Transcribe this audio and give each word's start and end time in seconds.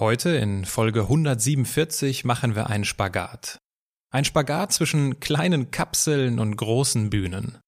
Heute 0.00 0.30
in 0.30 0.64
Folge 0.64 1.02
147 1.02 2.24
machen 2.24 2.54
wir 2.54 2.68
einen 2.70 2.86
Spagat. 2.86 3.58
Ein 4.10 4.24
Spagat 4.24 4.72
zwischen 4.72 5.20
kleinen 5.20 5.72
Kapseln 5.72 6.38
und 6.38 6.56
großen 6.56 7.10
Bühnen. 7.10 7.58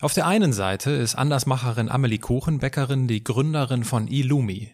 Auf 0.00 0.14
der 0.14 0.26
einen 0.26 0.54
Seite 0.54 0.92
ist 0.92 1.14
Andersmacherin 1.14 1.90
Amelie 1.90 2.20
Kuchenbäckerin 2.20 3.06
die 3.06 3.22
Gründerin 3.22 3.84
von 3.84 4.08
Illumi, 4.08 4.72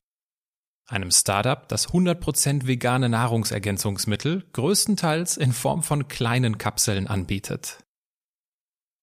einem 0.86 1.10
Startup, 1.10 1.68
das 1.68 1.88
100% 1.88 2.68
vegane 2.68 3.08
Nahrungsergänzungsmittel 3.08 4.48
größtenteils 4.52 5.36
in 5.36 5.52
Form 5.52 5.82
von 5.82 6.06
kleinen 6.06 6.58
Kapseln 6.58 7.08
anbietet. 7.08 7.82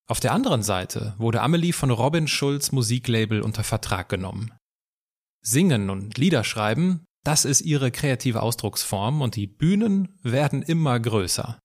Auf 0.08 0.22
der 0.22 0.32
anderen 0.32 0.64
Seite 0.64 1.14
wurde 1.18 1.42
Amelie 1.42 1.74
von 1.74 1.92
Robin 1.92 2.30
Schulz 2.30 2.72
Musiklabel 2.72 3.42
unter 3.42 3.66
Vertrag 3.66 4.08
genommen. 4.08 4.54
Singen 5.42 5.90
und 5.90 6.18
Lieder 6.18 6.46
schreiben 6.46 7.07
das 7.28 7.44
ist 7.44 7.60
ihre 7.60 7.92
kreative 7.92 8.42
Ausdrucksform 8.42 9.22
und 9.22 9.36
die 9.36 9.48
Bühnen 9.48 10.18
werden 10.24 10.62
immer 10.62 10.98
größer. 10.98 11.60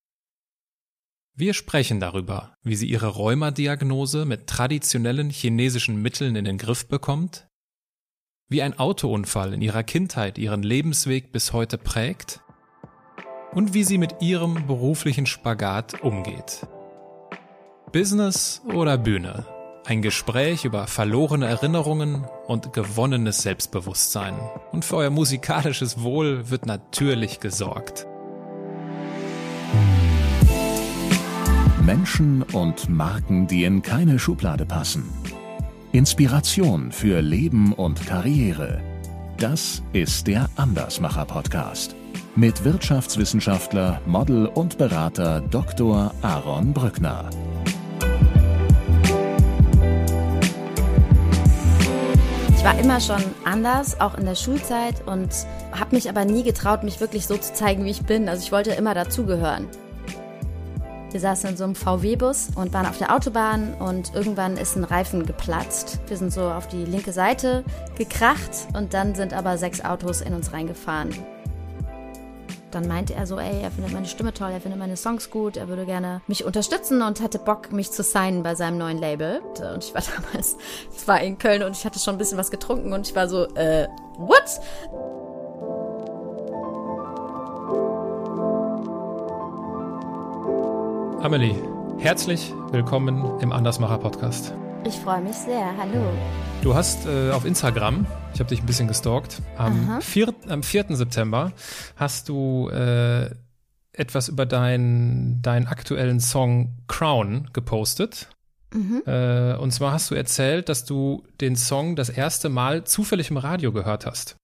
Wir 1.37 1.55
sprechen 1.55 2.01
darüber, 2.01 2.57
wie 2.65 2.75
sie 2.75 2.89
ihre 2.89 3.07
Rheumadiagnose 3.07 4.25
mit 4.25 4.49
traditionellen 4.49 5.31
chinesischen 5.31 6.03
Mitteln 6.03 6.35
in 6.35 6.47
den 6.47 6.59
Griff 6.59 6.89
bekommt, 6.89 7.47
wie 8.49 8.61
ein 8.61 8.77
Autounfall 8.77 9.55
in 9.55 9.63
ihrer 9.63 9.85
Kindheit 9.85 10.37
ihren 10.37 10.65
Lebensweg 10.65 11.31
bis 11.31 11.53
heute 11.53 11.79
prägt 11.79 12.41
und 13.53 13.73
wie 13.73 13.85
sie 13.85 13.99
mit 13.99 14.17
ihrem 14.21 14.67
beruflichen 14.67 15.27
Spagat 15.27 16.03
umgeht. 16.03 16.67
Business 17.93 18.63
oder 18.67 18.99
Bühne? 18.99 19.47
Ein 19.85 20.01
Gespräch 20.01 20.65
über 20.65 20.87
verlorene 20.87 21.47
Erinnerungen 21.47 22.25
und 22.47 22.73
gewonnenes 22.73 23.43
Selbstbewusstsein. 23.43 24.35
Und 24.71 24.85
für 24.85 24.97
euer 24.97 25.11
musikalisches 25.11 26.03
Wohl 26.03 26.51
wird 26.51 26.67
natürlich 26.67 27.41
gesorgt. 27.41 28.07
Menschen 31.85 32.43
und 32.43 32.89
Marken, 32.89 33.49
die 33.49 33.65
in 33.65 33.83
keine 33.83 34.21
Schublade 34.21 34.67
passen. 34.67 35.09
Inspiration 35.91 36.93
für 36.93 37.21
Leben 37.21 37.73
und 37.73 38.07
Karriere. 38.07 38.81
Das 39.39 39.83
ist 39.93 40.29
der 40.29 40.49
Andersmacher 40.55 41.25
Podcast 41.25 41.97
mit 42.35 42.65
Wirtschaftswissenschaftler, 42.65 44.01
Model 44.07 44.47
und 44.47 44.79
Berater 44.79 45.41
Dr. 45.41 46.15
Aaron 46.23 46.73
Brückner. 46.73 47.29
Ich 52.63 52.69
war 52.69 52.79
immer 52.79 53.01
schon 53.01 53.25
anders, 53.45 54.01
auch 54.01 54.17
in 54.17 54.25
der 54.25 54.37
Schulzeit 54.37 55.05
und 55.05 55.31
habe 55.73 55.97
mich 55.97 56.09
aber 56.09 56.25
nie 56.25 56.45
getraut, 56.45 56.85
mich 56.85 57.01
wirklich 57.01 57.27
so 57.27 57.37
zu 57.37 57.53
zeigen, 57.53 57.85
wie 57.85 57.91
ich 57.91 58.03
bin. 58.03 58.29
Also 58.29 58.45
ich 58.45 58.53
wollte 58.53 58.71
immer 58.71 58.95
dazugehören. 58.95 59.67
Wir 61.11 61.19
saßen 61.19 61.51
in 61.51 61.57
so 61.57 61.65
einem 61.65 61.75
VW-Bus 61.75 62.51
und 62.55 62.73
waren 62.73 62.87
auf 62.87 62.99
der 62.99 63.13
Autobahn 63.13 63.75
und 63.81 64.15
irgendwann 64.15 64.57
ist 64.57 64.77
ein 64.77 64.85
Reifen 64.85 65.27
geplatzt. 65.27 65.99
Wir 66.07 66.17
sind 66.17 66.33
so 66.33 66.53
auf 66.53 66.69
die 66.69 66.85
linke 66.85 67.13
Seite 67.13 67.65
gekracht 67.99 68.69
und 68.75 68.95
dann 68.95 69.17
sind 69.17 69.35
aber 69.35 69.59
sechs 69.59 69.85
Autos 69.85 70.21
in 70.21 70.33
uns 70.33 70.53
reingefahren 70.53 71.11
dann 72.75 72.89
meinte 72.89 73.15
er 73.15 73.27
so, 73.27 73.39
ey, 73.39 73.63
er 73.63 73.71
findet 73.71 73.93
meine 73.93 74.07
Stimme 74.07 74.33
toll, 74.33 74.51
er 74.51 74.61
findet 74.61 74.79
meine 74.79 74.97
Songs 74.97 75.31
gut, 75.31 75.57
er 75.57 75.69
würde 75.69 75.85
gerne 75.85 76.23
mich 76.27 76.45
unterstützen 76.45 77.03
und 77.03 77.21
hatte 77.21 77.39
Bock, 77.39 77.73
mich 77.73 77.91
zu 77.91 78.03
signen 78.03 78.43
bei 78.43 78.55
seinem 78.55 78.79
neuen 78.79 78.99
Label. 78.99 79.41
Und 79.73 79.85
ich 79.85 79.95
war 79.95 80.03
damals, 80.17 80.57
es 80.95 81.07
war 81.07 81.21
in 81.21 81.39
Köln 81.39 81.63
und 81.63 81.77
ich 81.77 81.85
hatte 81.85 81.99
schon 81.99 82.15
ein 82.15 82.19
bisschen 82.19 82.39
was 82.39 82.51
getrunken 82.51 82.93
und 82.93 83.07
ich 83.07 83.15
war 83.15 83.29
so, 83.29 83.45
äh, 83.55 83.89
what? 84.17 84.61
Amelie, 91.23 91.55
herzlich 91.99 92.53
willkommen 92.73 93.39
im 93.41 93.53
Andersmacher 93.53 93.99
Podcast. 93.99 94.55
Ich 94.85 94.97
freue 94.97 95.21
mich 95.21 95.37
sehr. 95.37 95.77
Hallo. 95.77 96.13
Du 96.61 96.75
hast 96.75 97.07
äh, 97.07 97.31
auf 97.31 97.45
Instagram, 97.45 98.05
ich 98.35 98.41
habe 98.41 98.49
dich 98.49 98.61
ein 98.61 98.67
bisschen 98.67 98.89
gestalkt, 98.89 99.41
am, 99.57 100.01
4, 100.01 100.35
am 100.49 100.65
4. 100.65 100.97
September 100.97 101.53
hast 101.95 102.29
du 102.29 102.69
äh, 102.69 103.31
etwas 103.93 104.29
über 104.29 104.45
deinen 104.45 105.41
dein 105.41 105.69
aktuellen 105.69 106.19
Song 106.19 106.79
Crown 106.89 107.51
gepostet. 107.53 108.29
Mhm. 108.75 109.03
Äh, 109.07 109.55
und 109.55 109.71
zwar 109.71 109.93
hast 109.93 110.11
du 110.11 110.17
erzählt, 110.17 110.69
dass 110.69 110.85
du 110.85 111.23
den 111.41 111.55
Song 111.55 111.95
das 111.95 112.09
erste 112.09 112.49
Mal 112.49 112.83
zufällig 112.85 113.31
im 113.31 113.37
Radio 113.37 113.71
gehört 113.73 114.05
hast. 114.05 114.37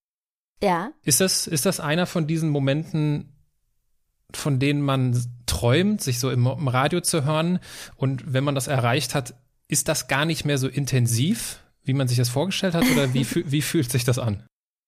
Ja. 0.63 0.91
Ist 1.03 1.19
das, 1.19 1.47
ist 1.47 1.65
das 1.65 1.81
einer 1.81 2.05
von 2.05 2.27
diesen 2.27 2.49
Momenten, 2.49 3.33
von 4.33 4.59
denen 4.59 4.81
man 4.81 5.21
träumt, 5.47 6.01
sich 6.01 6.19
so 6.19 6.29
im, 6.29 6.47
im 6.47 6.67
Radio 6.69 7.01
zu 7.01 7.25
hören? 7.25 7.59
Und 7.97 8.33
wenn 8.33 8.45
man 8.45 8.55
das 8.55 8.67
erreicht 8.67 9.15
hat, 9.15 9.33
ist 9.69 9.87
das 9.87 10.07
gar 10.07 10.25
nicht 10.25 10.43
mehr 10.43 10.57
so 10.57 10.67
intensiv, 10.67 11.63
wie 11.83 11.93
man 11.93 12.07
sich 12.07 12.17
das 12.17 12.27
vorgestellt 12.27 12.73
hat, 12.73 12.83
oder 12.91 13.13
wie, 13.13 13.25
wie 13.51 13.61
fühlt 13.61 13.89
sich 13.89 14.03
das 14.03 14.19
an? 14.19 14.45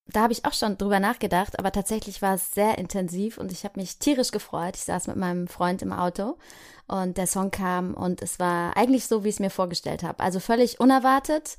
Da 0.08 0.24
habe 0.24 0.34
ich 0.34 0.44
auch 0.44 0.54
schon 0.54 0.78
drüber 0.78 1.00
nachgedacht, 1.00 1.58
aber 1.60 1.72
tatsächlich 1.72 2.22
war 2.22 2.36
es 2.36 2.52
sehr 2.52 2.78
intensiv 2.78 3.38
und 3.38 3.52
ich 3.52 3.64
habe 3.64 3.80
mich 3.80 3.98
tierisch 3.98 4.32
gefreut. 4.32 4.76
Ich 4.76 4.84
saß 4.84 5.08
mit 5.08 5.16
meinem 5.16 5.48
Freund 5.48 5.82
im 5.84 5.94
Auto 5.94 6.38
und 6.88 7.18
der 7.18 7.28
Song 7.28 7.52
kam 7.52 7.94
und 7.94 8.22
es 8.22 8.40
war 8.40 8.76
eigentlich 8.76 9.06
so, 9.06 9.24
wie 9.24 9.30
ich 9.30 9.36
es 9.36 9.40
mir 9.40 9.52
vorgestellt 9.52 10.04
habe. 10.04 10.20
Also 10.20 10.40
völlig 10.40 10.80
unerwartet, 10.80 11.58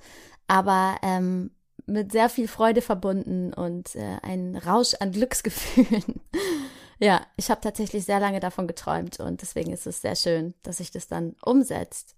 aber 0.48 0.96
ähm, 1.02 1.52
mit 1.86 2.12
sehr 2.12 2.28
viel 2.28 2.48
Freude 2.48 2.82
verbunden 2.82 3.54
und 3.54 3.94
äh, 3.94 4.18
ein 4.22 4.56
Rausch 4.56 4.94
an 4.98 5.12
Glücksgefühlen. 5.12 6.20
ja, 6.98 7.24
ich 7.36 7.50
habe 7.50 7.60
tatsächlich 7.60 8.04
sehr 8.04 8.20
lange 8.20 8.40
davon 8.40 8.66
geträumt 8.66 9.20
und 9.20 9.40
deswegen 9.40 9.72
ist 9.72 9.86
es 9.86 10.02
sehr 10.02 10.16
schön, 10.16 10.54
dass 10.62 10.78
sich 10.78 10.90
das 10.90 11.06
dann 11.06 11.36
umsetzt. 11.42 12.16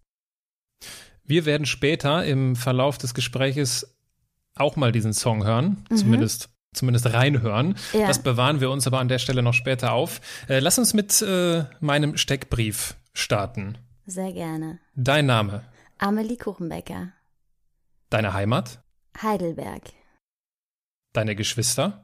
Wir 1.25 1.47
werden 1.47 1.67
später 1.67 2.25
im 2.25 2.57
Verlauf 2.57 2.99
des 2.99 3.15
Gespräches 3.15 3.97
auch 4.55 4.77
mal 4.77 4.93
diesen 4.93 5.13
Song 5.13 5.45
hören, 5.45 5.85
mhm. 5.91 5.97
zumindest 5.97 6.51
zumindest 6.75 7.13
reinhören. 7.13 7.77
Ja. 7.93 8.09
Das 8.09 8.23
bewahren 8.23 8.61
wir 8.61 8.71
uns 8.71 8.87
aber 8.87 8.99
an 8.99 9.09
der 9.09 9.19
Stelle 9.19 9.43
noch 9.43 9.55
später 9.55 9.93
auf. 9.93 10.21
Äh, 10.49 10.59
lass 10.59 10.79
uns 10.79 10.93
mit 10.93 11.23
äh, 11.23 11.65
meinem 11.81 12.17
Steckbrief 12.17 12.97
starten. 13.13 13.79
Sehr 14.07 14.33
gerne. 14.33 14.81
Dein 14.97 15.27
Name? 15.27 15.63
Amelie 15.99 16.37
Kuchenbecker. 16.37 17.13
Deine 18.11 18.35
Heimat? 18.35 18.83
Heidelberg. 19.23 19.83
Deine 21.13 21.37
Geschwister? 21.37 22.04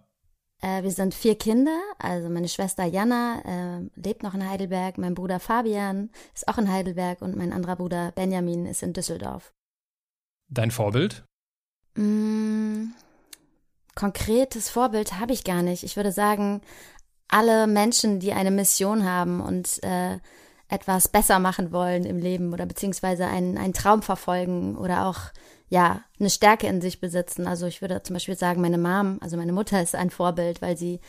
Äh, 0.60 0.82
wir 0.82 0.90
sind 0.90 1.14
vier 1.14 1.36
Kinder, 1.36 1.78
also 1.98 2.28
meine 2.28 2.48
Schwester 2.48 2.84
Jana 2.84 3.42
äh, 3.44 3.90
lebt 3.94 4.22
noch 4.22 4.34
in 4.34 4.48
Heidelberg, 4.48 4.98
mein 4.98 5.14
Bruder 5.14 5.40
Fabian 5.40 6.10
ist 6.34 6.48
auch 6.48 6.58
in 6.58 6.70
Heidelberg 6.70 7.22
und 7.22 7.36
mein 7.36 7.52
anderer 7.52 7.76
Bruder 7.76 8.12
Benjamin 8.12 8.66
ist 8.66 8.82
in 8.82 8.92
Düsseldorf. 8.92 9.52
Dein 10.48 10.70
Vorbild? 10.70 11.24
Mm, 11.94 12.88
konkretes 13.94 14.68
Vorbild 14.68 15.18
habe 15.18 15.32
ich 15.32 15.44
gar 15.44 15.62
nicht. 15.62 15.82
Ich 15.82 15.96
würde 15.96 16.12
sagen, 16.12 16.60
alle 17.28 17.66
Menschen, 17.66 18.20
die 18.20 18.32
eine 18.32 18.50
Mission 18.50 19.04
haben 19.04 19.40
und 19.40 19.82
äh, 19.82 20.18
etwas 20.68 21.08
besser 21.08 21.38
machen 21.38 21.72
wollen 21.72 22.04
im 22.04 22.18
Leben 22.18 22.52
oder 22.52 22.66
beziehungsweise 22.66 23.26
einen, 23.26 23.56
einen 23.58 23.72
Traum 23.72 24.02
verfolgen 24.02 24.76
oder 24.76 25.06
auch 25.06 25.18
ja, 25.70 26.02
eine 26.18 26.30
Stärke 26.30 26.66
in 26.66 26.80
sich 26.80 27.00
besitzen. 27.00 27.46
Also 27.46 27.66
ich 27.66 27.80
würde 27.80 28.02
zum 28.02 28.14
Beispiel 28.14 28.36
sagen, 28.36 28.60
meine 28.60 28.76
Mom, 28.76 29.18
also 29.22 29.36
meine 29.36 29.52
Mutter 29.52 29.80
ist 29.80 29.94
ein 29.94 30.10
Vorbild, 30.10 30.60
weil 30.60 30.76
sie 30.76 31.00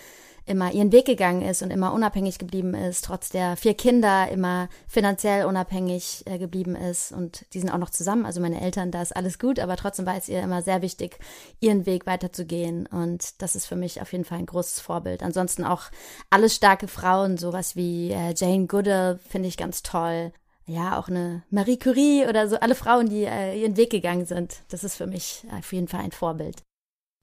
immer 0.45 0.71
ihren 0.71 0.91
Weg 0.91 1.05
gegangen 1.05 1.43
ist 1.43 1.61
und 1.61 1.71
immer 1.71 1.93
unabhängig 1.93 2.39
geblieben 2.39 2.73
ist, 2.73 3.05
trotz 3.05 3.29
der 3.29 3.55
vier 3.57 3.73
Kinder 3.73 4.27
immer 4.29 4.69
finanziell 4.87 5.45
unabhängig 5.45 6.23
äh, 6.25 6.39
geblieben 6.39 6.75
ist 6.75 7.11
und 7.11 7.45
die 7.53 7.59
sind 7.59 7.69
auch 7.69 7.77
noch 7.77 7.91
zusammen, 7.91 8.25
also 8.25 8.41
meine 8.41 8.59
Eltern, 8.59 8.89
da 8.89 9.03
ist 9.03 9.15
alles 9.15 9.37
gut, 9.37 9.59
aber 9.59 9.77
trotzdem 9.77 10.07
war 10.07 10.17
es 10.17 10.27
ihr 10.29 10.41
immer 10.41 10.63
sehr 10.63 10.81
wichtig, 10.81 11.19
ihren 11.59 11.85
Weg 11.85 12.07
weiterzugehen 12.07 12.87
und 12.87 13.41
das 13.41 13.55
ist 13.55 13.67
für 13.67 13.75
mich 13.75 14.01
auf 14.01 14.11
jeden 14.11 14.25
Fall 14.25 14.39
ein 14.39 14.47
großes 14.47 14.79
Vorbild. 14.79 15.21
Ansonsten 15.21 15.63
auch 15.63 15.83
alle 16.31 16.49
starke 16.49 16.87
Frauen, 16.87 17.37
sowas 17.37 17.75
wie 17.75 18.11
äh, 18.11 18.33
Jane 18.35 18.65
Goodall 18.65 19.19
finde 19.29 19.47
ich 19.47 19.57
ganz 19.57 19.83
toll 19.83 20.33
ja, 20.71 20.97
auch 20.97 21.07
eine 21.07 21.43
Marie 21.49 21.77
Curie 21.77 22.25
oder 22.27 22.47
so, 22.47 22.59
alle 22.59 22.75
Frauen, 22.75 23.09
die 23.09 23.23
äh, 23.23 23.59
ihren 23.59 23.77
Weg 23.77 23.89
gegangen 23.89 24.25
sind. 24.25 24.61
Das 24.69 24.83
ist 24.83 24.95
für 24.95 25.07
mich 25.07 25.43
auf 25.57 25.71
jeden 25.73 25.87
Fall 25.87 26.01
ein 26.01 26.11
Vorbild. 26.11 26.63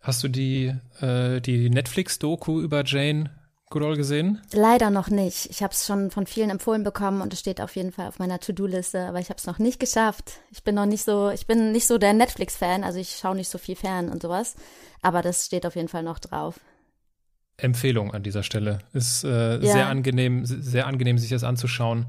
Hast 0.00 0.23
du 0.23 0.29
die, 0.29 0.75
äh, 1.00 1.41
die 1.41 1.71
Netflix-Doku 1.71 2.61
über 2.61 2.85
Jane 2.85 3.31
Goodall 3.71 3.97
gesehen? 3.97 4.41
Leider 4.53 4.91
noch 4.91 5.11
nicht. 5.11 5.50
Ich 5.50 5.62
habe 5.62 5.73
es 5.73 5.87
schon 5.87 6.11
von 6.11 6.27
vielen 6.27 6.50
empfohlen 6.50 6.85
bekommen 6.85 7.21
und 7.21 7.33
es 7.33 7.41
steht 7.41 7.61
auf 7.61 7.77
jeden 7.77 7.93
Fall 7.93 8.09
auf 8.09 8.19
meiner 8.19 8.39
To-Do-Liste, 8.39 9.06
aber 9.06 9.19
ich 9.19 9.29
habe 9.29 9.39
es 9.39 9.47
noch 9.47 9.59
nicht 9.59 9.81
geschafft. 9.81 10.39
Ich 10.51 10.62
bin 10.62 10.75
noch 10.75 10.87
nicht 10.87 11.05
so, 11.05 11.31
ich 11.31 11.47
bin 11.47 11.73
nicht 11.73 11.87
so 11.87 11.99
der 11.99 12.15
Netflix-Fan, 12.15 12.85
also 12.85 12.99
ich 12.99 13.17
schaue 13.17 13.37
nicht 13.37 13.49
so 13.49 13.59
viel 13.59 13.77
fern 13.77 14.09
und 14.09 14.23
sowas, 14.23 14.55
aber 15.03 15.21
das 15.21 15.47
steht 15.47 15.67
auf 15.67 15.77
jeden 15.77 15.89
Fall 15.89 16.03
noch 16.03 16.19
drauf. 16.19 16.61
Empfehlung 17.59 18.15
an 18.15 18.23
dieser 18.23 18.44
Stelle. 18.44 18.79
Ist 18.93 19.25
äh, 19.25 19.59
ja. 19.59 19.73
sehr 19.73 19.89
angenehm, 19.89 20.44
sehr 20.44 20.87
angenehm, 20.87 21.19
sich 21.19 21.31
das 21.31 21.43
anzuschauen 21.43 22.06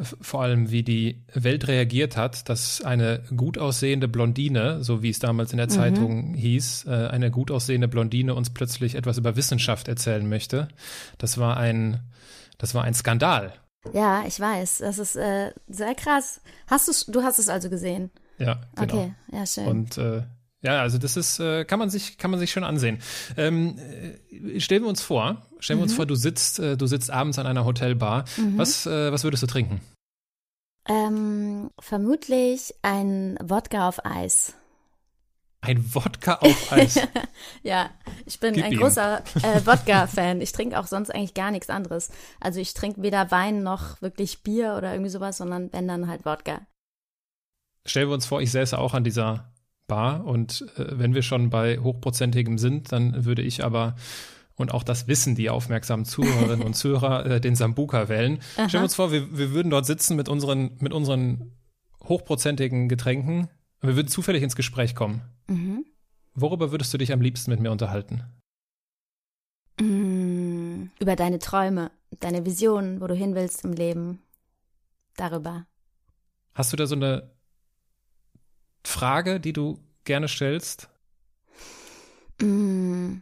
vor 0.00 0.42
allem, 0.42 0.70
wie 0.70 0.82
die 0.82 1.22
Welt 1.32 1.68
reagiert 1.68 2.16
hat, 2.16 2.48
dass 2.48 2.82
eine 2.82 3.22
gut 3.36 3.58
aussehende 3.58 4.08
Blondine, 4.08 4.82
so 4.82 5.02
wie 5.02 5.10
es 5.10 5.18
damals 5.18 5.52
in 5.52 5.58
der 5.58 5.66
mhm. 5.66 5.70
Zeitung 5.70 6.34
hieß, 6.34 6.86
äh, 6.86 7.08
eine 7.08 7.30
gut 7.30 7.50
aussehende 7.50 7.88
Blondine 7.88 8.34
uns 8.34 8.50
plötzlich 8.50 8.94
etwas 8.96 9.18
über 9.18 9.36
Wissenschaft 9.36 9.88
erzählen 9.88 10.28
möchte. 10.28 10.68
Das 11.18 11.38
war 11.38 11.56
ein, 11.56 12.00
das 12.58 12.74
war 12.74 12.84
ein 12.84 12.94
Skandal. 12.94 13.52
Ja, 13.92 14.24
ich 14.26 14.40
weiß. 14.40 14.78
Das 14.78 14.98
ist 14.98 15.16
äh, 15.16 15.52
sehr 15.68 15.94
krass. 15.94 16.40
Hast 16.66 16.88
du 16.88 17.12
du 17.12 17.22
hast 17.22 17.38
es 17.38 17.48
also 17.48 17.70
gesehen? 17.70 18.10
Ja, 18.38 18.60
genau. 18.74 18.94
Okay, 18.94 19.14
ja 19.30 19.46
schön. 19.46 19.66
Und 19.66 19.98
äh, 19.98 20.22
ja, 20.64 20.80
also 20.80 20.96
das 20.96 21.16
ist, 21.16 21.38
äh, 21.40 21.64
kann 21.66 21.78
man 21.78 21.90
sich, 21.90 22.16
kann 22.16 22.30
man 22.30 22.40
sich 22.40 22.50
schon 22.50 22.64
ansehen. 22.64 22.98
Ähm, 23.36 23.78
äh, 24.30 24.60
stellen 24.60 24.82
wir 24.82 24.88
uns 24.88 25.02
vor, 25.02 25.42
stellen 25.58 25.78
wir 25.78 25.82
uns 25.82 25.92
mhm. 25.92 25.96
vor, 25.96 26.06
du 26.06 26.14
sitzt, 26.14 26.58
äh, 26.58 26.76
du 26.78 26.86
sitzt 26.86 27.10
abends 27.10 27.38
an 27.38 27.46
einer 27.46 27.66
Hotelbar. 27.66 28.24
Mhm. 28.38 28.56
Was, 28.56 28.86
äh, 28.86 29.12
was 29.12 29.24
würdest 29.24 29.42
du 29.42 29.46
trinken? 29.46 29.82
Ähm, 30.88 31.70
vermutlich 31.78 32.74
ein 32.80 33.38
Wodka 33.42 33.88
auf 33.88 34.04
Eis. 34.06 34.54
Ein 35.60 35.94
Wodka 35.94 36.36
auf 36.36 36.72
Eis. 36.72 36.98
ja, 37.62 37.90
ich 38.24 38.40
bin 38.40 38.54
Gib 38.54 38.64
ein 38.64 38.72
ihm. 38.72 38.80
großer 38.80 39.18
äh, 39.42 39.66
Wodka-Fan. 39.66 40.40
Ich 40.40 40.52
trinke 40.52 40.78
auch 40.78 40.86
sonst 40.86 41.14
eigentlich 41.14 41.34
gar 41.34 41.50
nichts 41.50 41.68
anderes. 41.68 42.10
Also 42.40 42.58
ich 42.60 42.72
trinke 42.72 43.02
weder 43.02 43.30
Wein 43.30 43.62
noch 43.62 44.00
wirklich 44.00 44.42
Bier 44.42 44.76
oder 44.78 44.92
irgendwie 44.92 45.10
sowas, 45.10 45.36
sondern 45.36 45.70
wenn 45.74 45.86
dann 45.86 46.08
halt 46.08 46.24
Wodka. 46.24 46.62
Stellen 47.86 48.08
wir 48.08 48.14
uns 48.14 48.24
vor, 48.24 48.40
ich 48.40 48.50
säße 48.50 48.78
auch 48.78 48.94
an 48.94 49.04
dieser 49.04 49.53
Bar 49.86 50.24
und 50.24 50.66
äh, 50.76 50.98
wenn 50.98 51.14
wir 51.14 51.22
schon 51.22 51.50
bei 51.50 51.78
hochprozentigem 51.78 52.58
sind, 52.58 52.92
dann 52.92 53.24
würde 53.24 53.42
ich 53.42 53.64
aber 53.64 53.94
und 54.56 54.72
auch 54.72 54.84
das 54.84 55.08
wissen 55.08 55.34
die 55.34 55.50
aufmerksamen 55.50 56.04
Zuhörerinnen 56.04 56.64
und 56.64 56.74
Zuhörer, 56.74 57.26
äh, 57.30 57.40
den 57.40 57.56
Sambuka 57.56 58.08
wählen. 58.08 58.38
Aha. 58.56 58.68
Stellen 58.68 58.82
wir 58.82 58.84
uns 58.84 58.94
vor, 58.94 59.12
wir, 59.12 59.36
wir 59.36 59.52
würden 59.52 59.70
dort 59.70 59.86
sitzen 59.86 60.16
mit 60.16 60.28
unseren, 60.28 60.76
mit 60.80 60.92
unseren 60.92 61.52
hochprozentigen 62.04 62.88
Getränken 62.88 63.48
und 63.80 63.88
wir 63.88 63.96
würden 63.96 64.08
zufällig 64.08 64.42
ins 64.42 64.56
Gespräch 64.56 64.94
kommen. 64.94 65.22
Mhm. 65.48 65.84
Worüber 66.34 66.70
würdest 66.70 66.92
du 66.94 66.98
dich 66.98 67.12
am 67.12 67.20
liebsten 67.20 67.50
mit 67.50 67.60
mir 67.60 67.70
unterhalten? 67.70 68.22
Mm, 69.80 70.90
über 71.00 71.16
deine 71.16 71.38
Träume, 71.38 71.90
deine 72.20 72.44
Visionen, 72.44 73.00
wo 73.00 73.06
du 73.06 73.14
hin 73.14 73.34
willst 73.34 73.64
im 73.64 73.72
Leben. 73.72 74.20
Darüber. 75.16 75.66
Hast 76.54 76.72
du 76.72 76.76
da 76.76 76.86
so 76.86 76.96
eine 76.96 77.33
Frage, 78.84 79.40
die 79.40 79.52
du 79.52 79.78
gerne 80.04 80.28
stellst? 80.28 80.88
Mm, 82.40 83.16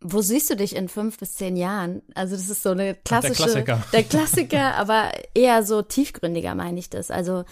wo 0.00 0.20
siehst 0.20 0.50
du 0.50 0.56
dich 0.56 0.74
in 0.74 0.88
fünf 0.88 1.18
bis 1.18 1.34
zehn 1.34 1.56
Jahren? 1.56 2.02
Also 2.14 2.34
das 2.34 2.48
ist 2.48 2.62
so 2.62 2.70
eine 2.70 2.94
klassische, 2.94 3.44
Ach, 3.44 3.52
der 3.52 3.64
Klassiker, 3.64 3.82
der 3.92 4.02
Klassiker, 4.04 4.74
aber 4.74 5.12
eher 5.34 5.62
so 5.62 5.82
tiefgründiger 5.82 6.54
meine 6.54 6.78
ich 6.78 6.90
das. 6.90 7.10
Also 7.10 7.44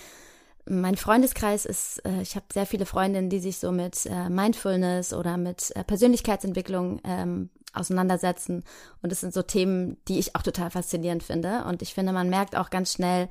mein 0.67 0.97
Freundeskreis 0.97 1.65
ist, 1.65 2.05
äh, 2.05 2.23
ich 2.23 2.37
habe 2.37 2.47
sehr 2.53 2.67
viele 2.67 2.87
Freundinnen, 2.87 3.31
die 3.31 3.41
sich 3.41 3.59
so 3.59 3.73
mit 3.73 4.07
äh, 4.07 4.29
Mindfulness 4.29 5.13
oder 5.13 5.37
mit 5.37 5.75
äh, 5.75 5.85
Persönlichkeitsentwicklung 5.85 7.01
ähm, 7.05 7.51
auseinandersetzen. 7.73 8.65
Und 9.03 9.13
das 9.13 9.21
sind 9.21 9.33
so 9.33 9.43
Themen, 9.43 9.97
die 10.09 10.19
ich 10.19 10.37
auch 10.37 10.43
total 10.43 10.71
faszinierend 10.71 11.23
finde. 11.23 11.65
Und 11.65 11.83
ich 11.83 11.95
finde, 11.95 12.13
man 12.13 12.31
merkt 12.31 12.57
auch 12.57 12.71
ganz 12.71 12.93
schnell 12.93 13.29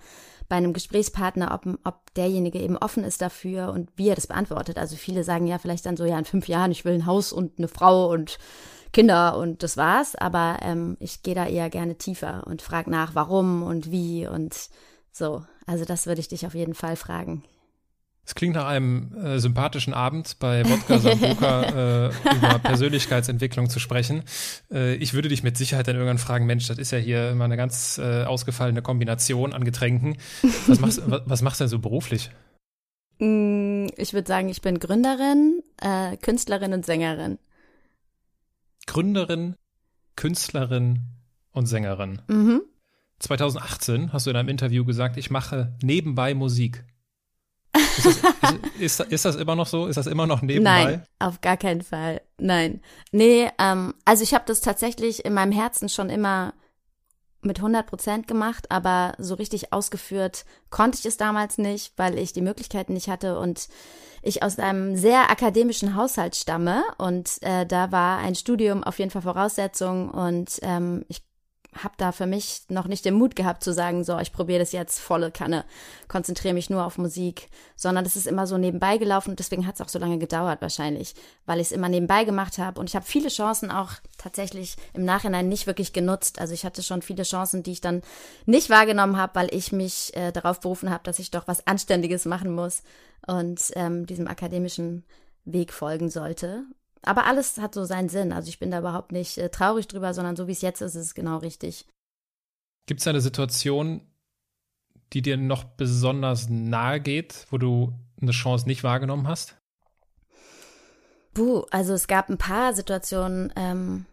bei 0.50 0.56
einem 0.56 0.74
Gesprächspartner, 0.74 1.54
ob, 1.54 1.80
ob 1.84 2.13
derjenige 2.16 2.60
eben 2.60 2.78
offen 2.78 3.04
ist 3.04 3.22
dafür 3.22 3.72
und 3.72 3.90
wie 3.96 4.10
er 4.10 4.16
das 4.16 4.28
beantwortet. 4.28 4.78
Also 4.78 4.96
viele 4.96 5.24
sagen 5.24 5.48
ja 5.48 5.60
vielleicht 5.60 5.86
dann 5.86 5.96
so, 5.96 6.06
ja, 6.06 6.18
in 6.18 6.25
fünf 6.25 6.48
Jahren, 6.48 6.72
ich 6.72 6.84
will 6.84 6.94
ein 6.94 7.06
Haus 7.06 7.31
und 7.31 7.60
eine 7.60 7.68
Frau 7.68 8.12
und 8.12 8.40
Kinder 8.92 9.38
und 9.38 9.62
das 9.63 9.78
war's. 9.78 10.16
Aber 10.16 10.57
ähm, 10.62 10.98
ich 11.00 11.24
gehe 11.24 11.36
da 11.36 11.48
eher 11.48 11.69
gerne 11.69 11.96
tiefer 11.98 12.46
und 12.48 12.62
frage 12.62 12.90
nach, 12.90 13.16
warum 13.16 13.63
und 13.63 13.92
wie 13.92 14.28
und 14.28 14.69
so. 15.12 15.44
Also 15.68 15.86
das 15.86 16.07
würde 16.07 16.19
ich 16.19 16.28
dich 16.28 16.48
auf 16.48 16.56
jeden 16.56 16.74
Fall 16.74 16.96
fragen. 16.96 17.44
Es 18.30 18.36
klingt 18.36 18.54
nach 18.54 18.68
einem 18.68 19.12
äh, 19.16 19.40
sympathischen 19.40 19.92
Abend 19.92 20.38
bei 20.38 20.64
Wodka 20.64 21.00
Sambuka 21.00 21.64
äh, 22.10 22.36
über 22.36 22.60
Persönlichkeitsentwicklung 22.60 23.72
zu 23.72 23.80
sprechen. 23.80 24.22
Äh, 24.72 24.94
ich 24.98 25.16
würde 25.16 25.30
dich 25.30 25.42
mit 25.42 25.58
Sicherheit 25.58 25.88
dann 25.88 25.96
irgendwann 25.96 26.20
fragen, 26.20 26.46
Mensch, 26.46 26.68
das 26.68 26.78
ist 26.78 26.92
ja 26.92 27.00
hier 27.00 27.31
immer 27.31 27.46
eine 27.46 27.58
ganz 27.58 27.98
äh, 27.98 28.26
ausgefallene 28.26 28.84
Kombination 28.84 29.52
an 29.52 29.64
Getränken. 29.64 30.16
Was 30.68 30.80
machst, 30.80 31.02
was, 31.10 31.22
was 31.26 31.42
machst 31.42 31.60
du 31.60 31.64
denn 31.64 31.70
so 31.70 31.80
beruflich? 31.80 32.30
Mm, 33.18 33.88
ich 33.98 34.14
würde 34.14 34.28
sagen, 34.28 34.50
ich 34.50 34.62
bin 34.62 34.78
Gründerin, 34.78 35.64
äh, 35.82 36.16
Künstlerin 36.18 36.74
und 36.74 36.86
Sängerin. 36.86 37.40
Gründerin, 38.86 39.56
Künstlerin 40.16 41.00
und 41.50 41.66
Sängerin. 41.66 42.22
Mhm. 42.28 42.62
2018 43.18 44.14
hast 44.14 44.28
du 44.28 44.30
in 44.30 44.36
einem 44.36 44.50
Interview 44.50 44.86
gesagt, 44.86 45.18
ich 45.18 45.32
mache 45.32 45.74
nebenbei 45.82 46.36
Musik. 46.36 46.86
Ist 47.74 48.06
das, 48.06 48.57
ist, 48.80 49.00
ist, 49.00 49.25
das, 49.25 49.36
immer 49.36 49.56
noch 49.56 49.68
so? 49.68 49.88
Ist 49.88 49.98
das 49.98 50.07
immer 50.07 50.25
noch 50.25 50.42
nebenbei? 50.42 50.83
Nein, 50.83 51.04
auf 51.19 51.42
gar 51.42 51.57
keinen 51.57 51.81
Fall. 51.81 52.21
Nein. 52.38 52.81
Nee, 53.12 53.50
ähm, 53.60 53.94
also 54.06 54.24
ich 54.24 54.33
habe 54.33 54.45
das 54.48 54.62
tatsächlich 54.62 55.25
in 55.25 55.33
meinem 55.33 55.51
Herzen 55.51 55.89
schon 55.89 56.10
immer 56.10 56.54
mit 57.42 57.60
100 57.60 57.88
Prozent 57.88 58.27
gemacht, 58.27 58.69
aber 58.69 59.13
so 59.18 59.36
richtig 59.36 59.71
ausgeführt 59.71 60.45
konnte 60.69 60.98
ich 61.00 61.06
es 61.06 61.18
damals 61.18 61.57
nicht, 61.57 61.94
weil 61.98 62.18
ich 62.18 62.33
die 62.33 62.42
Möglichkeiten 62.42 62.94
nicht 62.94 63.07
hatte 63.07 63.39
und 63.39 63.69
ich 64.22 64.44
aus 64.44 64.60
einem 64.60 64.98
sehr 64.98 65.30
akademischen 65.30 65.95
Haushalt 65.95 66.36
stamme 66.36 66.83
und 66.98 67.42
äh, 67.42 67.65
da 67.65 67.92
war 67.92 68.18
ein 68.19 68.36
Studium 68.36 68.83
auf 68.83 69.00
jeden 69.00 69.12
Fall 69.12 69.22
Voraussetzung 69.22 70.10
und 70.10 70.60
ähm, 70.62 71.06
ich 71.07 71.22
habe 71.75 71.94
da 71.98 72.12
für 72.12 72.25
mich 72.25 72.63
noch 72.69 72.88
nicht 72.88 73.06
den 73.06 73.13
Mut 73.13 73.36
gehabt 73.36 73.63
zu 73.63 73.74
sagen, 73.74 74.04
so, 74.04 74.18
ich 74.18 74.33
probiere 74.33 74.60
das 74.60 74.71
jetzt 74.71 75.00
volle 75.00 75.31
Kanne, 75.31 75.66
konzentriere 76.07 76.54
mich 76.54 76.69
nur 76.69 76.83
auf 76.83 76.98
Musik, 76.98 77.50
sondern 77.75 78.04
das 78.04 78.16
ist 78.16 78.25
immer 78.25 78.48
so 78.48 78.57
nebenbei 78.57 78.98
gelaufen 78.98 79.31
und 79.31 79.39
deswegen 79.39 79.68
hat 79.68 79.75
es 79.75 79.81
auch 79.81 79.89
so 79.89 80.00
lange 80.00 80.18
gedauert 80.18 80.62
wahrscheinlich, 80.62 81.13
weil 81.45 81.60
ich 81.60 81.68
es 81.68 81.71
immer 81.71 81.88
nebenbei 81.88 82.24
gemacht 82.24 82.57
habe 82.57 82.80
und 82.80 82.89
ich 82.89 82.95
habe 82.95 83.06
viele 83.06 83.30
Chancen 83.30 83.69
auch 83.69 83.92
tatsächlich 84.18 84.77
im 84.94 85.06
Nachhinein 85.06 85.48
nicht 85.48 85.68
wirklich 85.68 85.94
genutzt. 85.94 86.39
Also 86.39 86.54
ich 86.54 86.66
hatte 86.66 86.81
schon 86.81 87.04
viele 87.04 87.24
Chancen, 87.24 87.62
die 87.62 87.74
ich 87.74 87.81
dann 87.81 88.01
nicht 88.45 88.69
wahrgenommen 88.69 89.18
habe, 89.18 89.36
weil 89.36 89.54
ich 89.54 89.72
mich 89.72 90.15
äh, 90.15 90.31
darauf 90.31 90.60
berufen 90.60 90.89
habe, 90.89 91.04
dass 91.04 91.19
ich 91.19 91.30
doch 91.30 91.48
was 91.48 91.68
Anständiges 91.68 92.25
machen 92.25 92.54
muss 92.54 92.81
und 93.27 93.72
ähm, 93.75 94.07
diesem 94.07 94.27
akademischen 94.27 95.06
Weg 95.45 95.72
folgen 95.72 96.10
sollte. 96.10 96.63
Aber 97.04 97.25
alles 97.25 97.57
hat 97.57 97.74
so 97.74 97.86
seinen 97.86 98.10
Sinn. 98.10 98.34
Also 98.34 98.50
ich 98.50 98.60
bin 98.60 98.72
da 98.72 98.80
überhaupt 98.80 99.12
nicht 99.12 99.38
äh, 99.38 99.50
traurig 99.50 99.88
drüber, 99.88 100.13
sondern 100.13 100.36
so 100.36 100.48
wie 100.48 100.51
es 100.51 100.62
jetzt 100.62 100.81
ist, 100.81 100.96
ist 100.96 101.06
es 101.06 101.13
genau 101.16 101.38
richtig. 101.38 101.86
Gibt 102.86 103.01
es 103.01 103.07
eine 103.07 103.22
Situation, 103.22 104.01
die 105.13 105.22
dir 105.22 105.38
noch 105.38 105.63
besonders 105.63 106.50
nahe 106.50 107.00
geht, 107.00 107.46
wo 107.50 107.57
du 107.57 107.94
eine 108.22 108.31
Chance 108.31 108.68
nicht 108.68 108.84
wahrgenommen 108.84 109.28
hast? 109.28 109.56
Buh, 111.34 111.63
also 111.72 111.94
es 111.94 112.07
gab 112.07 112.30
ein 112.30 112.38
paar 112.38 112.74
Situationen. 112.74 113.54
Ähm, 113.56 114.06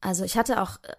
also 0.00 0.24
ich 0.24 0.36
hatte 0.36 0.60
auch, 0.60 0.78
äh, 0.82 0.94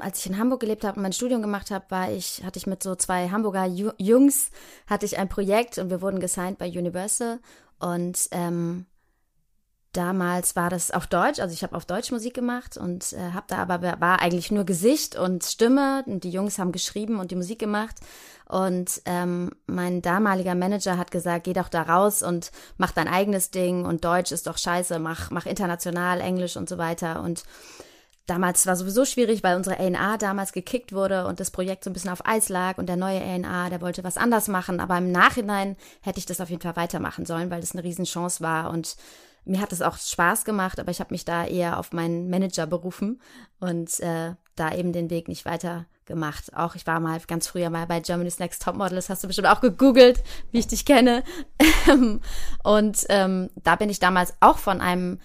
als 0.00 0.20
ich 0.20 0.26
in 0.26 0.38
Hamburg 0.38 0.60
gelebt 0.60 0.84
habe 0.84 0.96
und 0.96 1.02
mein 1.02 1.12
Studium 1.12 1.42
gemacht 1.42 1.70
habe, 1.70 1.86
war 1.88 2.10
ich, 2.10 2.42
hatte 2.44 2.58
ich 2.58 2.66
mit 2.66 2.82
so 2.82 2.94
zwei 2.94 3.30
Hamburger 3.30 3.66
Jungs 3.66 4.50
hatte 4.86 5.06
ich 5.06 5.18
ein 5.18 5.28
Projekt 5.28 5.78
und 5.78 5.90
wir 5.90 6.02
wurden 6.02 6.20
gesigned 6.20 6.58
bei 6.58 6.68
Universal 6.68 7.40
und 7.78 8.28
ähm, 8.32 8.86
damals 9.98 10.54
war 10.54 10.70
das 10.70 10.92
auf 10.92 11.08
Deutsch, 11.08 11.40
also 11.40 11.52
ich 11.52 11.64
habe 11.64 11.76
auf 11.76 11.84
Deutsch 11.84 12.12
Musik 12.12 12.32
gemacht 12.32 12.76
und 12.76 13.12
äh, 13.14 13.32
habe 13.32 13.46
da 13.48 13.58
aber 13.58 13.82
war 13.82 14.22
eigentlich 14.22 14.52
nur 14.52 14.64
Gesicht 14.64 15.16
und 15.16 15.42
Stimme 15.42 16.04
und 16.06 16.22
die 16.22 16.30
Jungs 16.30 16.58
haben 16.58 16.70
geschrieben 16.70 17.18
und 17.18 17.32
die 17.32 17.36
Musik 17.36 17.58
gemacht 17.58 17.96
und 18.46 19.02
ähm, 19.06 19.50
mein 19.66 20.00
damaliger 20.00 20.54
Manager 20.54 20.96
hat 20.96 21.10
gesagt, 21.10 21.44
geh 21.44 21.52
doch 21.52 21.68
da 21.68 21.82
raus 21.82 22.22
und 22.22 22.52
mach 22.76 22.92
dein 22.92 23.08
eigenes 23.08 23.50
Ding 23.50 23.84
und 23.84 24.04
Deutsch 24.04 24.30
ist 24.30 24.46
doch 24.46 24.56
scheiße, 24.56 25.00
mach 25.00 25.32
mach 25.32 25.46
international 25.46 26.20
Englisch 26.20 26.56
und 26.56 26.68
so 26.68 26.78
weiter 26.78 27.22
und 27.22 27.42
Damals 28.26 28.66
war 28.66 28.76
sowieso 28.76 29.06
schwierig, 29.06 29.42
weil 29.42 29.56
unsere 29.56 29.80
A&A 29.80 30.18
damals 30.18 30.52
gekickt 30.52 30.92
wurde 30.92 31.26
und 31.26 31.40
das 31.40 31.50
Projekt 31.50 31.82
so 31.82 31.88
ein 31.88 31.94
bisschen 31.94 32.10
auf 32.10 32.26
Eis 32.26 32.50
lag 32.50 32.76
und 32.76 32.86
der 32.86 32.96
neue 32.96 33.22
A&A, 33.22 33.70
der 33.70 33.80
wollte 33.80 34.04
was 34.04 34.18
anders 34.18 34.48
machen. 34.48 34.80
Aber 34.80 34.98
im 34.98 35.10
Nachhinein 35.10 35.78
hätte 36.02 36.18
ich 36.18 36.26
das 36.26 36.42
auf 36.42 36.50
jeden 36.50 36.60
Fall 36.60 36.76
weitermachen 36.76 37.24
sollen, 37.24 37.50
weil 37.50 37.62
das 37.62 37.72
eine 37.72 37.84
Riesenchance 37.84 38.42
war 38.42 38.68
und 38.68 38.96
mir 39.48 39.60
hat 39.60 39.72
es 39.72 39.82
auch 39.82 39.96
Spaß 39.96 40.44
gemacht, 40.44 40.78
aber 40.78 40.90
ich 40.90 41.00
habe 41.00 41.12
mich 41.12 41.24
da 41.24 41.46
eher 41.46 41.78
auf 41.78 41.92
meinen 41.92 42.30
Manager 42.30 42.66
berufen 42.66 43.20
und 43.60 43.98
äh, 44.00 44.34
da 44.56 44.74
eben 44.74 44.92
den 44.92 45.10
Weg 45.10 45.28
nicht 45.28 45.44
weiter 45.44 45.86
gemacht. 46.04 46.54
Auch 46.54 46.74
ich 46.74 46.86
war 46.86 47.00
mal 47.00 47.20
ganz 47.26 47.48
früher 47.48 47.70
mal 47.70 47.86
bei 47.86 48.00
Germany's 48.00 48.38
Next 48.38 48.62
Topmodel, 48.62 48.96
das 48.96 49.08
hast 49.08 49.22
du 49.22 49.26
bestimmt 49.26 49.48
auch 49.48 49.60
gegoogelt, 49.60 50.22
wie 50.52 50.58
ich 50.58 50.66
dich 50.66 50.84
kenne. 50.84 51.22
und 52.64 53.06
ähm, 53.08 53.50
da 53.62 53.76
bin 53.76 53.90
ich 53.90 54.00
damals 54.00 54.34
auch 54.40 54.58
von 54.58 54.80
einem 54.80 55.18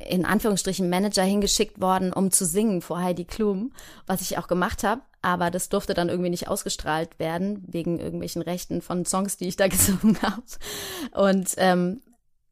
in 0.00 0.24
Anführungsstrichen 0.24 0.90
Manager 0.90 1.22
hingeschickt 1.22 1.80
worden, 1.80 2.12
um 2.12 2.30
zu 2.30 2.44
singen 2.44 2.82
vor 2.82 3.00
Heidi 3.00 3.24
Klum, 3.24 3.72
was 4.06 4.20
ich 4.20 4.38
auch 4.38 4.48
gemacht 4.48 4.82
habe. 4.82 5.02
Aber 5.22 5.50
das 5.50 5.68
durfte 5.68 5.94
dann 5.94 6.08
irgendwie 6.08 6.30
nicht 6.30 6.48
ausgestrahlt 6.48 7.18
werden, 7.18 7.64
wegen 7.66 7.98
irgendwelchen 7.98 8.42
Rechten 8.42 8.80
von 8.82 9.04
Songs, 9.04 9.36
die 9.36 9.48
ich 9.48 9.56
da 9.56 9.68
gesungen 9.68 10.20
habe. 10.22 10.42
Und 11.12 11.54
ähm, 11.56 12.02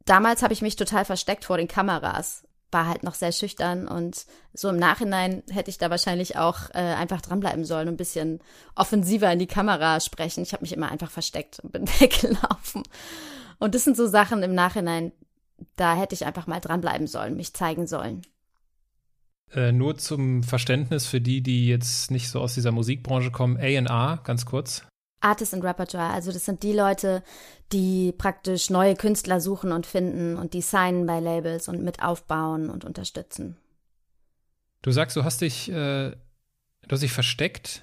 damals 0.05 0.43
habe 0.43 0.53
ich 0.53 0.63
mich 0.63 0.77
total 0.77 1.05
versteckt 1.05 1.45
vor 1.45 1.57
den 1.57 1.69
Kameras. 1.69 2.47
war 2.71 2.89
halt 2.89 3.05
noch 3.05 3.15
sehr 3.15 3.31
schüchtern 3.31 3.87
und 3.87 4.27
so 4.53 4.69
im 4.69 4.77
Nachhinein 4.77 5.45
hätte 5.51 5.71
ich 5.71 5.79
da 5.79 5.91
wahrscheinlich 5.91 6.37
auch 6.37 6.71
äh, 6.71 6.79
einfach 6.79 7.21
dranbleiben 7.21 7.65
sollen 7.65 7.89
und 7.89 7.95
ein 7.95 7.99
bisschen 7.99 8.41
offensiver 8.75 9.33
in 9.33 9.39
die 9.39 9.47
Kamera 9.47 10.01
sprechen. 10.01 10.43
Ich 10.43 10.53
habe 10.53 10.63
mich 10.63 10.73
immer 10.73 10.91
einfach 10.91 11.11
versteckt 11.11 11.61
und 11.61 11.73
bin 11.73 11.87
weggelaufen. 12.01 12.83
Und 13.59 13.75
das 13.75 13.85
sind 13.85 13.97
so 13.97 14.07
Sachen 14.07 14.43
im 14.43 14.55
Nachhinein, 14.55 15.13
da 15.77 15.95
hätte 15.95 16.15
ich 16.15 16.27
einfach 16.27 16.47
mal 16.47 16.61
dranbleiben 16.61 17.07
sollen, 17.07 17.37
mich 17.37 17.55
zeigen 17.55 17.87
sollen. 17.87 18.23
Äh, 19.53 19.73
nur 19.73 19.97
zum 19.97 20.43
Verständnis 20.43 21.07
für 21.07 21.21
die, 21.21 21.41
die 21.41 21.69
jetzt 21.69 22.11
nicht 22.11 22.29
so 22.29 22.41
aus 22.41 22.55
dieser 22.55 22.73
Musikbranche 22.73 23.31
kommen, 23.31 23.57
A&R, 23.57 24.21
ganz 24.25 24.47
kurz. 24.47 24.85
Artist 25.25 25.55
and 25.55 25.65
Repertoire, 25.65 26.13
also 26.13 26.33
das 26.33 26.45
sind 26.45 26.63
die 26.63 26.73
Leute, 26.73 27.23
die 27.73 28.13
praktisch 28.13 28.71
neue 28.71 28.95
Künstler 28.95 29.41
suchen 29.41 29.73
und 29.73 29.87
finden 29.87 30.37
und 30.37 30.55
die 30.55 30.63
signen 30.63 31.07
bei 31.07 31.21
Labels 31.21 31.69
und 31.69 31.83
mit 31.83 32.03
aufbauen 32.03 32.71
und 32.71 32.85
unterstützen. 32.85 33.57
Du 34.83 34.93
sagst, 34.93 35.17
du 35.17 35.25
hast 35.25 35.41
dich, 35.41 35.71
äh, 35.71 36.11
du 36.11 36.91
hast 36.91 37.03
dich 37.03 37.13
versteckt 37.13 37.83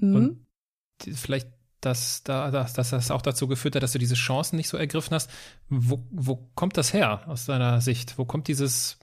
Mhm. 0.00 0.14
und 0.14 1.16
vielleicht 1.16 1.48
dass, 1.80 2.24
da, 2.24 2.50
dass, 2.50 2.72
dass 2.72 2.90
das 2.90 3.10
auch 3.10 3.22
dazu 3.22 3.46
geführt 3.46 3.76
hat, 3.76 3.82
dass 3.82 3.92
du 3.92 3.98
diese 3.98 4.14
Chancen 4.14 4.56
nicht 4.56 4.68
so 4.68 4.76
ergriffen 4.76 5.14
hast. 5.14 5.30
Wo, 5.68 6.04
wo 6.10 6.36
kommt 6.54 6.76
das 6.76 6.92
her 6.92 7.22
aus 7.28 7.46
deiner 7.46 7.80
Sicht? 7.80 8.18
Wo 8.18 8.24
kommt 8.24 8.48
dieses 8.48 8.98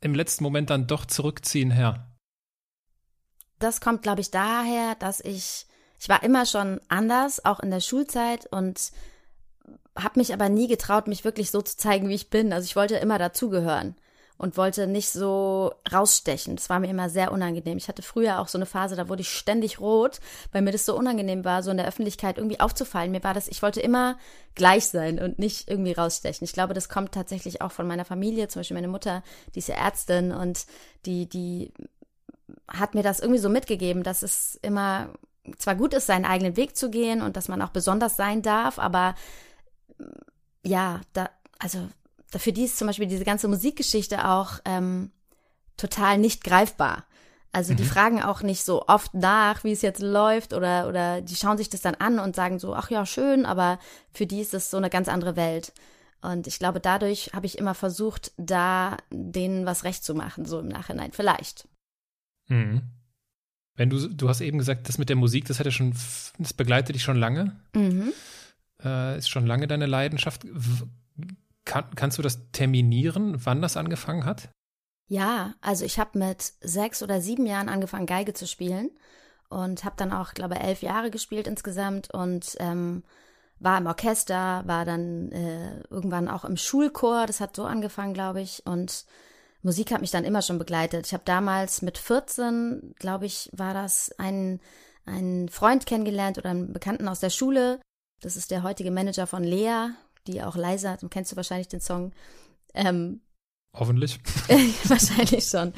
im 0.00 0.14
letzten 0.14 0.44
Moment 0.44 0.70
dann 0.70 0.86
doch 0.86 1.06
zurückziehen 1.06 1.70
her? 1.70 2.14
Das 3.58 3.80
kommt, 3.80 4.02
glaube 4.02 4.20
ich, 4.20 4.30
daher, 4.30 4.94
dass 4.96 5.20
ich, 5.20 5.66
ich 6.04 6.08
war 6.10 6.22
immer 6.22 6.44
schon 6.44 6.82
anders, 6.88 7.46
auch 7.46 7.60
in 7.60 7.70
der 7.70 7.80
Schulzeit 7.80 8.44
und 8.52 8.92
habe 9.98 10.18
mich 10.18 10.34
aber 10.34 10.50
nie 10.50 10.68
getraut, 10.68 11.06
mich 11.06 11.24
wirklich 11.24 11.50
so 11.50 11.62
zu 11.62 11.78
zeigen, 11.78 12.10
wie 12.10 12.14
ich 12.14 12.28
bin. 12.28 12.52
Also 12.52 12.66
ich 12.66 12.76
wollte 12.76 12.96
immer 12.96 13.18
dazugehören 13.18 13.96
und 14.36 14.58
wollte 14.58 14.86
nicht 14.86 15.08
so 15.08 15.72
rausstechen. 15.90 16.56
Das 16.56 16.68
war 16.68 16.78
mir 16.78 16.90
immer 16.90 17.08
sehr 17.08 17.32
unangenehm. 17.32 17.78
Ich 17.78 17.88
hatte 17.88 18.02
früher 18.02 18.38
auch 18.38 18.48
so 18.48 18.58
eine 18.58 18.66
Phase, 18.66 18.96
da 18.96 19.08
wurde 19.08 19.22
ich 19.22 19.30
ständig 19.30 19.80
rot, 19.80 20.20
weil 20.52 20.60
mir 20.60 20.72
das 20.72 20.84
so 20.84 20.94
unangenehm 20.94 21.42
war, 21.42 21.62
so 21.62 21.70
in 21.70 21.78
der 21.78 21.88
Öffentlichkeit 21.88 22.36
irgendwie 22.36 22.60
aufzufallen. 22.60 23.10
Mir 23.10 23.24
war 23.24 23.32
das, 23.32 23.48
ich 23.48 23.62
wollte 23.62 23.80
immer 23.80 24.18
gleich 24.54 24.88
sein 24.88 25.18
und 25.18 25.38
nicht 25.38 25.70
irgendwie 25.70 25.92
rausstechen. 25.92 26.44
Ich 26.44 26.52
glaube, 26.52 26.74
das 26.74 26.90
kommt 26.90 27.12
tatsächlich 27.12 27.62
auch 27.62 27.72
von 27.72 27.86
meiner 27.86 28.04
Familie. 28.04 28.48
Zum 28.48 28.60
Beispiel 28.60 28.76
meine 28.76 28.88
Mutter, 28.88 29.22
die 29.54 29.60
ist 29.60 29.68
ja 29.68 29.76
Ärztin 29.76 30.32
und 30.32 30.66
die, 31.06 31.26
die 31.30 31.72
hat 32.68 32.94
mir 32.94 33.02
das 33.02 33.20
irgendwie 33.20 33.40
so 33.40 33.48
mitgegeben, 33.48 34.02
dass 34.02 34.22
es 34.22 34.58
immer 34.60 35.08
zwar 35.58 35.74
gut 35.74 35.94
ist, 35.94 36.06
seinen 36.06 36.24
eigenen 36.24 36.56
Weg 36.56 36.76
zu 36.76 36.90
gehen 36.90 37.22
und 37.22 37.36
dass 37.36 37.48
man 37.48 37.62
auch 37.62 37.70
besonders 37.70 38.16
sein 38.16 38.42
darf, 38.42 38.78
aber 38.78 39.14
ja, 40.64 41.00
da, 41.12 41.30
also 41.58 41.88
für 42.30 42.52
die 42.52 42.64
ist 42.64 42.78
zum 42.78 42.86
Beispiel 42.86 43.06
diese 43.06 43.24
ganze 43.24 43.48
Musikgeschichte 43.48 44.28
auch 44.28 44.60
ähm, 44.64 45.12
total 45.76 46.18
nicht 46.18 46.42
greifbar. 46.42 47.04
Also 47.52 47.74
die 47.74 47.84
Mhm. 47.84 47.88
fragen 47.88 48.22
auch 48.22 48.42
nicht 48.42 48.64
so 48.64 48.86
oft 48.88 49.14
nach, 49.14 49.62
wie 49.62 49.70
es 49.70 49.82
jetzt 49.82 50.02
läuft 50.02 50.52
oder 50.52 50.88
oder 50.88 51.20
die 51.20 51.36
schauen 51.36 51.56
sich 51.56 51.68
das 51.68 51.82
dann 51.82 51.94
an 51.94 52.18
und 52.18 52.34
sagen 52.34 52.58
so, 52.58 52.74
ach 52.74 52.90
ja, 52.90 53.06
schön, 53.06 53.46
aber 53.46 53.78
für 54.12 54.26
die 54.26 54.40
ist 54.40 54.54
es 54.54 54.70
so 54.70 54.76
eine 54.76 54.90
ganz 54.90 55.08
andere 55.08 55.36
Welt. 55.36 55.72
Und 56.20 56.46
ich 56.46 56.58
glaube, 56.58 56.80
dadurch 56.80 57.30
habe 57.32 57.46
ich 57.46 57.58
immer 57.58 57.74
versucht, 57.74 58.32
da 58.38 58.96
denen 59.10 59.66
was 59.66 59.84
recht 59.84 60.02
zu 60.02 60.14
machen, 60.14 60.46
so 60.46 60.58
im 60.58 60.68
Nachhinein. 60.68 61.12
Vielleicht. 61.12 61.68
Mhm. 62.48 62.82
Wenn 63.76 63.90
du, 63.90 64.08
du 64.08 64.28
hast 64.28 64.40
eben 64.40 64.58
gesagt, 64.58 64.88
das 64.88 64.98
mit 64.98 65.08
der 65.08 65.16
Musik, 65.16 65.46
das 65.46 65.58
hat 65.58 65.66
ja 65.66 65.72
schon, 65.72 65.94
das 66.38 66.52
begleitet 66.52 66.94
dich 66.94 67.02
schon 67.02 67.16
lange, 67.16 67.56
Mhm. 67.74 68.12
äh, 68.82 69.18
ist 69.18 69.28
schon 69.28 69.46
lange 69.46 69.66
deine 69.66 69.86
Leidenschaft. 69.86 70.46
Kann, 71.64 71.84
kannst 71.96 72.18
du 72.18 72.22
das 72.22 72.50
terminieren, 72.52 73.36
wann 73.44 73.62
das 73.62 73.76
angefangen 73.76 74.24
hat? 74.24 74.50
Ja, 75.08 75.54
also 75.60 75.84
ich 75.84 75.98
habe 75.98 76.18
mit 76.18 76.52
sechs 76.60 77.02
oder 77.02 77.20
sieben 77.20 77.46
Jahren 77.46 77.68
angefangen, 77.68 78.06
Geige 78.06 78.32
zu 78.32 78.46
spielen 78.46 78.90
und 79.48 79.84
habe 79.84 79.96
dann 79.96 80.12
auch, 80.12 80.34
glaube 80.34 80.58
elf 80.58 80.82
Jahre 80.82 81.10
gespielt 81.10 81.46
insgesamt 81.46 82.12
und 82.12 82.56
ähm, 82.58 83.02
war 83.60 83.78
im 83.78 83.86
Orchester, 83.86 84.62
war 84.66 84.84
dann 84.84 85.30
äh, 85.32 85.80
irgendwann 85.90 86.28
auch 86.28 86.44
im 86.44 86.56
Schulchor, 86.56 87.26
das 87.26 87.40
hat 87.40 87.56
so 87.56 87.64
angefangen, 87.64 88.14
glaube 88.14 88.40
ich, 88.40 88.62
und 88.66 89.04
Musik 89.64 89.90
hat 89.90 90.00
mich 90.00 90.10
dann 90.10 90.24
immer 90.24 90.42
schon 90.42 90.58
begleitet. 90.58 91.06
Ich 91.06 91.12
habe 91.12 91.24
damals 91.24 91.82
mit 91.82 91.98
14, 91.98 92.94
glaube 92.98 93.26
ich, 93.26 93.50
war 93.52 93.74
das 93.74 94.12
ein 94.18 94.60
einen 95.06 95.48
Freund 95.48 95.86
kennengelernt 95.86 96.38
oder 96.38 96.50
einen 96.50 96.72
Bekannten 96.72 97.08
aus 97.08 97.20
der 97.20 97.30
Schule. 97.30 97.80
Das 98.20 98.36
ist 98.36 98.50
der 98.50 98.62
heutige 98.62 98.90
Manager 98.90 99.26
von 99.26 99.44
Lea, 99.44 99.90
die 100.26 100.42
auch 100.42 100.56
leise 100.56 100.90
hat. 100.90 101.04
Kennst 101.10 101.32
du 101.32 101.36
wahrscheinlich 101.36 101.68
den 101.68 101.80
Song? 101.80 102.12
Ähm, 102.72 103.20
Hoffentlich. 103.76 104.20
Wahrscheinlich 104.84 105.44
schon. 105.46 105.74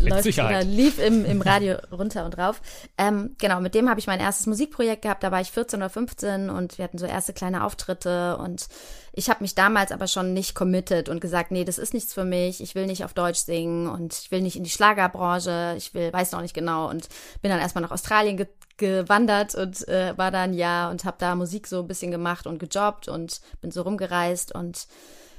Läuft 0.00 0.22
Sicherheit. 0.24 0.50
oder 0.50 0.64
lief 0.64 0.98
im, 0.98 1.24
im 1.24 1.40
Radio 1.42 1.76
runter 1.92 2.24
und 2.24 2.38
rauf. 2.38 2.60
Ähm, 2.96 3.36
genau, 3.38 3.60
mit 3.60 3.74
dem 3.74 3.88
habe 3.88 4.00
ich 4.00 4.06
mein 4.06 4.20
erstes 4.20 4.46
Musikprojekt 4.46 5.02
gehabt. 5.02 5.22
Da 5.22 5.30
war 5.30 5.40
ich 5.40 5.50
14 5.50 5.80
oder 5.80 5.90
15 5.90 6.50
und 6.50 6.78
wir 6.78 6.84
hatten 6.84 6.98
so 6.98 7.06
erste 7.06 7.32
kleine 7.32 7.64
Auftritte. 7.64 8.36
Und 8.38 8.68
ich 9.12 9.28
habe 9.28 9.42
mich 9.42 9.54
damals 9.54 9.92
aber 9.92 10.06
schon 10.06 10.32
nicht 10.32 10.54
committed 10.54 11.08
und 11.08 11.20
gesagt, 11.20 11.50
nee, 11.50 11.64
das 11.64 11.78
ist 11.78 11.94
nichts 11.94 12.14
für 12.14 12.24
mich. 12.24 12.62
Ich 12.62 12.74
will 12.74 12.86
nicht 12.86 13.04
auf 13.04 13.14
Deutsch 13.14 13.40
singen 13.40 13.88
und 13.88 14.14
ich 14.14 14.30
will 14.30 14.40
nicht 14.40 14.56
in 14.56 14.64
die 14.64 14.70
Schlagerbranche. 14.70 15.74
Ich 15.76 15.94
will, 15.94 16.12
weiß 16.12 16.32
noch 16.32 16.42
nicht 16.42 16.54
genau. 16.54 16.88
Und 16.88 17.08
bin 17.42 17.50
dann 17.50 17.60
erstmal 17.60 17.82
nach 17.82 17.92
Australien 17.92 18.36
ge 18.36 18.46
gewandert 18.76 19.56
und 19.56 19.88
äh, 19.88 20.16
war 20.16 20.30
da 20.30 20.42
ein 20.42 20.54
Jahr 20.54 20.92
und 20.92 21.04
habe 21.04 21.16
da 21.18 21.34
Musik 21.34 21.66
so 21.66 21.80
ein 21.80 21.88
bisschen 21.88 22.12
gemacht 22.12 22.46
und 22.46 22.60
gejobbt 22.60 23.08
und 23.08 23.40
bin 23.60 23.72
so 23.72 23.82
rumgereist 23.82 24.54
und 24.54 24.86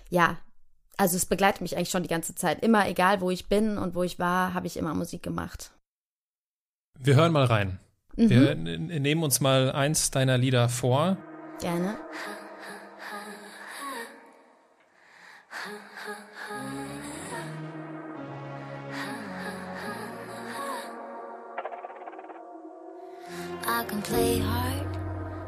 ja, 0.09 0.37
also 0.99 1.15
es 1.15 1.25
begleitet 1.25 1.61
mich 1.61 1.77
eigentlich 1.77 1.89
schon 1.91 2.03
die 2.03 2.09
ganze 2.09 2.35
Zeit. 2.35 2.61
Immer, 2.61 2.87
egal 2.89 3.21
wo 3.21 3.31
ich 3.31 3.47
bin 3.47 3.77
und 3.77 3.95
wo 3.95 4.03
ich 4.03 4.19
war, 4.19 4.53
habe 4.53 4.67
ich 4.67 4.75
immer 4.75 4.93
Musik 4.93 5.23
gemacht. 5.23 5.71
Wir 6.99 7.15
hören 7.15 7.31
mal 7.31 7.45
rein. 7.45 7.79
Mhm, 8.17 8.29
Wir 8.29 8.55
nehmen 8.55 9.23
uns 9.23 9.39
mal 9.39 9.71
eins 9.71 10.11
deiner 10.11 10.37
Lieder 10.37 10.67
vor. 10.67 11.15
gerne. 11.61 11.95
I 23.65 23.83
can 23.87 24.01
play 24.01 24.39
hard, 24.39 24.87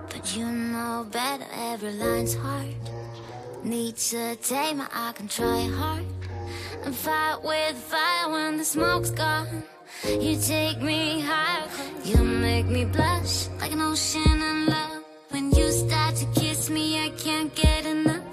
but 0.10 0.36
you 0.36 0.46
know 0.46 1.06
better. 1.10 1.46
Every 1.54 1.92
line's 1.92 2.36
hard. 2.36 2.76
Need 3.64 3.98
to 3.98 4.36
take 4.38 4.76
my, 4.76 4.88
I 4.92 5.12
can 5.12 5.28
try 5.28 5.62
hard 5.68 6.04
and 6.84 6.96
fight 6.96 7.44
with 7.44 7.78
fire 7.78 8.32
when 8.32 8.58
the 8.58 8.66
smoke's 8.66 9.12
gone. 9.12 9.64
You 10.08 10.36
take 10.36 10.82
me 10.82 11.20
higher, 11.20 11.68
you 12.04 12.18
make 12.24 12.66
me 12.66 12.86
blush 12.86 13.50
like 13.60 13.72
an 13.72 13.82
ocean 13.82 14.42
in 14.42 14.66
love. 14.66 15.04
When 15.30 15.52
you 15.52 15.72
start 15.72 16.16
to 16.16 16.26
kiss 16.40 16.72
me, 16.72 17.06
I 17.06 17.10
can't 17.10 17.54
get 17.54 17.86
enough. 17.86 18.24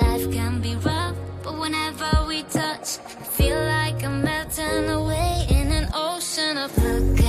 Life 0.00 0.32
can 0.32 0.62
be 0.62 0.74
rough, 0.76 1.16
but 1.42 1.58
whenever 1.58 2.24
we 2.26 2.42
touch, 2.44 2.98
I 3.20 3.24
feel 3.36 3.58
like 3.58 4.02
I'm 4.02 4.22
melting 4.22 4.88
away 4.88 5.46
in 5.50 5.70
an 5.70 5.88
ocean 5.92 6.56
of 6.56 6.74
milk 6.78 7.21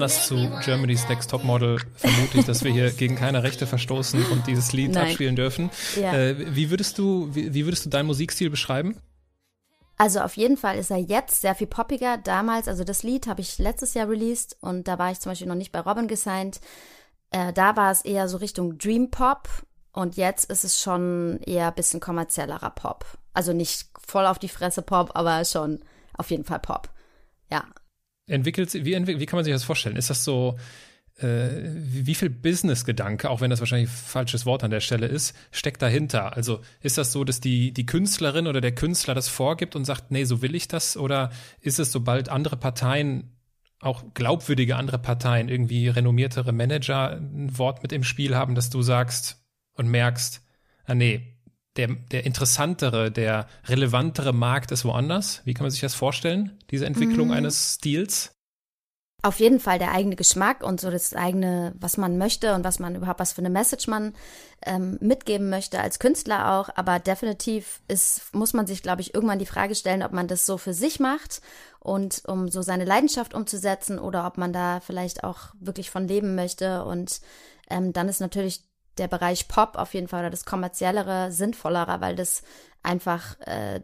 Anders 0.00 0.26
zu 0.26 0.50
Germany's 0.64 1.06
Next 1.10 1.30
Top 1.30 1.44
Model 1.44 1.78
vermute 1.94 2.38
ich, 2.38 2.46
dass 2.46 2.64
wir 2.64 2.72
hier 2.72 2.90
gegen 2.90 3.16
keine 3.16 3.42
Rechte 3.42 3.66
verstoßen 3.66 4.24
und 4.32 4.46
dieses 4.46 4.72
Lied 4.72 4.92
Nein. 4.92 5.08
abspielen 5.08 5.36
dürfen. 5.36 5.68
Ja. 5.94 6.14
Äh, 6.14 6.56
wie 6.56 6.70
würdest 6.70 6.96
du, 6.96 7.28
wie, 7.34 7.52
wie 7.52 7.66
würdest 7.66 7.84
du 7.84 7.90
deinen 7.90 8.06
Musikstil 8.06 8.48
beschreiben? 8.48 8.96
Also 9.98 10.20
auf 10.20 10.38
jeden 10.38 10.56
Fall 10.56 10.78
ist 10.78 10.90
er 10.90 10.96
jetzt 10.96 11.42
sehr 11.42 11.54
viel 11.54 11.66
poppiger. 11.66 12.16
Damals, 12.16 12.66
also 12.66 12.82
das 12.82 13.02
Lied 13.02 13.26
habe 13.26 13.42
ich 13.42 13.58
letztes 13.58 13.92
Jahr 13.92 14.08
released 14.08 14.56
und 14.62 14.88
da 14.88 14.98
war 14.98 15.12
ich 15.12 15.20
zum 15.20 15.32
Beispiel 15.32 15.48
noch 15.48 15.54
nicht 15.54 15.70
bei 15.70 15.80
Robin 15.80 16.08
gesigned. 16.08 16.62
Äh, 17.30 17.52
da 17.52 17.76
war 17.76 17.92
es 17.92 18.00
eher 18.00 18.26
so 18.26 18.38
Richtung 18.38 18.78
Dream 18.78 19.10
Pop 19.10 19.50
und 19.92 20.16
jetzt 20.16 20.50
ist 20.50 20.64
es 20.64 20.80
schon 20.80 21.40
eher 21.44 21.68
ein 21.68 21.74
bisschen 21.74 22.00
kommerziellerer 22.00 22.70
Pop. 22.70 23.04
Also 23.34 23.52
nicht 23.52 23.90
voll 23.98 24.24
auf 24.24 24.38
die 24.38 24.48
Fresse 24.48 24.80
Pop, 24.80 25.10
aber 25.12 25.44
schon 25.44 25.80
auf 26.16 26.30
jeden 26.30 26.44
Fall 26.44 26.60
Pop. 26.60 26.88
Ja. 27.50 27.64
Entwickelt, 28.30 28.72
wie, 28.72 29.06
wie 29.06 29.26
kann 29.26 29.36
man 29.36 29.44
sich 29.44 29.52
das 29.52 29.64
vorstellen? 29.64 29.96
Ist 29.96 30.10
das 30.10 30.24
so, 30.24 30.56
äh, 31.18 31.48
wie 31.74 32.14
viel 32.14 32.30
Business-Gedanke, 32.30 33.28
auch 33.28 33.40
wenn 33.40 33.50
das 33.50 33.60
wahrscheinlich 33.60 33.90
ein 33.90 33.94
falsches 33.94 34.46
Wort 34.46 34.64
an 34.64 34.70
der 34.70 34.80
Stelle 34.80 35.06
ist, 35.06 35.36
steckt 35.50 35.82
dahinter? 35.82 36.36
Also 36.36 36.60
ist 36.80 36.98
das 36.98 37.12
so, 37.12 37.24
dass 37.24 37.40
die, 37.40 37.72
die 37.72 37.86
Künstlerin 37.86 38.46
oder 38.46 38.60
der 38.60 38.74
Künstler 38.74 39.14
das 39.14 39.28
vorgibt 39.28 39.76
und 39.76 39.84
sagt, 39.84 40.10
nee, 40.10 40.24
so 40.24 40.42
will 40.42 40.54
ich 40.54 40.68
das? 40.68 40.96
Oder 40.96 41.30
ist 41.60 41.78
es, 41.78 41.92
sobald 41.92 42.28
andere 42.28 42.56
Parteien, 42.56 43.36
auch 43.80 44.04
glaubwürdige 44.14 44.76
andere 44.76 44.98
Parteien, 44.98 45.48
irgendwie 45.48 45.88
renommiertere 45.88 46.52
Manager 46.52 47.12
ein 47.12 47.56
Wort 47.58 47.82
mit 47.82 47.92
im 47.92 48.04
Spiel 48.04 48.36
haben, 48.36 48.54
dass 48.54 48.70
du 48.70 48.82
sagst 48.82 49.42
und 49.74 49.88
merkst, 49.88 50.42
ah 50.84 50.94
nee, 50.94 51.36
der, 51.76 51.88
der 51.88 52.24
interessantere, 52.24 53.10
der 53.10 53.46
relevantere 53.66 54.32
Markt 54.32 54.72
ist 54.72 54.84
woanders? 54.84 55.42
Wie 55.44 55.54
kann 55.54 55.64
man 55.64 55.70
sich 55.70 55.80
das 55.80 55.94
vorstellen, 55.94 56.58
diese 56.70 56.86
Entwicklung 56.86 57.28
mhm. 57.28 57.34
eines 57.34 57.74
Stils? 57.74 58.32
auf 59.22 59.38
jeden 59.38 59.60
Fall 59.60 59.78
der 59.78 59.92
eigene 59.92 60.16
Geschmack 60.16 60.62
und 60.62 60.80
so 60.80 60.90
das 60.90 61.14
eigene, 61.14 61.74
was 61.78 61.96
man 61.96 62.16
möchte 62.16 62.54
und 62.54 62.64
was 62.64 62.78
man 62.78 62.94
überhaupt, 62.94 63.20
was 63.20 63.32
für 63.32 63.42
eine 63.42 63.50
Message 63.50 63.86
man 63.86 64.14
ähm, 64.64 64.98
mitgeben 65.00 65.50
möchte 65.50 65.80
als 65.80 65.98
Künstler 65.98 66.52
auch. 66.52 66.70
Aber 66.74 66.98
definitiv 66.98 67.82
ist, 67.88 68.34
muss 68.34 68.54
man 68.54 68.66
sich, 68.66 68.82
glaube 68.82 69.02
ich, 69.02 69.14
irgendwann 69.14 69.38
die 69.38 69.46
Frage 69.46 69.74
stellen, 69.74 70.02
ob 70.02 70.12
man 70.12 70.28
das 70.28 70.46
so 70.46 70.56
für 70.56 70.72
sich 70.72 71.00
macht 71.00 71.42
und 71.80 72.22
um 72.26 72.48
so 72.48 72.62
seine 72.62 72.84
Leidenschaft 72.84 73.34
umzusetzen 73.34 73.98
oder 73.98 74.26
ob 74.26 74.38
man 74.38 74.52
da 74.52 74.80
vielleicht 74.80 75.22
auch 75.22 75.54
wirklich 75.60 75.90
von 75.90 76.08
leben 76.08 76.34
möchte. 76.34 76.84
Und 76.84 77.20
ähm, 77.68 77.92
dann 77.92 78.08
ist 78.08 78.20
natürlich 78.20 78.62
der 79.00 79.08
Bereich 79.08 79.48
Pop 79.48 79.76
auf 79.76 79.94
jeden 79.94 80.08
Fall 80.08 80.20
oder 80.20 80.30
das 80.30 80.44
kommerziellere 80.44 81.32
sinnvollerer, 81.32 82.00
weil 82.00 82.14
das 82.14 82.42
einfach 82.82 83.38
äh, 83.40 83.80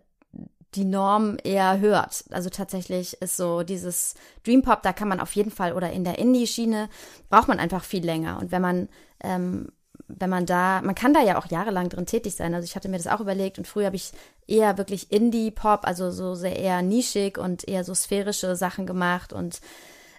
die 0.76 0.84
Norm 0.84 1.38
eher 1.42 1.80
hört. 1.80 2.24
Also 2.30 2.50
tatsächlich 2.50 3.20
ist 3.22 3.36
so 3.36 3.62
dieses 3.62 4.14
Dream 4.44 4.62
Pop, 4.62 4.82
da 4.82 4.92
kann 4.92 5.08
man 5.08 5.20
auf 5.20 5.34
jeden 5.34 5.50
Fall 5.50 5.72
oder 5.72 5.90
in 5.90 6.04
der 6.04 6.18
Indie-Schiene 6.18 6.88
braucht 7.30 7.48
man 7.48 7.58
einfach 7.58 7.82
viel 7.82 8.04
länger. 8.04 8.38
Und 8.38 8.52
wenn 8.52 8.62
man, 8.62 8.88
ähm, 9.22 9.72
wenn 10.06 10.30
man 10.30 10.44
da, 10.44 10.82
man 10.82 10.94
kann 10.94 11.14
da 11.14 11.22
ja 11.22 11.38
auch 11.38 11.46
jahrelang 11.46 11.88
drin 11.88 12.06
tätig 12.06 12.36
sein. 12.36 12.54
Also 12.54 12.66
ich 12.66 12.76
hatte 12.76 12.88
mir 12.88 12.98
das 12.98 13.06
auch 13.06 13.20
überlegt 13.20 13.58
und 13.58 13.66
früher 13.66 13.86
habe 13.86 13.96
ich 13.96 14.12
eher 14.46 14.76
wirklich 14.76 15.10
Indie-Pop, 15.10 15.86
also 15.86 16.10
so 16.10 16.34
sehr 16.34 16.56
eher 16.56 16.82
nischig 16.82 17.38
und 17.38 17.66
eher 17.66 17.82
so 17.82 17.94
sphärische 17.94 18.54
Sachen 18.54 18.86
gemacht 18.86 19.32
und 19.32 19.60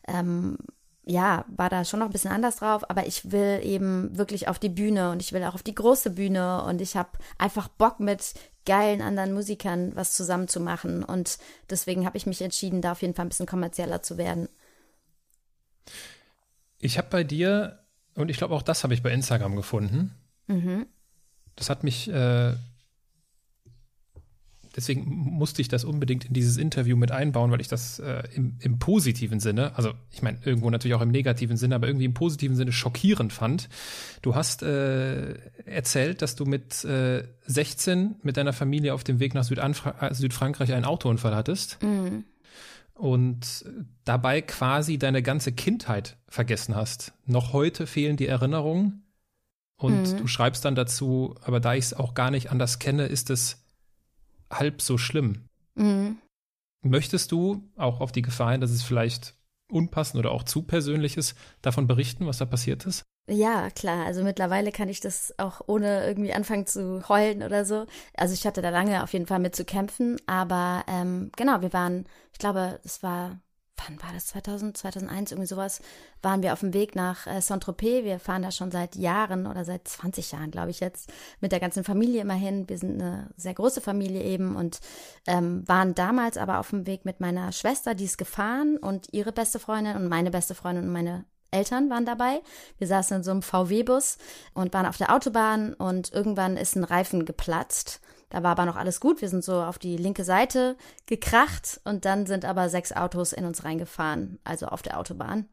ähm, 0.08 0.58
ja, 1.09 1.45
war 1.47 1.69
da 1.69 1.85
schon 1.85 2.01
noch 2.01 2.07
ein 2.07 2.11
bisschen 2.11 2.31
anders 2.31 2.57
drauf, 2.57 2.89
aber 2.89 3.07
ich 3.07 3.31
will 3.31 3.61
eben 3.63 4.17
wirklich 4.17 4.49
auf 4.49 4.59
die 4.59 4.69
Bühne 4.69 5.11
und 5.11 5.21
ich 5.21 5.31
will 5.31 5.43
auch 5.45 5.55
auf 5.55 5.63
die 5.63 5.75
große 5.75 6.09
Bühne 6.11 6.63
und 6.63 6.81
ich 6.81 6.97
habe 6.97 7.09
einfach 7.37 7.69
Bock 7.69 8.01
mit 8.01 8.33
geilen 8.65 9.01
anderen 9.01 9.33
Musikern 9.33 9.95
was 9.95 10.15
zusammen 10.15 10.49
zu 10.49 10.59
machen. 10.59 11.03
Und 11.03 11.37
deswegen 11.69 12.05
habe 12.05 12.17
ich 12.17 12.25
mich 12.25 12.41
entschieden, 12.41 12.81
da 12.81 12.91
auf 12.91 13.01
jeden 13.01 13.13
Fall 13.13 13.25
ein 13.25 13.29
bisschen 13.29 13.45
kommerzieller 13.45 14.03
zu 14.03 14.17
werden. 14.17 14.49
Ich 16.77 16.97
habe 16.97 17.07
bei 17.09 17.23
dir, 17.23 17.79
und 18.15 18.29
ich 18.29 18.37
glaube 18.37 18.53
auch 18.53 18.61
das 18.61 18.83
habe 18.83 18.93
ich 18.93 19.01
bei 19.01 19.13
Instagram 19.13 19.55
gefunden. 19.55 20.13
Mhm. 20.47 20.87
Das 21.55 21.69
hat 21.69 21.85
mich 21.85 22.09
äh, 22.09 22.53
deswegen 24.77 25.03
musste 25.07 25.62
ich 25.62 25.67
das 25.67 25.84
unbedingt 25.84 26.25
in 26.25 26.34
dieses 26.34 26.55
Interview 26.55 26.96
mit 26.96 27.12
einbauen, 27.12 27.51
weil 27.51 27.60
ich 27.60 27.67
das 27.67 27.98
äh, 28.00 28.24
im, 28.34 28.57
im, 28.60 28.77
positiven 28.77 29.39
Sinne, 29.39 29.75
also 29.75 29.91
ich 30.12 30.22
meine 30.22 30.38
irgendwo 30.46 30.69
natürlich 30.69 30.96
auch 30.96 31.01
im 31.01 31.10
negativen 31.10 31.57
Sinne, 31.57 31.75
aber 31.75 31.88
irgendwie 31.88 32.05
im 32.05 32.13
positiven 32.13 32.55
Sinne 32.55 32.72
schockierend 32.72 33.34
fand. 33.34 33.69
Du 34.22 34.36
hast 34.36 34.62
äh, 34.62 35.34
erzählt, 35.65 36.22
dass 36.22 36.36
du 36.36 36.46
mit 36.46 36.86
äh, 36.86 37.24
16 37.48 38.17
mit 38.22 38.38
deiner 38.38 38.53
Familie 38.53 38.93
auf 38.93 39.03
dem 39.03 39.19
Weg 39.19 39.34
nach 39.34 39.43
Südfra 39.43 39.96
äh, 40.00 40.13
Südfrankreich 40.13 40.72
einen 40.72 40.86
Autounfall 40.86 41.36
hattest. 41.36 41.81
Mhm. 41.81 42.24
Und 42.93 43.65
dabei 44.05 44.41
quasi 44.41 44.98
deine 44.98 45.22
ganze 45.22 45.51
Kindheit 45.51 46.17
vergessen 46.27 46.75
hast. 46.75 47.13
Noch 47.25 47.53
heute 47.53 47.86
fehlen 47.86 48.17
die 48.17 48.27
Erinnerungen. 48.27 49.03
Und 49.75 50.13
mhm. 50.13 50.17
du 50.17 50.27
schreibst 50.27 50.65
dann 50.65 50.74
dazu, 50.74 51.36
aber 51.43 51.60
da 51.60 51.75
ich 51.75 51.86
es 51.86 51.93
auch 51.93 52.15
gar 52.15 52.31
nicht 52.31 52.50
anders 52.50 52.79
kenne, 52.79 53.05
ist 53.05 53.29
es 53.29 53.66
halb 54.51 54.81
so 54.81 54.98
schlimm. 54.98 55.46
Mhm. 55.75 56.18
Möchtest 56.83 57.31
du, 57.31 57.70
auch 57.75 58.00
auf 58.00 58.12
die 58.12 58.22
Gefahr 58.22 58.51
hin, 58.51 58.62
dass 58.62 58.72
es 58.72 58.83
vielleicht 58.83 59.36
unpassend 59.72 60.20
oder 60.20 60.31
auch 60.31 60.44
zu 60.44 60.64
persönlich 60.64 61.18
ist, 61.18 61.36
davon 61.62 61.88
berichten, 61.88 62.25
was 62.25 62.38
da 62.38 62.46
passiert 62.46 62.86
ist? 62.86 63.03
Ja, 63.29 63.70
klar. 63.72 64.05
Also 64.05 64.24
mittlerweile 64.24 64.72
kann 64.72 64.88
ich 64.88 65.01
das 65.01 65.38
auch 65.38 65.62
ohne 65.68 66.05
irgendwie 66.05 66.33
anfangen 66.33 66.66
zu 66.66 67.07
heulen 67.10 67.44
oder 67.44 67.66
so. 67.66 67.86
Also 68.16 68.33
ich 68.33 68.46
hatte 68.48 68.62
da 68.62 68.70
lange 68.70 69.03
auf 69.03 69.12
jeden 69.12 69.27
Fall 69.27 69.40
mit 69.40 69.53
zu 69.55 69.66
kämpfen, 69.66 70.18
aber 70.27 70.86
ähm, 70.88 71.31
genau, 71.36 71.62
wir 71.62 71.74
waren, 71.74 72.05
ich 72.31 72.40
glaube, 72.40 72.79
es 72.86 73.03
war 73.03 73.42
wann 73.77 74.01
war 74.01 74.13
das, 74.13 74.27
2000, 74.27 74.77
2001, 74.77 75.31
irgendwie 75.31 75.48
sowas, 75.48 75.81
waren 76.22 76.42
wir 76.42 76.53
auf 76.53 76.61
dem 76.61 76.74
Weg 76.74 76.96
nach 76.96 77.27
äh, 77.27 77.42
Saint-Tropez. 77.42 78.03
Wir 78.03 78.20
fahren 78.20 78.42
da 78.42 78.51
schon 78.51 78.72
seit 78.72 78.96
Jahren 78.96 79.48
oder 79.48 79.66
seit 79.66 79.87
20 79.87 80.31
Jahren, 80.31 80.51
glaube 80.51 80.72
ich 80.72 80.79
jetzt, 80.79 81.11
mit 81.42 81.51
der 81.51 81.59
ganzen 81.59 81.83
Familie 81.83 82.22
immer 82.22 82.33
hin. 82.33 82.68
Wir 82.68 82.77
sind 82.77 83.01
eine 83.01 83.29
sehr 83.37 83.53
große 83.53 83.81
Familie 83.81 84.24
eben 84.24 84.55
und 84.55 84.79
ähm, 85.27 85.68
waren 85.68 85.96
damals 85.96 86.37
aber 86.37 86.59
auf 86.59 86.70
dem 86.72 86.87
Weg 86.87 87.05
mit 87.05 87.20
meiner 87.20 87.51
Schwester, 87.51 87.96
die 87.96 88.05
ist 88.05 88.18
gefahren 88.18 88.77
und 88.77 89.13
ihre 89.13 89.31
beste 89.31 89.59
Freundin 89.59 89.96
und 89.96 90.07
meine 90.07 90.31
beste 90.31 90.55
Freundin 90.55 90.85
und 90.85 90.92
meine 90.92 91.25
Eltern 91.51 91.90
waren 91.90 92.05
dabei. 92.05 92.42
Wir 92.77 92.87
saßen 92.87 93.18
in 93.18 93.24
so 93.24 93.31
einem 93.31 93.42
VW-Bus 93.42 94.18
und 94.53 94.74
waren 94.74 94.85
auf 94.85 94.98
der 94.98 95.13
Autobahn 95.13 95.74
und 95.74 96.11
irgendwann 96.11 96.57
ist 96.57 96.75
ein 96.75 96.83
Reifen 96.83 97.25
geplatzt 97.25 98.01
da 98.29 98.44
war 98.44 98.51
aber 98.51 98.66
noch 98.66 98.75
alles 98.75 99.00
gut. 99.00 99.22
Wir 99.22 99.29
sind 99.29 99.44
so 99.44 99.61
auf 99.61 99.79
die 99.79 99.98
linke 99.98 100.24
Seite 100.24 100.75
gekracht 101.05 101.79
und 101.85 102.05
dann 102.05 102.25
sind 102.25 102.46
aber 102.46 102.70
sechs 102.70 102.92
Autos 102.92 103.33
in 103.33 103.46
uns 103.46 103.63
reingefahren, 103.63 104.40
also 104.44 104.68
auf 104.68 104.81
der 104.81 105.00
Autobahn. 105.00 105.48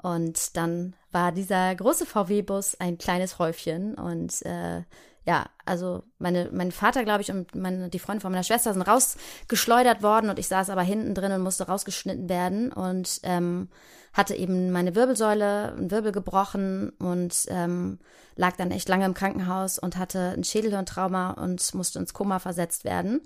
Und 0.00 0.56
dann 0.56 0.94
war 1.10 1.32
dieser 1.32 1.74
große 1.74 2.06
VW-Bus 2.06 2.76
ein 2.80 2.98
kleines 2.98 3.38
Häufchen 3.38 3.94
und 3.94 4.42
äh, 4.42 4.82
ja, 5.28 5.44
also 5.66 6.04
meine, 6.18 6.48
mein 6.54 6.72
Vater, 6.72 7.04
glaube 7.04 7.20
ich, 7.20 7.30
und 7.30 7.54
meine, 7.54 7.90
die 7.90 7.98
Freunde 7.98 8.22
von 8.22 8.32
meiner 8.32 8.44
Schwester 8.44 8.72
sind 8.72 8.80
rausgeschleudert 8.80 10.02
worden 10.02 10.30
und 10.30 10.38
ich 10.38 10.48
saß 10.48 10.70
aber 10.70 10.80
hinten 10.80 11.14
drin 11.14 11.32
und 11.32 11.42
musste 11.42 11.66
rausgeschnitten 11.66 12.30
werden 12.30 12.72
und 12.72 13.20
ähm, 13.24 13.68
hatte 14.14 14.34
eben 14.34 14.70
meine 14.70 14.94
Wirbelsäule, 14.94 15.74
einen 15.74 15.90
Wirbel 15.90 16.12
gebrochen 16.12 16.92
und 16.98 17.44
ähm, 17.48 17.98
lag 18.36 18.56
dann 18.56 18.70
echt 18.70 18.88
lange 18.88 19.04
im 19.04 19.12
Krankenhaus 19.12 19.78
und 19.78 19.98
hatte 19.98 20.32
ein 20.34 20.44
Schädelhirntrauma 20.44 21.32
und 21.32 21.74
musste 21.74 21.98
ins 21.98 22.14
Koma 22.14 22.38
versetzt 22.38 22.84
werden. 22.84 23.20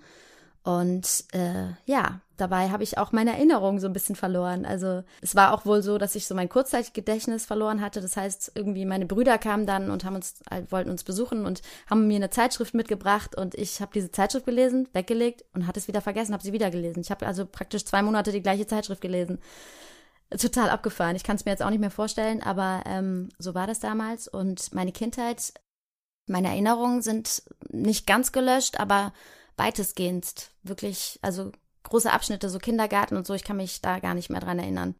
Und 0.65 1.27
äh, 1.31 1.69
ja, 1.85 2.21
dabei 2.43 2.71
habe 2.71 2.83
ich 2.83 2.99
auch 2.99 3.13
meine 3.13 3.33
Erinnerung 3.33 3.79
so 3.79 3.87
ein 3.87 3.93
bisschen 3.93 4.17
verloren. 4.17 4.67
Also 4.67 5.05
es 5.21 5.35
war 5.35 5.55
auch 5.55 5.65
wohl 5.65 5.83
so, 5.83 5.97
dass 5.97 6.15
ich 6.15 6.27
so 6.27 6.35
mein 6.35 6.49
Kurzzeitgedächtnis 6.49 7.47
verloren 7.47 7.81
hatte. 7.81 8.01
Das 8.01 8.17
heißt, 8.17 8.53
irgendwie 8.55 8.85
meine 8.85 9.07
Brüder 9.07 9.39
kamen 9.39 9.65
dann 9.65 9.91
und 9.91 10.05
haben 10.05 10.17
uns, 10.17 10.35
äh, 10.51 10.63
wollten 10.71 10.91
uns 10.91 11.05
besuchen 11.05 11.47
und 11.47 11.63
haben 11.89 12.07
mir 12.07 12.17
eine 12.17 12.31
Zeitschrift 12.31 12.75
mitgebracht 12.75 13.37
und 13.37 13.55
ich 13.55 13.81
habe 13.81 13.93
diese 13.95 14.11
Zeitschrift 14.11 14.45
gelesen, 14.45 14.89
weggelegt 14.93 15.45
und 15.55 15.67
hatte 15.67 15.79
es 15.79 15.89
wieder 15.89 16.01
vergessen, 16.01 16.33
habe 16.35 16.43
sie 16.43 16.53
wieder 16.53 16.71
gelesen. 16.71 17.01
Ich 17.01 17.11
habe 17.11 17.27
also 17.27 17.47
praktisch 17.47 17.85
zwei 17.85 18.03
Monate 18.03 18.33
die 18.33 18.43
gleiche 18.43 18.67
Zeitschrift 18.67 19.01
gelesen 19.01 19.39
total 20.39 20.71
abgefahren. 20.71 21.17
Ich 21.17 21.25
kann 21.25 21.37
es 21.37 21.45
mir 21.45 21.51
jetzt 21.51 21.63
auch 21.63 21.71
nicht 21.71 21.81
mehr 21.81 21.91
vorstellen, 21.91 22.43
aber 22.43 22.83
ähm, 22.87 23.29
so 23.39 23.55
war 23.55 23.67
das 23.67 23.81
damals. 23.81 24.29
Und 24.29 24.73
meine 24.75 24.93
Kindheit, 24.93 25.53
meine 26.27 26.49
Erinnerungen 26.49 27.03
sind 27.03 27.43
nicht 27.69 28.07
ganz 28.07 28.33
gelöscht, 28.33 28.81
aber 28.81 29.13
weitestgehend 29.57 30.51
wirklich, 30.63 31.19
also 31.23 31.53
große 31.85 32.13
Abschnitte, 32.13 32.49
so 32.49 32.59
Kindergarten 32.59 33.17
und 33.17 33.27
so, 33.27 33.35
ich 33.35 33.45
kann 33.45 33.57
mich 33.57 33.81
da 33.81 33.99
gar 33.99 34.15
nicht 34.15 34.31
mehr 34.31 34.41
dran 34.41 34.59
erinnern. 34.59 34.95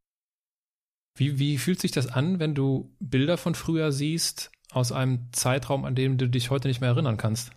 Wie, 1.15 1.39
wie 1.39 1.59
fühlt 1.59 1.81
sich 1.81 1.93
das 1.93 2.07
an, 2.07 2.39
wenn 2.39 2.55
du 2.55 2.91
Bilder 2.99 3.37
von 3.37 3.55
früher 3.55 3.93
siehst, 3.93 4.51
aus 4.73 4.93
einem 4.93 5.29
Zeitraum, 5.33 5.85
an 5.85 5.95
dem 5.95 6.17
du 6.17 6.29
dich 6.29 6.51
heute 6.51 6.69
nicht 6.69 6.81
mehr 6.81 6.91
erinnern 6.91 7.19
kannst? 7.19 7.53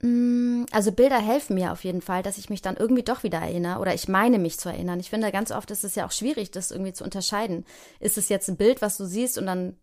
Mm, 0.00 0.64
also 0.70 0.92
Bilder 0.92 1.20
helfen 1.20 1.54
mir 1.54 1.72
auf 1.72 1.84
jeden 1.84 2.02
Fall, 2.02 2.22
dass 2.22 2.38
ich 2.38 2.50
mich 2.50 2.62
dann 2.62 2.76
irgendwie 2.76 3.02
doch 3.02 3.22
wieder 3.22 3.38
erinnere 3.38 3.80
oder 3.80 3.94
ich 3.94 4.08
meine 4.08 4.38
mich 4.38 4.58
zu 4.58 4.68
erinnern. 4.68 5.00
Ich 5.00 5.10
finde, 5.10 5.32
ganz 5.32 5.50
oft 5.50 5.70
ist 5.70 5.84
es 5.84 5.94
ja 5.94 6.06
auch 6.06 6.12
schwierig, 6.12 6.50
das 6.50 6.70
irgendwie 6.70 6.92
zu 6.92 7.04
unterscheiden. 7.04 7.64
Ist 7.98 8.16
es 8.16 8.28
jetzt 8.28 8.48
ein 8.48 8.56
Bild, 8.56 8.80
was 8.80 8.96
du 8.96 9.04
siehst 9.06 9.38
und 9.38 9.46
dann, 9.46 9.76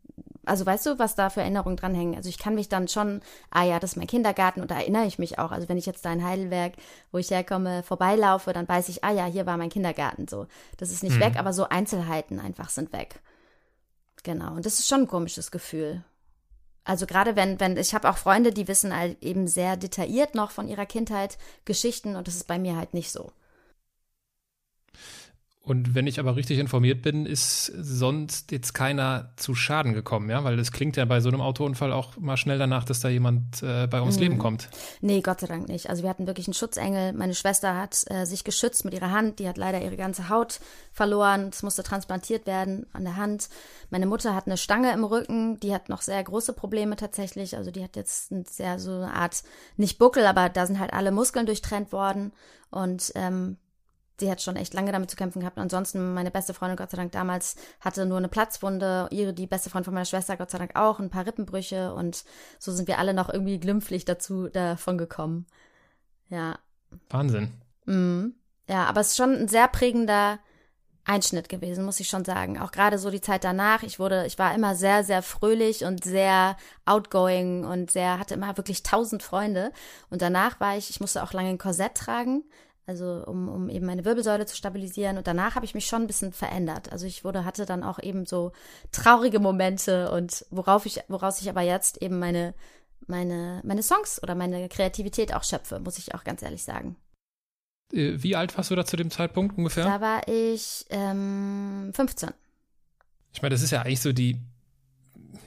also 0.45 0.65
weißt 0.65 0.85
du, 0.85 0.99
was 0.99 1.15
da 1.15 1.29
für 1.29 1.41
Erinnerungen 1.41 1.77
dranhängen? 1.77 2.15
Also 2.15 2.29
ich 2.29 2.37
kann 2.37 2.55
mich 2.55 2.69
dann 2.69 2.87
schon, 2.87 3.21
ah 3.49 3.63
ja, 3.63 3.79
das 3.79 3.91
ist 3.91 3.95
mein 3.97 4.07
Kindergarten 4.07 4.61
und 4.61 4.71
da 4.71 4.75
erinnere 4.75 5.05
ich 5.05 5.19
mich 5.19 5.39
auch. 5.39 5.51
Also 5.51 5.69
wenn 5.69 5.77
ich 5.77 5.85
jetzt 5.85 6.05
da 6.05 6.13
in 6.13 6.23
Heidelberg, 6.23 6.73
wo 7.11 7.17
ich 7.17 7.31
herkomme, 7.31 7.83
vorbeilaufe, 7.83 8.53
dann 8.53 8.67
weiß 8.67 8.89
ich, 8.89 9.03
ah 9.03 9.11
ja, 9.11 9.25
hier 9.25 9.45
war 9.45 9.57
mein 9.57 9.69
Kindergarten 9.69 10.27
so. 10.27 10.47
Das 10.77 10.91
ist 10.91 11.03
nicht 11.03 11.17
mhm. 11.17 11.21
weg, 11.21 11.35
aber 11.37 11.53
so 11.53 11.67
Einzelheiten 11.69 12.39
einfach 12.39 12.69
sind 12.69 12.93
weg. 12.93 13.19
Genau. 14.23 14.53
Und 14.55 14.65
das 14.65 14.79
ist 14.79 14.87
schon 14.87 15.01
ein 15.01 15.07
komisches 15.07 15.51
Gefühl. 15.51 16.03
Also 16.83 17.07
gerade 17.07 17.35
wenn, 17.35 17.59
wenn, 17.59 17.77
ich 17.77 17.95
habe 17.95 18.09
auch 18.09 18.17
Freunde, 18.17 18.51
die 18.51 18.67
wissen 18.67 18.95
halt 18.95 19.21
eben 19.23 19.47
sehr 19.47 19.75
detailliert 19.75 20.35
noch 20.35 20.51
von 20.51 20.67
ihrer 20.67 20.85
Kindheit 20.85 21.37
Geschichten 21.65 22.15
und 22.15 22.27
das 22.27 22.35
ist 22.35 22.47
bei 22.47 22.59
mir 22.59 22.75
halt 22.75 22.93
nicht 22.93 23.11
so. 23.11 23.31
Und 25.65 25.95
wenn 25.95 26.05
ich 26.05 26.19
aber 26.19 26.35
richtig 26.35 26.59
informiert 26.59 27.01
bin, 27.01 27.25
ist 27.25 27.65
sonst 27.65 28.51
jetzt 28.51 28.73
keiner 28.73 29.31
zu 29.35 29.55
Schaden 29.55 29.93
gekommen, 29.93 30.29
ja? 30.29 30.43
Weil 30.43 30.59
es 30.59 30.71
klingt 30.71 30.95
ja 30.95 31.05
bei 31.05 31.21
so 31.21 31.29
einem 31.29 31.41
Autounfall 31.41 31.91
auch 31.91 32.17
mal 32.17 32.37
schnell 32.37 32.59
danach, 32.59 32.83
dass 32.83 32.99
da 32.99 33.09
jemand 33.09 33.63
äh, 33.63 33.87
bei 33.87 33.99
ums 33.99 34.17
mhm. 34.17 34.21
Leben 34.21 34.37
kommt. 34.37 34.69
Nee, 35.01 35.21
Gott 35.21 35.39
sei 35.39 35.47
Dank 35.47 35.67
nicht. 35.67 35.89
Also 35.89 36.03
wir 36.03 36.09
hatten 36.11 36.27
wirklich 36.27 36.45
einen 36.45 36.53
Schutzengel. 36.53 37.13
Meine 37.13 37.33
Schwester 37.33 37.75
hat 37.75 38.05
äh, 38.11 38.25
sich 38.25 38.43
geschützt 38.43 38.85
mit 38.85 38.93
ihrer 38.93 39.09
Hand. 39.09 39.39
Die 39.39 39.47
hat 39.47 39.57
leider 39.57 39.81
ihre 39.81 39.97
ganze 39.97 40.29
Haut 40.29 40.59
verloren. 40.91 41.49
Es 41.51 41.63
musste 41.63 41.81
transplantiert 41.81 42.45
werden 42.45 42.85
an 42.93 43.03
der 43.03 43.15
Hand. 43.15 43.49
Meine 43.89 44.05
Mutter 44.05 44.35
hat 44.35 44.45
eine 44.45 44.57
Stange 44.57 44.93
im 44.93 45.03
Rücken. 45.03 45.59
Die 45.61 45.73
hat 45.73 45.89
noch 45.89 46.03
sehr 46.03 46.23
große 46.23 46.53
Probleme 46.53 46.95
tatsächlich. 46.95 47.57
Also 47.57 47.71
die 47.71 47.83
hat 47.83 47.95
jetzt 47.95 48.31
ein 48.31 48.45
sehr 48.45 48.77
so 48.77 48.91
eine 48.91 49.15
Art, 49.15 49.41
nicht 49.77 49.97
Buckel, 49.97 50.27
aber 50.27 50.47
da 50.47 50.67
sind 50.67 50.79
halt 50.79 50.93
alle 50.93 51.11
Muskeln 51.11 51.47
durchtrennt 51.47 51.91
worden. 51.91 52.33
Und 52.69 53.11
ähm, 53.15 53.57
sie 54.19 54.31
hat 54.31 54.41
schon 54.41 54.55
echt 54.55 54.73
lange 54.73 54.91
damit 54.91 55.09
zu 55.09 55.17
kämpfen 55.17 55.39
gehabt. 55.39 55.57
Ansonsten, 55.57 56.13
meine 56.13 56.31
beste 56.31 56.53
Freundin, 56.53 56.77
Gott 56.77 56.91
sei 56.91 56.97
Dank, 56.97 57.11
damals 57.11 57.55
hatte 57.81 58.05
nur 58.05 58.17
eine 58.17 58.29
Platzwunde. 58.29 59.07
Ihre, 59.11 59.33
die 59.33 59.47
beste 59.47 59.69
Freundin 59.69 59.85
von 59.85 59.93
meiner 59.93 60.05
Schwester, 60.05 60.37
Gott 60.37 60.51
sei 60.51 60.57
Dank 60.57 60.75
auch, 60.75 60.99
ein 60.99 61.09
paar 61.09 61.25
Rippenbrüche. 61.25 61.93
Und 61.93 62.23
so 62.59 62.71
sind 62.71 62.87
wir 62.87 62.99
alle 62.99 63.13
noch 63.13 63.29
irgendwie 63.29 63.59
glimpflich 63.59 64.05
dazu, 64.05 64.47
davon 64.47 64.97
gekommen. 64.97 65.47
Ja. 66.29 66.59
Wahnsinn. 67.09 67.51
Mhm. 67.85 68.35
Ja, 68.67 68.85
aber 68.85 69.01
es 69.01 69.09
ist 69.09 69.17
schon 69.17 69.33
ein 69.33 69.47
sehr 69.47 69.67
prägender 69.67 70.39
Einschnitt 71.03 71.49
gewesen, 71.49 71.85
muss 71.85 71.99
ich 71.99 72.07
schon 72.07 72.25
sagen. 72.25 72.59
Auch 72.59 72.71
gerade 72.71 72.97
so 72.97 73.11
die 73.11 73.21
Zeit 73.21 73.43
danach. 73.43 73.83
Ich 73.83 73.99
wurde, 73.99 74.25
ich 74.25 74.39
war 74.39 74.55
immer 74.55 74.75
sehr, 74.75 75.03
sehr 75.03 75.21
fröhlich 75.21 75.85
und 75.85 76.03
sehr 76.03 76.57
outgoing 76.85 77.63
und 77.63 77.91
sehr, 77.91 78.17
hatte 78.17 78.33
immer 78.33 78.57
wirklich 78.57 78.81
tausend 78.81 79.21
Freunde. 79.21 79.71
Und 80.09 80.23
danach 80.23 80.59
war 80.59 80.77
ich, 80.77 80.89
ich 80.89 80.99
musste 80.99 81.21
auch 81.23 81.31
lange 81.31 81.49
ein 81.49 81.59
Korsett 81.59 81.95
tragen, 81.95 82.43
also 82.87 83.23
um, 83.25 83.49
um 83.49 83.69
eben 83.69 83.85
meine 83.85 84.05
Wirbelsäule 84.05 84.45
zu 84.45 84.55
stabilisieren. 84.55 85.17
Und 85.17 85.27
danach 85.27 85.55
habe 85.55 85.65
ich 85.65 85.73
mich 85.73 85.87
schon 85.87 86.03
ein 86.03 86.07
bisschen 86.07 86.33
verändert. 86.33 86.91
Also 86.91 87.05
ich 87.05 87.23
wurde, 87.23 87.45
hatte 87.45 87.65
dann 87.65 87.83
auch 87.83 87.99
eben 87.99 88.25
so 88.25 88.51
traurige 88.91 89.39
Momente 89.39 90.11
und 90.11 90.45
worauf 90.51 90.85
ich, 90.85 91.01
woraus 91.07 91.41
ich 91.41 91.49
aber 91.49 91.61
jetzt 91.61 92.01
eben 92.01 92.19
meine, 92.19 92.53
meine, 93.07 93.61
meine 93.63 93.83
Songs 93.83 94.21
oder 94.21 94.35
meine 94.35 94.69
Kreativität 94.69 95.33
auch 95.33 95.43
schöpfe, 95.43 95.79
muss 95.79 95.97
ich 95.97 96.13
auch 96.13 96.23
ganz 96.23 96.41
ehrlich 96.41 96.63
sagen. 96.63 96.95
Äh, 97.93 98.21
wie 98.21 98.35
alt 98.35 98.55
warst 98.57 98.71
du 98.71 98.75
da 98.75 98.85
zu 98.85 98.97
dem 98.97 99.11
Zeitpunkt 99.11 99.57
ungefähr? 99.57 99.85
Da 99.85 100.01
war 100.01 100.27
ich 100.27 100.85
ähm, 100.89 101.91
15. 101.93 102.29
Ich 103.33 103.41
meine, 103.41 103.53
das 103.53 103.61
ist 103.61 103.71
ja 103.71 103.81
eigentlich 103.81 104.01
so 104.01 104.13
die 104.13 104.39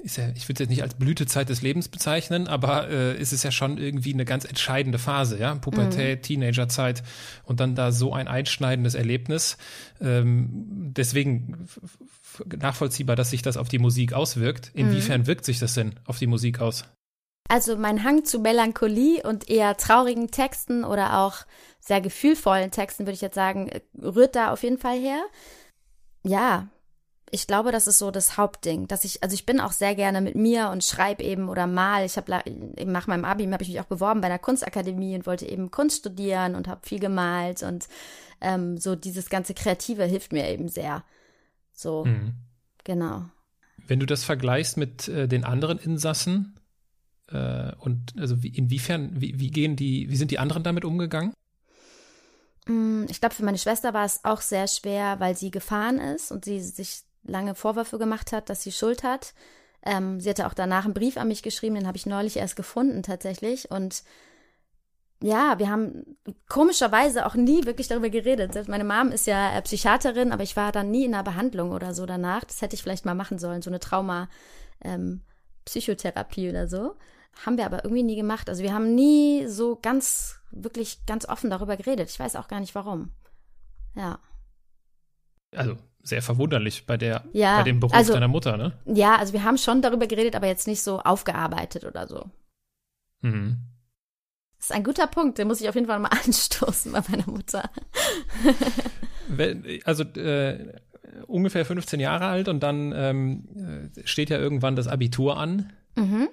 ist 0.02 0.16
ja, 0.16 0.28
ich 0.34 0.48
würde 0.48 0.54
es 0.54 0.60
jetzt 0.60 0.70
nicht 0.70 0.82
als 0.82 0.94
Blütezeit 0.94 1.48
des 1.48 1.62
Lebens 1.62 1.88
bezeichnen, 1.88 2.48
aber 2.48 2.88
äh, 2.88 3.20
ist 3.20 3.32
es 3.32 3.42
ja 3.42 3.50
schon 3.50 3.78
irgendwie 3.78 4.12
eine 4.12 4.24
ganz 4.24 4.44
entscheidende 4.44 4.98
Phase, 4.98 5.38
ja, 5.38 5.54
Pubertät, 5.54 6.20
mhm. 6.20 6.22
Teenagerzeit 6.22 7.02
und 7.44 7.60
dann 7.60 7.74
da 7.74 7.92
so 7.92 8.12
ein 8.12 8.28
einschneidendes 8.28 8.94
Erlebnis. 8.94 9.58
Ähm, 10.00 10.48
deswegen 10.96 11.68
nachvollziehbar, 12.56 13.16
dass 13.16 13.30
sich 13.30 13.42
das 13.42 13.56
auf 13.56 13.68
die 13.68 13.78
Musik 13.78 14.12
auswirkt. 14.12 14.70
Inwiefern 14.74 15.22
mhm. 15.22 15.26
wirkt 15.26 15.44
sich 15.44 15.58
das 15.58 15.74
denn 15.74 15.94
auf 16.04 16.18
die 16.18 16.26
Musik 16.26 16.60
aus? 16.60 16.84
Also 17.48 17.76
mein 17.76 18.04
Hang 18.04 18.24
zu 18.24 18.40
Melancholie 18.40 19.22
und 19.22 19.48
eher 19.48 19.76
traurigen 19.76 20.30
Texten 20.30 20.84
oder 20.84 21.18
auch 21.20 21.46
sehr 21.80 22.00
gefühlvollen 22.02 22.70
Texten, 22.70 23.04
würde 23.04 23.14
ich 23.14 23.22
jetzt 23.22 23.34
sagen, 23.34 23.70
rührt 24.00 24.36
da 24.36 24.52
auf 24.52 24.62
jeden 24.62 24.78
Fall 24.78 24.98
her. 24.98 25.22
Ja, 26.24 26.68
ich 27.30 27.46
glaube, 27.46 27.72
das 27.72 27.86
ist 27.86 27.98
so 27.98 28.10
das 28.10 28.36
Hauptding, 28.36 28.88
dass 28.88 29.04
ich, 29.04 29.22
also 29.22 29.34
ich 29.34 29.46
bin 29.46 29.60
auch 29.60 29.72
sehr 29.72 29.94
gerne 29.94 30.20
mit 30.20 30.34
mir 30.34 30.70
und 30.70 30.84
schreibe 30.84 31.22
eben 31.22 31.48
oder 31.48 31.66
mal. 31.66 32.04
Ich 32.04 32.16
habe 32.16 32.42
nach 32.84 33.06
meinem 33.06 33.24
Abi 33.24 33.44
habe 33.46 33.62
ich 33.62 33.68
mich 33.68 33.80
auch 33.80 33.84
beworben 33.84 34.20
bei 34.20 34.28
einer 34.28 34.38
Kunstakademie 34.38 35.14
und 35.14 35.26
wollte 35.26 35.46
eben 35.46 35.70
Kunst 35.70 35.98
studieren 35.98 36.54
und 36.54 36.68
habe 36.68 36.86
viel 36.86 37.00
gemalt 37.00 37.62
und 37.62 37.88
ähm, 38.40 38.78
so 38.78 38.94
dieses 38.94 39.28
ganze 39.28 39.54
Kreative 39.54 40.04
hilft 40.04 40.32
mir 40.32 40.48
eben 40.48 40.68
sehr. 40.68 41.04
So, 41.72 42.04
mhm. 42.04 42.34
genau. 42.84 43.24
Wenn 43.86 44.00
du 44.00 44.06
das 44.06 44.24
vergleichst 44.24 44.76
mit 44.76 45.08
äh, 45.08 45.28
den 45.28 45.44
anderen 45.44 45.78
Insassen 45.78 46.58
äh, 47.28 47.72
und 47.78 48.14
also 48.18 48.42
wie, 48.42 48.48
inwiefern, 48.48 49.20
wie, 49.20 49.38
wie 49.38 49.50
gehen 49.50 49.76
die, 49.76 50.10
wie 50.10 50.16
sind 50.16 50.30
die 50.30 50.38
anderen 50.38 50.62
damit 50.62 50.84
umgegangen? 50.84 51.32
Mm, 52.66 53.04
ich 53.08 53.20
glaube, 53.20 53.34
für 53.34 53.44
meine 53.44 53.58
Schwester 53.58 53.94
war 53.94 54.04
es 54.04 54.24
auch 54.24 54.40
sehr 54.40 54.68
schwer, 54.68 55.20
weil 55.20 55.36
sie 55.36 55.50
gefahren 55.50 55.98
ist 55.98 56.30
und 56.30 56.44
sie 56.44 56.60
sich 56.60 57.02
lange 57.28 57.54
Vorwürfe 57.54 57.98
gemacht 57.98 58.32
hat, 58.32 58.50
dass 58.50 58.62
sie 58.62 58.72
Schuld 58.72 59.02
hat. 59.02 59.34
Ähm, 59.84 60.20
sie 60.20 60.30
hatte 60.30 60.46
auch 60.46 60.54
danach 60.54 60.84
einen 60.84 60.94
Brief 60.94 61.16
an 61.16 61.26
mich 61.28 61.42
geschrieben, 61.42 61.74
den 61.76 61.86
habe 61.86 61.96
ich 61.96 62.06
neulich 62.06 62.36
erst 62.36 62.56
gefunden 62.56 63.02
tatsächlich. 63.02 63.70
Und 63.70 64.02
ja, 65.22 65.58
wir 65.58 65.68
haben 65.68 66.16
komischerweise 66.48 67.26
auch 67.26 67.34
nie 67.34 67.64
wirklich 67.64 67.88
darüber 67.88 68.08
geredet. 68.08 68.68
Meine 68.68 68.84
Mom 68.84 69.10
ist 69.10 69.26
ja 69.26 69.52
äh, 69.56 69.62
Psychiaterin, 69.62 70.30
aber 70.32 70.44
ich 70.44 70.56
war 70.56 70.72
dann 70.72 70.90
nie 70.90 71.04
in 71.04 71.14
einer 71.14 71.24
Behandlung 71.24 71.72
oder 71.72 71.92
so 71.94 72.06
danach. 72.06 72.44
Das 72.44 72.62
hätte 72.62 72.74
ich 72.74 72.82
vielleicht 72.82 73.04
mal 73.04 73.14
machen 73.14 73.38
sollen, 73.38 73.62
so 73.62 73.70
eine 73.70 73.80
Trauma-Psychotherapie 73.80 76.46
ähm, 76.46 76.50
oder 76.50 76.68
so. 76.68 76.94
Haben 77.44 77.56
wir 77.56 77.66
aber 77.66 77.84
irgendwie 77.84 78.04
nie 78.04 78.16
gemacht. 78.16 78.48
Also 78.48 78.62
wir 78.62 78.72
haben 78.72 78.94
nie 78.94 79.46
so 79.46 79.78
ganz, 79.80 80.40
wirklich 80.50 81.04
ganz 81.06 81.28
offen 81.28 81.50
darüber 81.50 81.76
geredet. 81.76 82.10
Ich 82.10 82.18
weiß 82.18 82.34
auch 82.36 82.48
gar 82.48 82.60
nicht 82.60 82.74
warum. 82.74 83.12
Ja. 83.94 84.18
Also 85.52 85.76
sehr 86.08 86.22
verwunderlich 86.22 86.86
bei 86.86 86.96
der 86.96 87.24
ja, 87.32 87.58
bei 87.58 87.64
dem 87.64 87.80
Beruf 87.80 87.94
also, 87.94 88.12
deiner 88.12 88.28
Mutter, 88.28 88.56
ne? 88.56 88.72
Ja, 88.86 89.16
also 89.16 89.32
wir 89.32 89.44
haben 89.44 89.58
schon 89.58 89.82
darüber 89.82 90.06
geredet, 90.06 90.34
aber 90.36 90.46
jetzt 90.46 90.66
nicht 90.66 90.82
so 90.82 91.00
aufgearbeitet 91.00 91.84
oder 91.84 92.06
so. 92.06 92.30
Mhm. 93.20 93.58
Das 94.58 94.70
ist 94.70 94.72
ein 94.72 94.84
guter 94.84 95.06
Punkt, 95.06 95.38
den 95.38 95.46
muss 95.46 95.60
ich 95.60 95.68
auf 95.68 95.74
jeden 95.74 95.86
Fall 95.86 95.98
mal 95.98 96.08
anstoßen 96.24 96.92
bei 96.92 97.02
meiner 97.08 97.30
Mutter. 97.30 97.70
also 99.84 100.02
äh, 100.02 100.72
ungefähr 101.26 101.64
15 101.64 102.00
Jahre 102.00 102.26
alt 102.26 102.48
und 102.48 102.60
dann 102.60 102.92
ähm, 102.94 103.90
steht 104.04 104.30
ja 104.30 104.38
irgendwann 104.38 104.76
das 104.76 104.88
Abitur 104.88 105.36
an. 105.36 105.72
Mhm. 105.96 106.28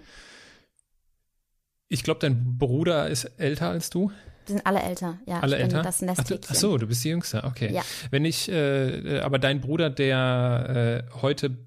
Ich 1.88 2.03
glaube, 2.03 2.19
dein 2.19 2.57
Bruder 2.57 3.09
ist 3.09 3.25
älter 3.38 3.69
als 3.69 3.89
du. 3.89 4.11
Wir 4.45 4.55
sind 4.55 4.65
alle 4.65 4.81
älter, 4.81 5.19
ja. 5.25 5.39
Alle 5.39 5.58
älter? 5.58 5.81
das 5.81 6.01
Nesthäkchen. 6.01 6.39
Ach, 6.45 6.51
ach, 6.51 6.55
so, 6.55 6.77
du 6.77 6.88
bist 6.88 7.03
die 7.03 7.10
Jüngste, 7.10 7.43
okay. 7.43 7.71
Ja. 7.73 7.84
Wenn 8.12 8.25
ich, 8.25 8.49
äh, 8.49 9.19
aber 9.19 9.39
dein 9.39 9.62
Bruder, 9.62 9.89
der 9.89 11.03
äh, 11.10 11.21
heute 11.21 11.58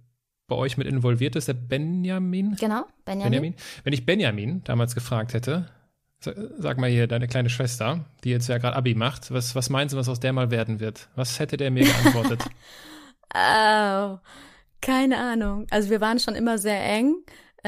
bei 0.46 0.56
euch 0.56 0.76
mit 0.76 0.86
involviert 0.86 1.36
ist, 1.36 1.48
der 1.48 1.54
Benjamin? 1.54 2.56
Genau, 2.58 2.86
Benjamin. 3.04 3.30
Benjamin. 3.30 3.54
Wenn 3.84 3.92
ich 3.92 4.06
Benjamin 4.06 4.62
damals 4.64 4.94
gefragt 4.94 5.34
hätte, 5.34 5.68
sag 6.20 6.78
mal 6.78 6.90
hier, 6.90 7.06
deine 7.06 7.28
kleine 7.28 7.50
Schwester, 7.50 8.04
die 8.24 8.30
jetzt 8.30 8.48
ja 8.48 8.58
gerade 8.58 8.76
Abi 8.76 8.94
macht, 8.94 9.30
was, 9.30 9.54
was 9.54 9.70
meinst 9.70 9.94
du, 9.94 9.98
was 9.98 10.08
aus 10.08 10.20
der 10.20 10.32
mal 10.32 10.50
werden 10.50 10.80
wird? 10.80 11.08
Was 11.14 11.38
hätte 11.38 11.56
der 11.56 11.70
mir 11.70 11.84
geantwortet? 11.84 12.42
oh, 13.34 14.18
keine 14.80 15.18
Ahnung. 15.18 15.66
Also 15.70 15.90
wir 15.90 16.00
waren 16.00 16.18
schon 16.18 16.34
immer 16.34 16.58
sehr 16.58 16.82
eng. 16.82 17.16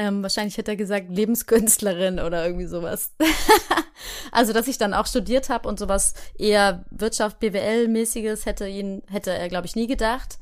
Ähm, 0.01 0.23
wahrscheinlich 0.23 0.57
hätte 0.57 0.71
er 0.71 0.77
gesagt 0.77 1.11
Lebenskünstlerin 1.11 2.19
oder 2.19 2.43
irgendwie 2.43 2.65
sowas. 2.65 3.13
also, 4.31 4.51
dass 4.51 4.67
ich 4.67 4.79
dann 4.79 4.95
auch 4.95 5.05
studiert 5.05 5.49
habe 5.49 5.69
und 5.69 5.77
sowas 5.77 6.15
eher 6.39 6.85
Wirtschaft, 6.89 7.39
BWL-mäßiges 7.39 8.47
hätte 8.47 8.67
ihn, 8.67 9.03
hätte 9.05 9.31
er, 9.31 9.47
glaube 9.47 9.67
ich, 9.67 9.75
nie 9.75 9.85
gedacht. 9.85 10.39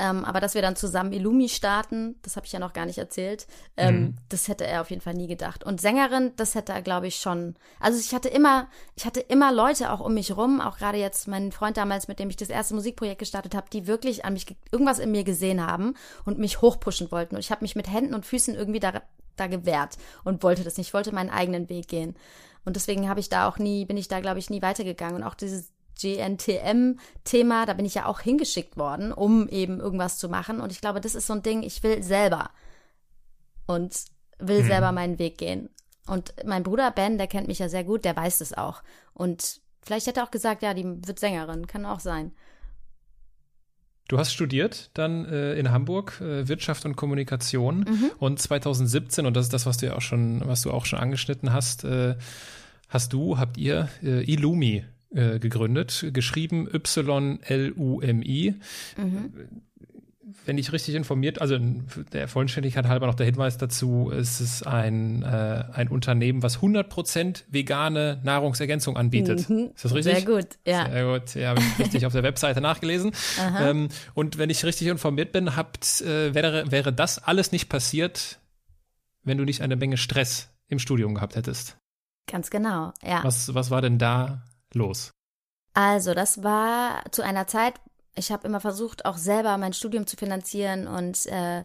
Ähm, 0.00 0.24
aber 0.24 0.40
dass 0.40 0.54
wir 0.54 0.62
dann 0.62 0.76
zusammen 0.76 1.12
Illumi 1.12 1.50
starten, 1.50 2.16
das 2.22 2.36
habe 2.36 2.46
ich 2.46 2.52
ja 2.52 2.58
noch 2.58 2.72
gar 2.72 2.86
nicht 2.86 2.96
erzählt, 2.96 3.46
ähm, 3.76 3.94
mhm. 3.94 4.14
das 4.30 4.48
hätte 4.48 4.66
er 4.66 4.80
auf 4.80 4.88
jeden 4.88 5.02
Fall 5.02 5.12
nie 5.12 5.26
gedacht. 5.26 5.62
Und 5.62 5.78
Sängerin, 5.78 6.32
das 6.36 6.54
hätte 6.54 6.72
er, 6.72 6.80
glaube 6.80 7.06
ich, 7.06 7.16
schon. 7.16 7.54
Also 7.80 7.98
ich 7.98 8.14
hatte 8.14 8.30
immer, 8.30 8.68
ich 8.96 9.04
hatte 9.04 9.20
immer 9.20 9.52
Leute 9.52 9.92
auch 9.92 10.00
um 10.00 10.14
mich 10.14 10.34
rum, 10.34 10.62
auch 10.62 10.78
gerade 10.78 10.96
jetzt 10.96 11.28
mein 11.28 11.52
Freund 11.52 11.76
damals, 11.76 12.08
mit 12.08 12.18
dem 12.18 12.30
ich 12.30 12.36
das 12.36 12.48
erste 12.48 12.74
Musikprojekt 12.74 13.18
gestartet 13.18 13.54
habe, 13.54 13.68
die 13.70 13.86
wirklich 13.86 14.24
an 14.24 14.32
mich 14.32 14.46
irgendwas 14.72 15.00
in 15.00 15.10
mir 15.10 15.22
gesehen 15.22 15.66
haben 15.66 15.92
und 16.24 16.38
mich 16.38 16.62
hochpushen 16.62 17.12
wollten. 17.12 17.34
Und 17.34 17.40
ich 17.40 17.50
habe 17.50 17.62
mich 17.62 17.76
mit 17.76 17.92
Händen 17.92 18.14
und 18.14 18.24
Füßen 18.24 18.54
irgendwie 18.54 18.80
da, 18.80 19.02
da 19.36 19.48
gewehrt 19.48 19.98
und 20.24 20.42
wollte 20.42 20.64
das 20.64 20.78
nicht. 20.78 20.88
Ich 20.88 20.94
wollte 20.94 21.14
meinen 21.14 21.28
eigenen 21.28 21.68
Weg 21.68 21.88
gehen. 21.88 22.16
Und 22.64 22.76
deswegen 22.76 23.06
habe 23.06 23.20
ich 23.20 23.28
da 23.28 23.46
auch 23.46 23.58
nie, 23.58 23.84
bin 23.84 23.98
ich 23.98 24.08
da, 24.08 24.20
glaube 24.20 24.38
ich, 24.38 24.48
nie 24.48 24.62
weitergegangen. 24.62 25.16
Und 25.16 25.24
auch 25.24 25.34
dieses 25.34 25.72
GNTM-Thema, 25.98 27.66
da 27.66 27.74
bin 27.74 27.84
ich 27.84 27.94
ja 27.94 28.06
auch 28.06 28.20
hingeschickt 28.20 28.76
worden, 28.76 29.12
um 29.12 29.48
eben 29.48 29.80
irgendwas 29.80 30.18
zu 30.18 30.28
machen. 30.28 30.60
Und 30.60 30.72
ich 30.72 30.80
glaube, 30.80 31.00
das 31.00 31.14
ist 31.14 31.26
so 31.26 31.32
ein 31.34 31.42
Ding, 31.42 31.62
ich 31.62 31.82
will 31.82 32.02
selber 32.02 32.50
und 33.66 34.04
will 34.38 34.62
mhm. 34.62 34.66
selber 34.66 34.92
meinen 34.92 35.18
Weg 35.18 35.38
gehen. 35.38 35.70
Und 36.06 36.34
mein 36.44 36.62
Bruder 36.62 36.90
Ben, 36.90 37.18
der 37.18 37.26
kennt 37.26 37.48
mich 37.48 37.58
ja 37.58 37.68
sehr 37.68 37.84
gut, 37.84 38.04
der 38.04 38.16
weiß 38.16 38.38
das 38.38 38.52
auch. 38.52 38.82
Und 39.14 39.60
vielleicht 39.82 40.06
hätte 40.06 40.20
er 40.20 40.26
auch 40.26 40.30
gesagt, 40.30 40.62
ja, 40.62 40.74
die 40.74 40.84
wird 40.84 41.18
Sängerin, 41.18 41.66
kann 41.66 41.86
auch 41.86 42.00
sein. 42.00 42.32
Du 44.08 44.18
hast 44.18 44.32
studiert 44.32 44.90
dann 44.94 45.24
äh, 45.26 45.54
in 45.54 45.70
Hamburg 45.70 46.20
äh, 46.20 46.48
Wirtschaft 46.48 46.84
und 46.84 46.96
Kommunikation 46.96 47.84
mhm. 47.88 48.10
und 48.18 48.40
2017 48.40 49.24
und 49.24 49.36
das 49.36 49.46
ist 49.46 49.52
das, 49.52 49.66
was 49.66 49.76
du 49.76 49.86
ja 49.86 49.94
auch 49.94 50.00
schon, 50.00 50.42
was 50.48 50.62
du 50.62 50.72
auch 50.72 50.84
schon 50.84 50.98
angeschnitten 50.98 51.52
hast, 51.52 51.84
äh, 51.84 52.16
hast 52.88 53.12
du, 53.12 53.38
habt 53.38 53.56
ihr 53.56 53.88
äh, 54.02 54.24
Illumi 54.24 54.84
äh, 55.14 55.38
gegründet, 55.38 56.06
geschrieben 56.12 56.68
Y-L-U-M-I. 56.72 58.54
Mhm. 58.96 59.32
wenn 60.46 60.56
ich 60.56 60.72
richtig 60.72 60.94
informiert, 60.94 61.40
also 61.40 61.58
der 62.12 62.28
Vollständigkeit 62.28 62.86
halber 62.86 63.06
noch 63.06 63.14
der 63.14 63.26
Hinweis 63.26 63.58
dazu, 63.58 64.12
es 64.12 64.40
ist 64.40 64.66
ein, 64.66 65.22
äh, 65.22 65.64
ein 65.72 65.88
Unternehmen, 65.88 66.42
was 66.42 66.60
100% 66.60 67.44
vegane 67.50 68.20
Nahrungsergänzung 68.22 68.96
anbietet. 68.96 69.48
Mhm. 69.50 69.70
Ist 69.74 69.84
das 69.84 69.94
richtig? 69.94 70.14
Sehr 70.14 70.24
gut, 70.24 70.46
ja. 70.66 70.88
Sehr 70.88 71.12
gut, 71.12 71.34
ja, 71.34 71.48
habe 71.50 71.60
ich 71.60 71.78
richtig 71.84 72.06
auf 72.06 72.12
der 72.12 72.22
Webseite 72.22 72.60
nachgelesen. 72.60 73.12
Ähm, 73.60 73.88
und 74.14 74.38
wenn 74.38 74.50
ich 74.50 74.64
richtig 74.64 74.86
informiert 74.88 75.32
bin, 75.32 75.56
habt, 75.56 76.00
äh, 76.02 76.34
wäre, 76.34 76.70
wäre 76.70 76.92
das 76.92 77.18
alles 77.18 77.52
nicht 77.52 77.68
passiert, 77.68 78.38
wenn 79.24 79.38
du 79.38 79.44
nicht 79.44 79.62
eine 79.62 79.76
Menge 79.76 79.96
Stress 79.96 80.48
im 80.68 80.78
Studium 80.78 81.14
gehabt 81.14 81.36
hättest. 81.36 81.76
Ganz 82.26 82.50
genau, 82.50 82.92
ja. 83.02 83.24
Was, 83.24 83.54
was 83.54 83.70
war 83.70 83.82
denn 83.82 83.98
da 83.98 84.44
los? 84.74 85.12
Also, 85.74 86.14
das 86.14 86.42
war 86.42 87.04
zu 87.12 87.22
einer 87.22 87.46
Zeit, 87.46 87.74
ich 88.14 88.32
habe 88.32 88.46
immer 88.46 88.60
versucht, 88.60 89.04
auch 89.04 89.16
selber 89.16 89.56
mein 89.56 89.72
Studium 89.72 90.06
zu 90.06 90.16
finanzieren 90.16 90.88
und 90.88 91.26
äh, 91.26 91.64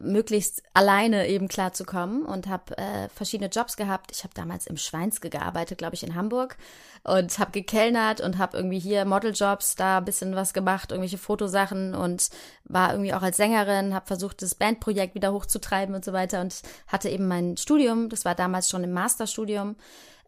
möglichst 0.00 0.62
alleine 0.74 1.28
eben 1.28 1.48
klarzukommen 1.48 2.24
und 2.26 2.46
habe 2.46 2.76
äh, 2.76 3.08
verschiedene 3.08 3.48
Jobs 3.48 3.76
gehabt. 3.76 4.10
Ich 4.12 4.22
habe 4.22 4.34
damals 4.34 4.66
im 4.66 4.76
Schweinske 4.76 5.30
gearbeitet, 5.30 5.78
glaube 5.78 5.94
ich, 5.94 6.02
in 6.02 6.14
Hamburg 6.14 6.58
und 7.04 7.38
habe 7.38 7.52
gekellnert 7.52 8.20
und 8.20 8.36
habe 8.36 8.56
irgendwie 8.56 8.78
hier 8.78 9.06
Modeljobs 9.06 9.76
da 9.76 9.98
ein 9.98 10.04
bisschen 10.04 10.36
was 10.36 10.52
gemacht, 10.52 10.90
irgendwelche 10.90 11.16
Fotosachen 11.16 11.94
und 11.94 12.28
war 12.64 12.92
irgendwie 12.92 13.14
auch 13.14 13.22
als 13.22 13.38
Sängerin, 13.38 13.94
habe 13.94 14.06
versucht, 14.06 14.42
das 14.42 14.54
Bandprojekt 14.54 15.14
wieder 15.14 15.32
hochzutreiben 15.32 15.94
und 15.94 16.04
so 16.04 16.12
weiter 16.12 16.42
und 16.42 16.60
hatte 16.86 17.08
eben 17.08 17.26
mein 17.26 17.56
Studium, 17.56 18.10
das 18.10 18.26
war 18.26 18.34
damals 18.34 18.68
schon 18.68 18.84
im 18.84 18.92
Masterstudium 18.92 19.76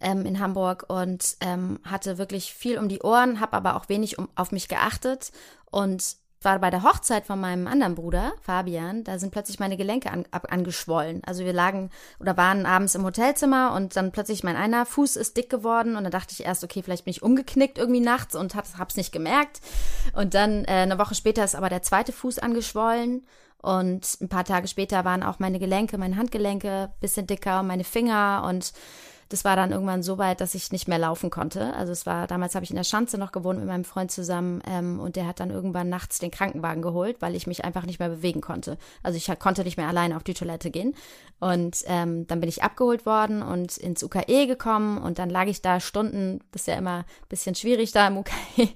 ähm, 0.01 0.27
in 0.27 0.41
Hamburg 0.41 0.87
und 0.89 1.37
ähm, 1.41 1.79
hatte 1.85 2.19
wirklich 2.19 2.53
viel 2.55 2.79
um 2.79 2.89
die 2.89 3.01
Ohren, 3.03 3.41
habe 3.41 3.55
aber 3.55 3.77
auch 3.77 3.89
wenig 3.89 4.19
um, 4.19 4.29
auf 4.35 4.53
mich 4.53 4.69
geachtet 4.69 5.33
und 5.71 6.17
war 6.43 6.59
bei 6.59 6.71
der 6.71 6.83
Hochzeit 6.83 7.27
von 7.27 7.39
meinem 7.39 7.67
anderen 7.67 7.95
Bruder, 7.95 8.33
Fabian, 8.41 9.05
da 9.05 9.19
sind 9.19 9.31
plötzlich 9.31 9.59
meine 9.59 9.77
Gelenke 9.77 10.11
an, 10.11 10.25
ab, 10.31 10.47
angeschwollen. 10.51 11.23
Also 11.27 11.45
wir 11.45 11.53
lagen 11.53 11.91
oder 12.19 12.37
waren 12.39 12.65
abends 12.65 12.95
im 12.95 13.05
Hotelzimmer 13.05 13.75
und 13.75 13.95
dann 13.95 14.11
plötzlich 14.11 14.43
mein 14.43 14.57
einer 14.57 14.87
Fuß 14.87 15.17
ist 15.17 15.37
dick 15.37 15.51
geworden 15.51 15.97
und 15.97 16.05
dann 16.05 16.13
dachte 16.13 16.33
ich 16.33 16.47
erst, 16.47 16.65
okay, 16.65 16.83
vielleicht 16.83 17.05
bin 17.05 17.11
ich 17.11 17.23
umgeknickt 17.23 17.77
irgendwie 17.77 18.01
nachts 18.01 18.35
und 18.35 18.55
hab, 18.55 18.65
hab's 18.79 18.97
nicht 18.97 19.13
gemerkt. 19.13 19.61
Und 20.15 20.33
dann 20.33 20.65
äh, 20.65 20.69
eine 20.69 20.99
Woche 20.99 21.15
später 21.15 21.45
ist 21.45 21.55
aber 21.55 21.69
der 21.69 21.83
zweite 21.83 22.13
Fuß 22.13 22.39
angeschwollen 22.39 23.27
und 23.61 24.19
ein 24.23 24.31
paar 24.31 24.45
Tage 24.45 24.67
später 24.67 25.05
waren 25.05 25.23
auch 25.23 25.41
meine 25.41 25.59
Gelenke, 25.59 25.99
meine 25.99 26.17
Handgelenke 26.17 26.91
bisschen 27.01 27.27
dicker, 27.27 27.63
meine 27.63 27.85
Finger 27.85 28.47
und 28.49 28.73
das 29.31 29.45
war 29.45 29.55
dann 29.55 29.71
irgendwann 29.71 30.03
so 30.03 30.19
weit, 30.19 30.41
dass 30.41 30.57
ich 30.57 30.73
nicht 30.73 30.89
mehr 30.89 30.99
laufen 30.99 31.31
konnte. 31.31 31.73
Also 31.75 31.93
es 31.93 32.05
war, 32.05 32.27
damals 32.27 32.57
habe 32.57 32.65
ich 32.65 32.71
in 32.71 32.77
der 32.77 32.85
Schanze 32.85 33.17
noch 33.17 33.31
gewohnt 33.31 33.61
mit 33.61 33.69
meinem 33.69 33.85
Freund 33.85 34.11
zusammen 34.11 34.61
ähm, 34.67 34.99
und 34.99 35.15
der 35.15 35.27
hat 35.27 35.39
dann 35.39 35.51
irgendwann 35.51 35.89
nachts 35.89 36.19
den 36.19 36.33
Krankenwagen 36.33 36.83
geholt, 36.83 37.23
weil 37.23 37.37
ich 37.37 37.47
mich 37.47 37.65
einfach 37.65 37.87
nicht 37.87 38.01
mehr 38.01 38.09
bewegen 38.09 38.41
konnte. 38.41 38.77
Also 39.05 39.17
ich 39.17 39.39
konnte 39.39 39.63
nicht 39.63 39.77
mehr 39.77 39.87
alleine 39.87 40.17
auf 40.17 40.25
die 40.25 40.35
Toilette 40.35 40.73
gehen. 40.73 40.97
Und 41.39 41.85
ähm, 41.87 42.27
dann 42.27 42.41
bin 42.41 42.49
ich 42.49 42.65
abgeholt 42.65 43.07
worden 43.07 43.43
und 43.43 43.77
ins 43.77 44.03
UKE 44.03 44.49
gekommen 44.49 44.99
und 44.99 45.21
dann 45.21 45.31
lag 45.31 45.47
ich 45.47 45.63
da 45.63 45.79
Stunden, 45.79 46.41
das 46.51 46.63
ist 46.63 46.67
ja 46.67 46.75
immer 46.75 46.99
ein 46.99 47.29
bisschen 47.29 47.55
schwierig 47.55 47.93
da 47.93 48.09
im 48.09 48.19
UKE 48.19 48.35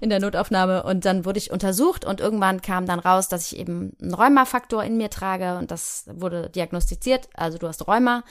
in 0.00 0.08
der 0.08 0.20
Notaufnahme 0.20 0.84
und 0.84 1.04
dann 1.04 1.24
wurde 1.24 1.38
ich 1.38 1.50
untersucht 1.50 2.04
und 2.04 2.20
irgendwann 2.20 2.62
kam 2.62 2.86
dann 2.86 3.00
raus, 3.00 3.28
dass 3.28 3.52
ich 3.52 3.58
eben 3.58 3.94
einen 4.00 4.14
Rheumafaktor 4.14 4.82
in 4.84 4.96
mir 4.96 5.10
trage 5.10 5.58
und 5.58 5.70
das 5.70 6.04
wurde 6.10 6.48
diagnostiziert, 6.48 7.28
also 7.34 7.58
du 7.58 7.66
hast 7.68 7.86
Rheuma 7.86 8.22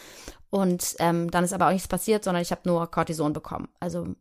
und 0.49 0.95
ähm, 0.99 1.29
dann 1.31 1.43
ist 1.43 1.53
aber 1.53 1.67
auch 1.67 1.71
nichts 1.71 1.87
passiert, 1.87 2.23
sondern 2.23 2.41
ich 2.41 2.51
habe 2.51 2.61
nur 2.65 2.89
Cortison 2.89 3.33
bekommen. 3.33 3.69
Also 3.79 4.15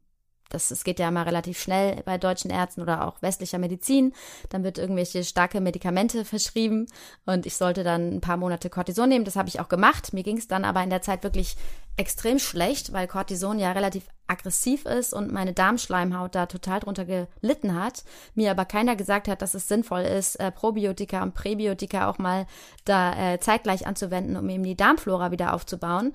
das, 0.51 0.69
das 0.69 0.85
geht 0.85 0.99
ja 0.99 1.09
immer 1.09 1.27
relativ 1.27 1.61
schnell 1.61 2.03
bei 2.05 2.19
deutschen 2.19 2.51
Ärzten 2.51 2.83
oder 2.83 3.07
auch 3.07 3.21
westlicher 3.23 3.59
Medizin. 3.59 4.13
Dann 4.51 4.65
wird 4.65 4.79
irgendwelche 4.79 5.25
starke 5.25 5.61
Medikamente 5.61 6.25
verschrieben 6.25 6.87
und 7.27 7.47
ich 7.47 7.57
sollte 7.57 7.85
dann 7.85 8.15
ein 8.15 8.21
paar 8.21 8.37
Monate 8.37 8.71
Cortison 8.71 9.09
nehmen. 9.09 9.25
Das 9.25 9.37
habe 9.37 9.49
ich 9.49 9.61
auch 9.61 9.69
gemacht. 9.69 10.13
Mir 10.13 10.23
ging 10.23 10.39
es 10.39 10.49
dann 10.49 10.65
aber 10.65 10.83
in 10.83 10.91
der 10.91 11.03
Zeit 11.03 11.25
wirklich 11.25 11.57
extrem 11.97 12.39
schlecht, 12.39 12.93
weil 12.93 13.07
Cortison 13.07 13.59
ja 13.59 13.73
relativ 13.73 14.05
aggressiv 14.27 14.87
ist 14.87 15.13
und 15.13 15.33
meine 15.33 15.53
Darmschleimhaut 15.53 16.35
da 16.35 16.47
total 16.47 16.81
drunter 16.81 17.05
gelitten 17.05 17.75
hat. 17.75 18.05
Mir 18.35 18.51
aber 18.51 18.65
keiner 18.65 18.97
gesagt 18.97 19.29
hat, 19.29 19.43
dass 19.43 19.55
es 19.55 19.69
sinnvoll 19.69 20.03
ist, 20.03 20.37
äh, 20.37 20.51
Probiotika 20.51 21.23
und 21.23 21.35
Präbiotika 21.35 22.09
auch 22.09 22.19
mal 22.19 22.47
da 22.85 23.35
äh, 23.35 23.41
zeitgleich 23.41 23.87
anzuwenden, 23.87 24.37
um 24.37 24.49
eben 24.49 24.65
die 24.65 24.77
Darmflora 24.77 25.31
wieder 25.31 25.53
aufzubauen. 25.53 26.15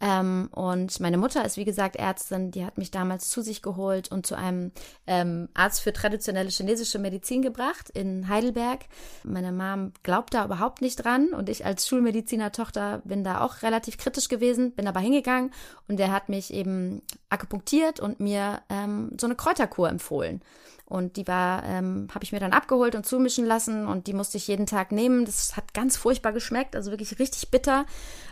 Ähm, 0.00 0.48
und 0.52 1.00
meine 1.00 1.16
Mutter 1.16 1.44
ist, 1.44 1.56
wie 1.56 1.64
gesagt, 1.64 1.96
Ärztin, 1.96 2.50
die 2.50 2.64
hat 2.64 2.76
mich 2.76 2.90
damals 2.90 3.28
zu 3.28 3.40
sich 3.40 3.62
geholt 3.62 4.10
und 4.10 4.26
zu 4.26 4.34
einem 4.34 4.72
ähm, 5.06 5.48
Arzt 5.54 5.80
für 5.80 5.92
traditionelle 5.92 6.50
chinesische 6.50 6.98
Medizin 6.98 7.40
gebracht 7.40 7.88
in 7.90 8.28
Heidelberg. 8.28 8.80
Meine 9.24 9.52
Mom 9.52 9.92
glaubt 10.02 10.34
da 10.34 10.44
überhaupt 10.44 10.82
nicht 10.82 10.96
dran 10.96 11.28
und 11.28 11.48
ich 11.48 11.64
als 11.64 11.88
Schulmediziner-Tochter 11.88 13.00
bin 13.04 13.24
da 13.24 13.40
auch 13.40 13.62
relativ 13.62 13.96
kritisch 13.96 14.28
gewesen, 14.28 14.72
bin 14.72 14.86
aber 14.86 15.00
hingegangen 15.00 15.50
und 15.88 15.98
der 15.98 16.12
hat 16.12 16.28
mich 16.28 16.52
eben 16.52 17.00
akupunktiert 17.30 17.98
und 17.98 18.20
mir 18.20 18.60
ähm, 18.68 19.12
so 19.18 19.26
eine 19.26 19.34
Kräuterkur 19.34 19.88
empfohlen. 19.88 20.42
Und 20.86 21.16
die 21.16 21.26
war, 21.26 21.64
ähm, 21.64 22.06
habe 22.14 22.24
ich 22.24 22.30
mir 22.30 22.38
dann 22.38 22.52
abgeholt 22.52 22.94
und 22.94 23.04
zumischen 23.04 23.44
lassen 23.44 23.88
und 23.88 24.06
die 24.06 24.12
musste 24.12 24.36
ich 24.36 24.46
jeden 24.46 24.66
Tag 24.66 24.92
nehmen. 24.92 25.24
Das 25.24 25.56
hat 25.56 25.74
ganz 25.74 25.96
furchtbar 25.96 26.32
geschmeckt, 26.32 26.76
also 26.76 26.92
wirklich 26.92 27.18
richtig 27.18 27.50
bitter. 27.50 27.86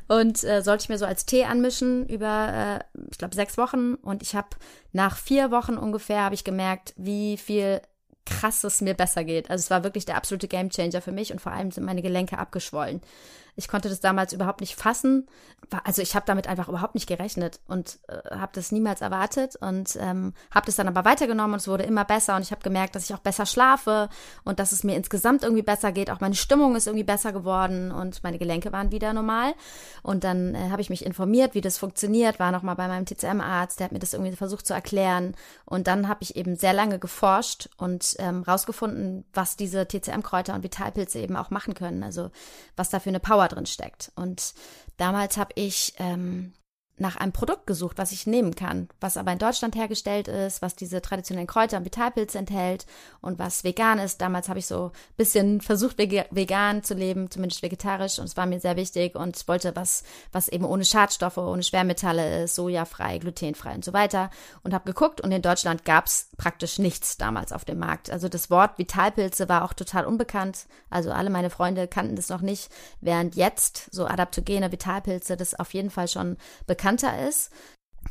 Und 0.07 0.45
äh, 0.45 0.63
sollte 0.63 0.85
ich 0.85 0.89
mir 0.89 0.99
so 0.99 1.05
als 1.05 1.27
Tee 1.27 1.45
anmischen 1.45 2.09
über, 2.09 2.81
äh, 2.95 2.99
ich 3.11 3.19
glaube, 3.19 3.35
sechs 3.35 3.59
Wochen. 3.59 3.95
Und 3.95 4.23
ich 4.23 4.37
habe 4.37 4.49
nach 4.93 5.17
vier 5.17 5.51
Wochen 5.51 5.77
ungefähr, 5.77 6.23
habe 6.23 6.37
ich 6.37 6.45
gemerkt, 6.45 6.95
wie 6.97 7.37
viel 7.37 7.81
krasses 8.25 8.81
mir 8.81 8.95
besser 8.95 9.25
geht. 9.25 9.51
Also 9.51 9.63
es 9.63 9.71
war 9.71 9.83
wirklich 9.85 10.05
der 10.05 10.17
absolute 10.17 10.49
Gamechanger 10.49 11.03
für 11.03 11.13
mich 11.13 11.33
und 11.33 11.41
vor 11.41 11.53
allem 11.53 11.73
sind 11.73 11.85
meine 11.85 12.03
Gelenke 12.03 12.39
abgeschwollen. 12.39 13.01
Ich 13.57 13.69
konnte 13.69 13.89
das 13.89 14.01
damals 14.01 14.33
überhaupt 14.33 14.61
nicht 14.61 14.75
fassen. 14.75 15.29
Also 15.85 16.03
ich 16.03 16.15
habe 16.15 16.27
damit 16.27 16.47
einfach 16.47 16.69
überhaupt 16.69 16.95
nicht 16.95 17.07
gerechnet 17.07 17.61
und 17.69 17.99
äh, 18.09 18.37
habe 18.37 18.53
das 18.55 18.73
niemals 18.73 19.01
erwartet 19.01 19.57
und 19.57 19.97
ähm, 20.01 20.35
habe 20.51 20.67
das 20.67 20.77
dann 20.77 20.89
aber 20.89 21.05
weitergenommen 21.05 21.55
und 21.55 21.61
es 21.61 21.69
wurde 21.69 21.85
immer 21.85 22.05
besser 22.05 22.37
und 22.37 22.43
ich 22.43 22.51
habe 22.51 22.63
gemerkt, 22.63 22.95
dass 22.95 23.05
ich 23.05 23.15
auch 23.15 23.21
besser 23.21 23.47
schlafe 23.47 24.09
und 24.45 24.59
dass 24.59 24.73
es 24.73 24.85
mir 24.85 24.97
insgesamt 24.97 25.43
irgendwie 25.43 25.63
besser 25.63 25.93
geht. 25.93 26.11
Auch 26.11 26.21
meine 26.21 26.35
Stimmung 26.35 26.77
ist 26.77 26.87
irgendwie 26.87 27.05
besser 27.05 27.33
geworden 27.33 27.93
und 27.93 28.23
meine 28.25 28.39
Gelenke 28.39 28.73
waren 28.73 28.91
wieder 28.91 29.13
normal. 29.13 29.55
Und 30.03 30.25
dann 30.25 30.55
äh, 30.55 30.71
habe 30.71 30.83
ich 30.83 30.91
mich 30.91 31.07
informiert, 31.07 31.55
wie 31.55 31.61
das 31.61 31.79
funktioniert, 31.79 32.39
war 32.39 32.51
nochmal 32.51 32.77
bei 32.77 32.89
meinem 32.89 33.07
TCM-Arzt, 33.07 33.79
der 33.79 33.87
hat 33.87 33.93
mir 33.93 34.01
das 34.01 34.13
irgendwie 34.13 34.35
versucht 34.37 34.67
zu 34.67 34.75
erklären. 34.75 35.35
Und 35.65 35.87
dann 35.87 36.09
habe 36.09 36.23
ich 36.23 36.37
eben 36.37 36.57
sehr 36.57 36.73
lange 36.73 36.99
geforscht 36.99 37.71
und 37.79 38.17
ähm, 38.19 38.43
rausgefunden, 38.43 39.25
was 39.33 39.57
diese 39.57 39.87
TCM-Kräuter 39.87 40.55
und 40.55 40.63
Vitalpilze 40.63 41.21
eben 41.21 41.37
auch 41.37 41.51
machen 41.51 41.75
können. 41.75 42.03
Also 42.03 42.31
was 42.77 42.91
da 42.91 42.99
für 42.99 43.11
eine 43.11 43.21
Power 43.21 43.44
Power 43.45 43.49
drin 43.49 43.67
steckt. 43.67 44.13
Und 44.15 44.55
damals 44.97 45.37
habe 45.37 45.53
ich 45.57 45.95
ähm, 45.99 46.53
nach 46.97 47.17
einem 47.17 47.33
Produkt 47.33 47.67
gesucht, 47.67 47.99
was 47.99 48.13
ich 48.13 48.27
nehmen 48.27 48.55
kann, 48.55 48.89
was 49.01 49.17
aber 49.17 49.33
in 49.33 49.39
Deutschland 49.39 49.75
hergestellt 49.75 50.29
ist, 50.29 50.63
was 50.63 50.77
diese 50.77 51.03
traditionellen 51.03 51.49
Kräuter 51.49 51.77
und 51.77 51.85
Vitalpilze 51.85 52.39
enthält 52.39 52.87
und 53.21 53.41
was 53.41 53.65
vegan 53.65 53.99
ist. 53.99 54.21
Damals 54.21 54.49
habe 54.49 54.61
ich 54.61 54.67
so 54.67 54.87
ein 54.87 55.17
bisschen 55.17 55.61
versucht, 55.61 55.99
vegan 55.99 56.85
zu 56.85 56.95
leben, 56.95 57.31
zumindest 57.33 57.63
vegetarisch 57.63 58.21
und 58.21 58.27
es 58.27 58.37
war 58.37 58.47
mir 58.47 58.61
sehr 58.61 58.77
wichtig 58.77 59.17
und 59.17 59.47
wollte 59.49 59.75
was, 59.75 60.05
was 60.31 60.49
eben 60.49 60.65
ohne 60.65 60.85
Schadstoffe, 60.85 61.39
ohne 61.39 61.65
Schwermetalle 61.65 62.45
ist, 62.45 62.55
sojafrei, 62.55 63.19
glutenfrei 63.19 63.75
und 63.75 63.85
so 63.85 63.93
weiter 63.93 64.31
und 64.63 64.73
habe 64.73 64.85
geguckt 64.85 65.21
und 65.21 65.33
in 65.33 65.43
Deutschland 65.43 65.85
gab 65.85 66.07
es 66.07 66.29
praktisch 66.37 66.79
nichts 66.79 67.17
damals 67.17 67.53
auf 67.53 67.65
dem 67.65 67.81
Markt. 67.81 68.09
Also 68.09 68.29
das 68.29 68.51
Wort 68.51 68.79
Vitalpilze 68.79 69.49
war 69.49 69.65
auch 69.65 69.73
total 69.73 70.07
unbekannt. 70.07 70.67
Also 70.91 71.11
alle 71.11 71.31
meine 71.31 71.51
Freunde 71.51 71.89
kannten 71.89 72.15
das 72.15 72.29
noch 72.29 72.41
nicht, 72.41 72.71
während 73.01 73.35
jetzt 73.35 73.93
so 73.93 74.07
adaptogene 74.07 74.71
Vitalpilze 74.71 75.37
das 75.37 75.59
auf 75.59 75.75
jeden 75.75 75.91
Fall 75.91 76.07
schon 76.07 76.37
bekannt 76.69 76.84
bekannter 76.85 77.27
ist. 77.27 77.51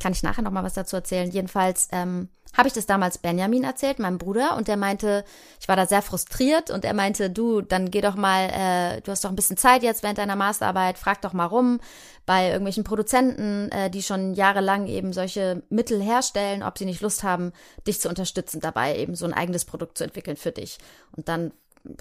Kann 0.01 0.13
ich 0.13 0.23
nachher 0.23 0.41
noch 0.41 0.51
mal 0.51 0.63
was 0.63 0.73
dazu 0.73 0.95
erzählen. 0.95 1.29
Jedenfalls 1.29 1.87
ähm, 1.91 2.29
habe 2.57 2.67
ich 2.67 2.73
das 2.73 2.87
damals 2.87 3.19
Benjamin 3.19 3.63
erzählt, 3.63 3.99
meinem 3.99 4.17
Bruder, 4.17 4.57
und 4.57 4.67
der 4.67 4.75
meinte, 4.75 5.23
ich 5.59 5.67
war 5.67 5.75
da 5.75 5.85
sehr 5.85 6.01
frustriert 6.01 6.71
und 6.71 6.83
er 6.83 6.95
meinte, 6.95 7.29
du, 7.29 7.61
dann 7.61 7.91
geh 7.91 8.01
doch 8.01 8.15
mal, 8.15 8.49
äh, 8.49 9.01
du 9.01 9.11
hast 9.11 9.23
doch 9.23 9.29
ein 9.29 9.35
bisschen 9.35 9.55
Zeit 9.55 9.83
jetzt 9.83 10.01
während 10.01 10.17
deiner 10.17 10.35
Masterarbeit, 10.35 10.97
frag 10.97 11.21
doch 11.21 11.33
mal 11.33 11.45
rum 11.45 11.79
bei 12.25 12.47
irgendwelchen 12.47 12.83
Produzenten, 12.83 13.71
äh, 13.71 13.91
die 13.91 14.01
schon 14.01 14.33
jahrelang 14.33 14.87
eben 14.87 15.13
solche 15.13 15.61
Mittel 15.69 16.01
herstellen, 16.01 16.63
ob 16.63 16.79
sie 16.79 16.85
nicht 16.85 17.01
Lust 17.01 17.21
haben, 17.21 17.53
dich 17.85 18.01
zu 18.01 18.09
unterstützen 18.09 18.61
dabei, 18.61 18.97
eben 18.97 19.13
so 19.13 19.25
ein 19.25 19.33
eigenes 19.33 19.63
Produkt 19.63 19.99
zu 19.99 20.03
entwickeln 20.03 20.37
für 20.37 20.51
dich. 20.51 20.79
Und 21.15 21.29
dann 21.29 21.51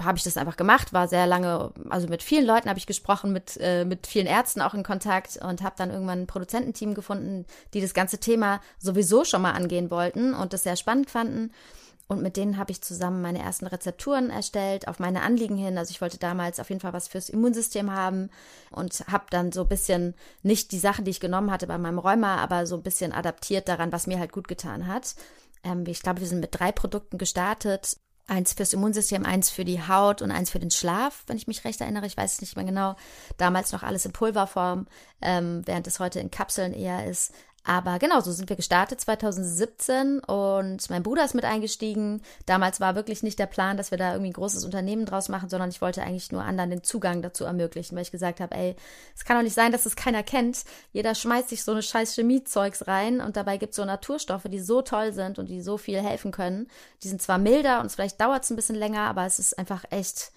habe 0.01 0.16
ich 0.16 0.25
das 0.25 0.37
einfach 0.37 0.57
gemacht, 0.57 0.92
war 0.92 1.09
sehr 1.09 1.27
lange, 1.27 1.73
also 1.90 2.07
mit 2.07 2.23
vielen 2.23 2.47
Leuten 2.47 2.68
habe 2.68 2.79
ich 2.79 2.87
gesprochen, 2.87 3.33
mit, 3.33 3.59
äh, 3.61 3.85
mit 3.85 4.07
vielen 4.07 4.27
Ärzten 4.27 4.61
auch 4.61 4.75
in 4.75 4.85
Kontakt 4.85 5.38
und 5.42 5.62
habe 5.62 5.75
dann 5.77 5.90
irgendwann 5.90 6.23
ein 6.23 6.27
Produzententeam 6.27 6.95
gefunden, 6.95 7.47
die 7.75 7.81
das 7.81 7.95
ganze 7.95 8.18
Thema 8.18 8.61
sowieso 8.79 9.25
schon 9.25 9.42
mal 9.42 9.53
angehen 9.53 9.90
wollten 9.90 10.35
und 10.35 10.53
das 10.53 10.62
sehr 10.62 10.77
spannend 10.77 11.11
fanden. 11.11 11.51
Und 12.07 12.23
mit 12.23 12.37
denen 12.37 12.59
habe 12.59 12.71
ich 12.71 12.83
zusammen 12.83 13.23
meine 13.23 13.40
ersten 13.40 13.66
Rezepturen 13.66 14.29
erstellt, 14.31 14.87
auf 14.87 14.99
meine 14.99 15.23
Anliegen 15.23 15.57
hin. 15.57 15.79
Also 15.79 15.92
ich 15.92 16.01
wollte 16.01 16.18
damals 16.18 16.61
auf 16.61 16.68
jeden 16.68 16.81
Fall 16.81 16.92
was 16.92 17.09
fürs 17.09 17.31
Immunsystem 17.31 17.90
haben 17.90 18.29
und 18.71 19.05
habe 19.11 19.25
dann 19.31 19.51
so 19.51 19.62
ein 19.62 19.68
bisschen 19.68 20.14
nicht 20.42 20.73
die 20.73 20.79
Sachen, 20.79 21.05
die 21.05 21.11
ich 21.11 21.21
genommen 21.21 21.51
hatte 21.51 21.66
bei 21.66 21.79
meinem 21.79 21.99
Rheuma, 21.99 22.37
aber 22.37 22.66
so 22.66 22.77
ein 22.77 22.83
bisschen 22.83 23.12
adaptiert 23.12 23.66
daran, 23.66 23.92
was 23.92 24.07
mir 24.07 24.18
halt 24.18 24.33
gut 24.33 24.47
getan 24.47 24.87
hat. 24.87 25.14
Ähm, 25.64 25.85
ich 25.87 26.03
glaube, 26.03 26.21
wir 26.21 26.29
sind 26.29 26.40
mit 26.40 26.51
drei 26.53 26.71
Produkten 26.71 27.18
gestartet 27.18 27.97
Eins 28.29 28.53
fürs 28.53 28.73
Immunsystem, 28.73 29.27
eins 29.27 29.51
für 29.51 29.65
die 29.65 29.87
Haut 29.87 30.23
und 30.23 30.31
eins 30.31 30.51
für 30.51 30.61
den 30.61 30.71
Schlaf, 30.71 31.25
wenn 31.27 31.37
ich 31.37 31.49
mich 31.49 31.65
recht 31.65 31.81
erinnere. 31.81 32.07
Ich 32.07 32.17
weiß 32.17 32.35
es 32.35 32.41
nicht 32.41 32.57
mehr 32.57 32.65
genau. 32.65 32.95
Damals 33.37 33.73
noch 33.73 33.83
alles 33.83 34.07
in 34.07 34.13
Pulverform, 34.13 34.87
ähm, 35.21 35.63
während 35.67 35.87
es 35.87 35.99
heute 35.99 36.21
in 36.21 36.31
Kapseln 36.31 36.73
eher 36.73 37.07
ist. 37.07 37.33
Aber 37.64 38.01
genau, 38.01 38.20
so 38.20 38.33
sind 38.33 38.48
wir 38.48 38.57
gestartet 38.57 39.01
2017 39.01 40.18
und 40.18 40.90
mein 40.90 41.05
Bruder 41.05 41.25
ist 41.25 41.35
mit 41.35 41.44
eingestiegen. 41.44 42.20
Damals 42.44 42.81
war 42.81 42.96
wirklich 42.96 43.22
nicht 43.22 43.38
der 43.38 43.46
Plan, 43.46 43.77
dass 43.77 43.92
wir 43.92 43.98
da 43.98 44.12
irgendwie 44.12 44.31
ein 44.31 44.35
großes 44.35 44.64
Unternehmen 44.64 45.07
draus 45.07 45.29
machen, 45.29 45.48
sondern 45.48 45.70
ich 45.70 45.81
wollte 45.81 46.03
eigentlich 46.03 46.33
nur 46.33 46.42
anderen 46.42 46.70
den 46.70 46.83
Zugang 46.83 47.22
dazu 47.22 47.44
ermöglichen, 47.44 47.94
weil 47.94 48.03
ich 48.03 48.11
gesagt 48.11 48.40
habe, 48.40 48.53
ey, 48.57 48.75
es 49.14 49.25
kann 49.25 49.37
doch 49.37 49.44
nicht 49.44 49.55
sein, 49.55 49.70
dass 49.70 49.87
es 49.87 49.94
keiner 49.94 50.25
kennt. 50.25 50.64
Jeder 50.92 51.14
schmeißt 51.14 51.51
sich 51.51 51.62
so 51.62 51.70
eine 51.70 51.83
scheiß 51.83 52.16
Chemiezeugs 52.16 52.88
rein 52.88 53.20
und 53.20 53.37
dabei 53.37 53.59
gibt 53.59 53.70
es 53.70 53.77
so 53.77 53.85
Naturstoffe, 53.85 54.46
die 54.48 54.61
so 54.61 54.83
toll 54.83 55.12
sind 55.12 55.38
und 55.38 55.48
die 55.48 55.62
so 55.62 55.79
viel 55.79 56.01
helfen 56.01 56.33
können. 56.33 56.66
Die 57.05 57.09
sind 57.09 57.22
zwar 57.22 57.38
milder 57.38 57.81
und 57.81 57.92
vielleicht 57.92 58.20
dauert 58.20 58.42
es 58.42 58.51
ein 58.51 58.57
bisschen 58.57 58.77
länger, 58.77 59.03
aber 59.03 59.25
es 59.25 59.38
ist 59.38 59.57
einfach 59.57 59.85
echt 59.90 60.33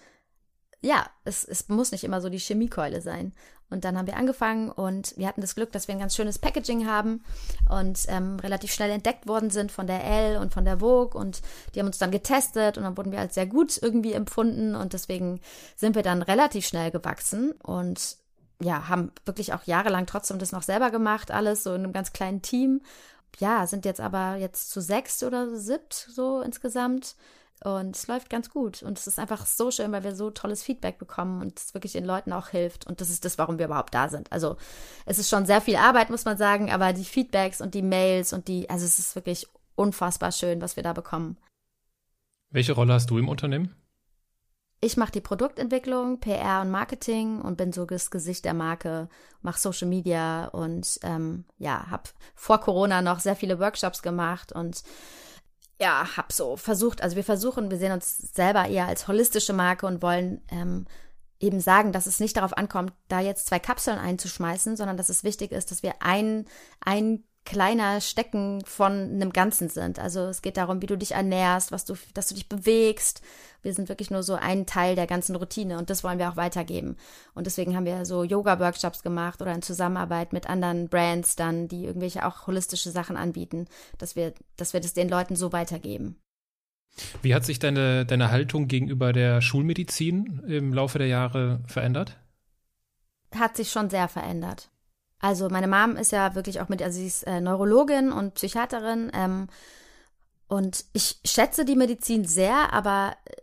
ja, 0.86 1.10
es, 1.24 1.44
es 1.44 1.68
muss 1.68 1.92
nicht 1.92 2.04
immer 2.04 2.22
so 2.22 2.30
die 2.30 2.38
Chemiekeule 2.38 3.02
sein. 3.02 3.34
Und 3.70 3.84
dann 3.84 3.98
haben 3.98 4.06
wir 4.08 4.16
angefangen 4.16 4.70
und 4.70 5.18
wir 5.18 5.28
hatten 5.28 5.42
das 5.42 5.56
Glück, 5.56 5.72
dass 5.72 5.88
wir 5.88 5.96
ein 5.96 6.00
ganz 6.00 6.16
schönes 6.16 6.38
Packaging 6.38 6.88
haben 6.88 7.24
und 7.70 8.06
ähm, 8.08 8.40
relativ 8.40 8.72
schnell 8.72 8.92
entdeckt 8.92 9.28
worden 9.28 9.50
sind 9.50 9.72
von 9.72 9.88
der 9.88 10.04
L 10.04 10.38
und 10.38 10.54
von 10.54 10.66
der 10.66 10.80
Vogue 10.80 11.20
und 11.20 11.42
die 11.74 11.80
haben 11.80 11.88
uns 11.88 11.98
dann 11.98 12.12
getestet 12.12 12.78
und 12.78 12.84
dann 12.84 12.96
wurden 12.96 13.12
wir 13.12 13.20
als 13.20 13.34
sehr 13.34 13.48
gut 13.48 13.80
irgendwie 13.82 14.14
empfunden 14.14 14.76
und 14.76 14.94
deswegen 14.94 15.42
sind 15.76 15.96
wir 15.96 16.04
dann 16.04 16.22
relativ 16.22 16.68
schnell 16.68 16.92
gewachsen 16.92 17.54
und 17.64 18.18
ja, 18.62 18.88
haben 18.88 19.12
wirklich 19.26 19.54
auch 19.54 19.64
jahrelang 19.64 20.06
trotzdem 20.06 20.40
das 20.40 20.52
noch 20.52 20.64
selber 20.64 20.92
gemacht, 20.92 21.32
alles 21.32 21.64
so 21.64 21.74
in 21.74 21.84
einem 21.84 21.94
ganz 21.94 22.14
kleinen 22.14 22.42
Team. 22.42 22.82
Ja, 23.40 23.68
sind 23.68 23.84
jetzt 23.84 24.00
aber 24.00 24.36
jetzt 24.36 24.70
zu 24.70 24.80
sechs 24.80 25.24
oder 25.24 25.58
siebt 25.58 25.94
so 25.94 26.42
insgesamt 26.42 27.16
und 27.64 27.96
es 27.96 28.08
läuft 28.08 28.30
ganz 28.30 28.50
gut. 28.50 28.84
Und 28.84 28.98
es 29.00 29.08
ist 29.08 29.18
einfach 29.18 29.46
so 29.46 29.72
schön, 29.72 29.92
weil 29.92 30.04
wir 30.04 30.16
so 30.16 30.30
tolles 30.30 30.62
Feedback 30.62 30.98
bekommen 30.98 31.42
und 31.42 31.60
es 31.60 31.74
wirklich 31.74 31.94
den 31.94 32.06
Leuten 32.06 32.34
auch 32.34 32.50
hilft. 32.50 32.86
Und 32.86 33.02
das 33.02 33.10
ist 33.10 33.26
das, 33.26 33.38
warum 33.38 33.58
wir 33.58 33.66
überhaupt 33.66 33.94
da 33.94 34.10
sind. 34.10 34.32
Also 34.32 34.58
es 35.06 35.20
ist 35.20 35.30
schon 35.30 35.46
sehr 35.46 35.62
viel 35.62 35.78
Arbeit, 35.78 36.10
muss 36.10 36.26
man 36.26 36.38
sagen, 36.38 36.72
aber 36.72 36.94
die 36.94 37.06
Feedbacks 37.06 37.62
und 37.62 37.74
die 37.74 37.82
Mails 37.82 38.34
und 38.34 38.48
die, 38.48 38.70
also 38.70 38.86
es 38.86 39.00
ist 39.00 39.16
wirklich 39.16 39.48
unfassbar 39.76 40.32
schön, 40.32 40.62
was 40.62 40.76
wir 40.76 40.84
da 40.84 40.94
bekommen. 40.94 41.38
Welche 42.52 42.74
Rolle 42.74 42.94
hast 42.94 43.10
du 43.10 43.18
im 43.18 43.30
Unternehmen? 43.30 43.76
Ich 44.82 44.98
mache 44.98 45.14
die 45.14 45.22
Produktentwicklung, 45.22 46.20
PR 46.20 46.62
und 46.62 46.70
Marketing 46.70 47.42
und 47.42 47.58
bin 47.58 47.72
so 47.72 47.86
das 47.86 48.12
Gesicht 48.12 48.46
der 48.46 48.54
Marke, 48.54 49.10
mache 49.42 49.60
Social 49.60 49.88
Media 49.88 50.46
und 50.50 51.00
ähm, 51.02 51.46
ja, 51.58 51.90
habe 51.90 52.04
vor 52.36 52.60
Corona 52.60 53.02
noch 53.02 53.20
sehr 53.20 53.36
viele 53.36 53.60
Workshops 53.60 54.04
gemacht 54.04 54.52
und 54.52 54.84
ja, 55.80 56.08
hab 56.16 56.32
so 56.32 56.56
versucht, 56.56 57.02
also 57.02 57.16
wir 57.16 57.24
versuchen, 57.24 57.70
wir 57.70 57.78
sehen 57.78 57.92
uns 57.92 58.18
selber 58.18 58.68
eher 58.68 58.88
als 58.88 59.08
holistische 59.08 59.54
Marke 59.54 59.86
und 59.86 60.02
wollen 60.02 60.42
ähm, 60.50 60.86
eben 61.40 61.60
sagen, 61.60 61.92
dass 61.92 62.08
es 62.08 62.20
nicht 62.20 62.38
darauf 62.38 62.58
ankommt, 62.58 62.94
da 63.08 63.20
jetzt 63.20 63.48
zwei 63.48 63.60
Kapseln 63.60 64.00
einzuschmeißen, 64.00 64.78
sondern 64.78 64.98
dass 64.98 65.10
es 65.10 65.24
wichtig 65.24 65.52
ist, 65.52 65.72
dass 65.72 65.84
wir 65.84 65.96
ein, 66.00 66.46
ein 66.80 67.24
kleiner 67.46 68.02
Stecken 68.02 68.66
von 68.66 68.92
einem 68.92 69.32
Ganzen 69.32 69.70
sind. 69.70 70.00
Also 70.00 70.22
es 70.22 70.42
geht 70.42 70.58
darum, 70.58 70.82
wie 70.82 70.88
du 70.88 70.98
dich 70.98 71.12
ernährst, 71.12 71.72
was 71.72 71.86
du, 71.86 71.94
dass 72.14 72.28
du 72.28 72.36
dich 72.36 72.50
bewegst. 72.50 73.22
Wir 73.62 73.74
sind 73.74 73.88
wirklich 73.88 74.12
nur 74.12 74.24
so 74.24 74.34
ein 74.34 74.66
Teil 74.66 74.96
der 74.96 75.08
ganzen 75.08 75.36
Routine 75.36 75.78
und 75.78 75.90
das 75.90 76.04
wollen 76.04 76.20
wir 76.20 76.30
auch 76.30 76.36
weitergeben. 76.36 76.98
Und 77.34 77.48
deswegen 77.48 77.76
haben 77.76 77.86
wir 77.86 78.06
so 78.06 78.24
Yoga-Workshops 78.24 79.04
gemacht 79.04 79.42
oder 79.42 79.54
in 79.54 79.62
Zusammenarbeit 79.62 80.34
mit 80.34 80.50
anderen 80.50 80.90
Brands 80.90 81.36
dann, 81.36 81.68
die 81.68 81.86
irgendwelche 81.86 82.26
auch 82.26 82.48
holistische 82.48 82.92
Sachen 82.92 83.16
anbieten, 83.16 83.68
dass 83.98 84.16
wir, 84.16 84.34
dass 84.58 84.74
wir 84.74 84.82
das 84.82 84.94
den 84.94 85.10
Leuten 85.10 85.36
so 85.36 85.54
weitergeben. 85.54 86.20
Wie 87.22 87.36
hat 87.36 87.46
sich 87.46 87.60
deine, 87.60 88.06
deine 88.06 88.32
Haltung 88.32 88.68
gegenüber 88.68 89.14
der 89.14 89.42
Schulmedizin 89.42 90.44
im 90.48 90.74
Laufe 90.74 90.98
der 90.98 91.08
Jahre 91.08 91.62
verändert? 91.68 92.18
Hat 93.36 93.58
sich 93.58 93.72
schon 93.72 93.90
sehr 93.90 94.08
verändert. 94.08 94.70
Also 95.20 95.50
meine 95.50 95.68
Mom 95.68 95.96
ist 95.98 96.12
ja 96.12 96.36
wirklich 96.36 96.62
auch 96.62 96.70
mit, 96.70 96.82
also 96.82 97.00
sie 97.00 97.08
ist 97.08 97.24
äh, 97.24 97.42
Neurologin 97.42 98.12
und 98.12 98.36
Psychiaterin 98.36 99.12
ähm, 99.14 99.48
und 100.48 100.86
ich 100.94 101.20
schätze 101.26 101.66
die 101.66 101.76
Medizin 101.76 102.26
sehr, 102.26 102.74
aber 102.74 103.16
äh, 103.26 103.36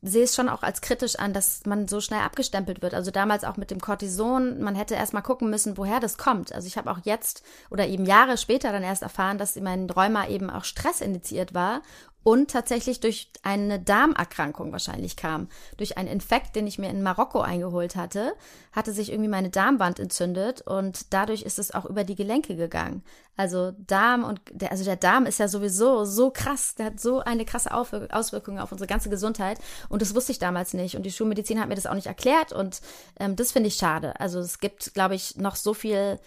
sehe 0.00 0.24
es 0.24 0.34
schon 0.34 0.48
auch 0.48 0.62
als 0.62 0.80
kritisch 0.80 1.16
an, 1.16 1.32
dass 1.32 1.66
man 1.66 1.88
so 1.88 2.00
schnell 2.00 2.20
abgestempelt 2.20 2.82
wird. 2.82 2.94
Also 2.94 3.10
damals 3.10 3.42
auch 3.44 3.56
mit 3.56 3.70
dem 3.70 3.80
Cortison, 3.80 4.60
man 4.60 4.76
hätte 4.76 4.94
erst 4.94 5.12
mal 5.12 5.22
gucken 5.22 5.50
müssen, 5.50 5.76
woher 5.76 5.98
das 5.98 6.16
kommt. 6.16 6.52
Also 6.52 6.68
ich 6.68 6.78
habe 6.78 6.90
auch 6.90 7.00
jetzt 7.02 7.42
oder 7.70 7.86
eben 7.86 8.06
Jahre 8.06 8.38
später 8.38 8.70
dann 8.70 8.84
erst 8.84 9.02
erfahren, 9.02 9.38
dass 9.38 9.56
mein 9.56 9.90
Rheuma 9.90 10.28
eben 10.28 10.50
auch 10.50 10.64
Stress 10.64 11.00
indiziert 11.00 11.52
war 11.52 11.82
und 12.28 12.50
tatsächlich 12.50 13.00
durch 13.00 13.30
eine 13.42 13.80
Darmerkrankung 13.80 14.70
wahrscheinlich 14.70 15.16
kam. 15.16 15.48
Durch 15.78 15.96
einen 15.96 16.10
Infekt, 16.10 16.56
den 16.56 16.66
ich 16.66 16.78
mir 16.78 16.90
in 16.90 17.02
Marokko 17.02 17.40
eingeholt 17.40 17.96
hatte, 17.96 18.34
hatte 18.70 18.92
sich 18.92 19.10
irgendwie 19.10 19.30
meine 19.30 19.48
Darmwand 19.48 19.98
entzündet 19.98 20.60
und 20.60 21.14
dadurch 21.14 21.40
ist 21.40 21.58
es 21.58 21.72
auch 21.72 21.86
über 21.86 22.04
die 22.04 22.16
Gelenke 22.16 22.54
gegangen. 22.54 23.02
Also 23.38 23.72
Darm 23.78 24.24
und 24.24 24.42
der, 24.50 24.72
also 24.72 24.84
der 24.84 24.96
Darm 24.96 25.24
ist 25.24 25.38
ja 25.38 25.48
sowieso 25.48 26.04
so 26.04 26.30
krass, 26.30 26.74
der 26.74 26.86
hat 26.86 27.00
so 27.00 27.20
eine 27.20 27.46
krasse 27.46 27.72
Auswirkung 27.72 28.58
auf 28.58 28.72
unsere 28.72 28.88
ganze 28.88 29.08
Gesundheit 29.08 29.58
und 29.88 30.02
das 30.02 30.14
wusste 30.14 30.32
ich 30.32 30.38
damals 30.38 30.74
nicht 30.74 30.96
und 30.96 31.04
die 31.04 31.12
Schulmedizin 31.12 31.58
hat 31.58 31.70
mir 31.70 31.76
das 31.76 31.86
auch 31.86 31.94
nicht 31.94 32.08
erklärt 32.08 32.52
und 32.52 32.82
ähm, 33.18 33.36
das 33.36 33.52
finde 33.52 33.68
ich 33.68 33.76
schade. 33.76 34.20
Also 34.20 34.38
es 34.38 34.58
gibt, 34.58 34.92
glaube 34.92 35.14
ich, 35.14 35.36
noch 35.36 35.56
so 35.56 35.72
viel 35.72 36.18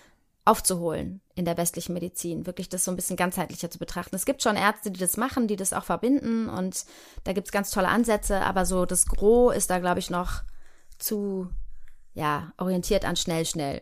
aufzuholen 0.45 1.21
in 1.36 1.45
der 1.45 1.58
westlichen 1.58 1.93
Medizin, 1.93 2.45
wirklich 2.45 2.69
das 2.69 2.84
so 2.84 2.91
ein 2.91 2.95
bisschen 2.95 3.15
ganzheitlicher 3.15 3.69
zu 3.69 3.77
betrachten. 3.77 4.15
Es 4.15 4.25
gibt 4.25 4.41
schon 4.41 4.56
Ärzte, 4.56 4.91
die 4.91 4.99
das 4.99 5.17
machen, 5.17 5.47
die 5.47 5.56
das 5.56 5.73
auch 5.73 5.84
verbinden 5.84 6.49
und 6.49 6.86
da 7.23 7.34
gibt 7.34 7.47
es 7.47 7.51
ganz 7.51 7.69
tolle 7.71 7.89
Ansätze, 7.89 8.41
aber 8.41 8.65
so 8.65 8.86
das 8.86 9.06
Gros 9.06 9.56
ist 9.56 9.69
da, 9.69 9.80
glaube 9.80 9.99
ich, 9.99 10.10
noch 10.10 10.41
zu, 10.97 11.49
ja, 12.13 12.54
orientiert 12.58 13.06
an 13.06 13.15
schnell, 13.15 13.45
schnell. 13.45 13.82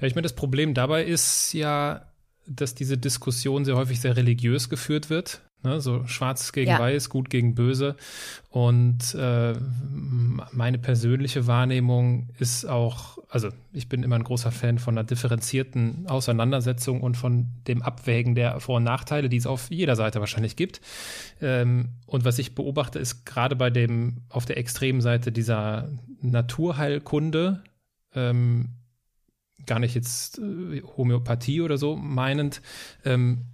Ja, 0.00 0.06
ich 0.06 0.14
meine, 0.14 0.22
das 0.22 0.34
Problem 0.34 0.74
dabei 0.74 1.04
ist 1.04 1.52
ja, 1.52 2.12
dass 2.46 2.74
diese 2.74 2.98
Diskussion 2.98 3.64
sehr 3.64 3.76
häufig 3.76 4.00
sehr 4.00 4.16
religiös 4.16 4.68
geführt 4.68 5.10
wird. 5.10 5.42
Ne, 5.64 5.80
so 5.80 6.04
schwarz 6.08 6.50
gegen 6.52 6.72
ja. 6.72 6.78
weiß, 6.80 7.08
gut 7.08 7.30
gegen 7.30 7.54
böse. 7.54 7.94
Und 8.50 9.14
äh, 9.14 9.54
meine 10.50 10.78
persönliche 10.78 11.46
Wahrnehmung 11.46 12.30
ist 12.40 12.64
auch, 12.64 13.18
also 13.28 13.48
ich 13.72 13.88
bin 13.88 14.02
immer 14.02 14.16
ein 14.16 14.24
großer 14.24 14.50
Fan 14.50 14.80
von 14.80 14.98
einer 14.98 15.06
differenzierten 15.06 16.08
Auseinandersetzung 16.08 17.00
und 17.00 17.16
von 17.16 17.46
dem 17.68 17.80
Abwägen 17.80 18.34
der 18.34 18.58
Vor- 18.58 18.78
und 18.78 18.84
Nachteile, 18.84 19.28
die 19.28 19.36
es 19.36 19.46
auf 19.46 19.70
jeder 19.70 19.94
Seite 19.94 20.18
wahrscheinlich 20.18 20.56
gibt. 20.56 20.80
Ähm, 21.40 21.90
und 22.06 22.24
was 22.24 22.40
ich 22.40 22.56
beobachte, 22.56 22.98
ist 22.98 23.24
gerade 23.24 23.54
bei 23.54 23.70
dem, 23.70 24.22
auf 24.30 24.44
der 24.44 24.56
extremen 24.56 25.00
Seite 25.00 25.30
dieser 25.30 25.88
Naturheilkunde, 26.22 27.62
ähm, 28.16 28.70
gar 29.64 29.78
nicht 29.78 29.94
jetzt 29.94 30.38
äh, 30.38 30.82
Homöopathie 30.96 31.60
oder 31.60 31.78
so 31.78 31.94
meinend, 31.94 32.62
ähm, 33.04 33.46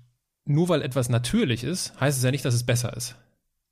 nur 0.48 0.68
weil 0.68 0.82
etwas 0.82 1.08
natürlich 1.08 1.64
ist, 1.64 1.98
heißt 2.00 2.18
es 2.18 2.24
ja 2.24 2.30
nicht, 2.30 2.44
dass 2.44 2.54
es 2.54 2.64
besser 2.64 2.96
ist. 2.96 3.16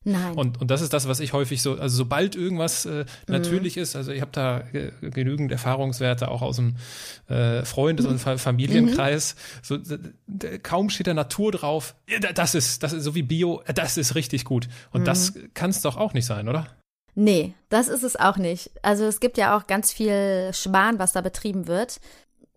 Nein. 0.09 0.35
Und, 0.35 0.61
und 0.61 0.71
das 0.71 0.83
ist 0.83 0.93
das, 0.93 1.09
was 1.09 1.19
ich 1.19 1.33
häufig 1.33 1.61
so, 1.61 1.73
also 1.73 1.97
sobald 1.97 2.37
irgendwas 2.37 2.87
äh, 2.87 3.07
natürlich 3.27 3.75
mhm. 3.75 3.83
ist, 3.83 3.97
also 3.97 4.13
ich 4.13 4.21
habe 4.21 4.31
da 4.31 4.61
ge 4.61 4.93
genügend 5.01 5.51
Erfahrungswerte 5.51 6.29
auch 6.29 6.43
aus 6.43 6.57
dem 6.57 6.77
äh, 7.29 7.65
Freundes- 7.65 8.07
und 8.07 8.21
Familienkreis, 8.21 9.35
mhm. 9.35 9.85
so 9.85 9.99
kaum 10.63 10.91
steht 10.91 11.09
da 11.09 11.15
Natur 11.15 11.51
drauf, 11.51 11.97
das 12.35 12.55
ist, 12.55 12.85
das 12.85 12.93
ist 12.93 13.03
so 13.03 13.17
wie 13.17 13.25
Bio, 13.25 13.65
das 13.75 13.97
ist 13.97 14.15
richtig 14.15 14.45
gut. 14.45 14.69
Und 14.93 15.01
mhm. 15.01 15.07
das 15.07 15.35
kann 15.55 15.71
es 15.71 15.83
doch 15.83 15.97
auch 15.97 16.15
nicht 16.15 16.27
sein, 16.27 16.49
oder? 16.49 16.69
Nee, 17.17 17.55
das 17.69 17.89
ist 17.89 18.05
es 18.05 18.15
auch 18.15 18.37
nicht. 18.37 18.71
Also 18.83 19.07
es 19.07 19.19
gibt 19.19 19.39
ja 19.39 19.57
auch 19.57 19.67
ganz 19.67 19.93
viel 19.93 20.53
Schmarrn, 20.53 21.01
was 21.01 21.15
da 21.15 21.21
betrieben 21.21 21.67
wird. 21.67 21.99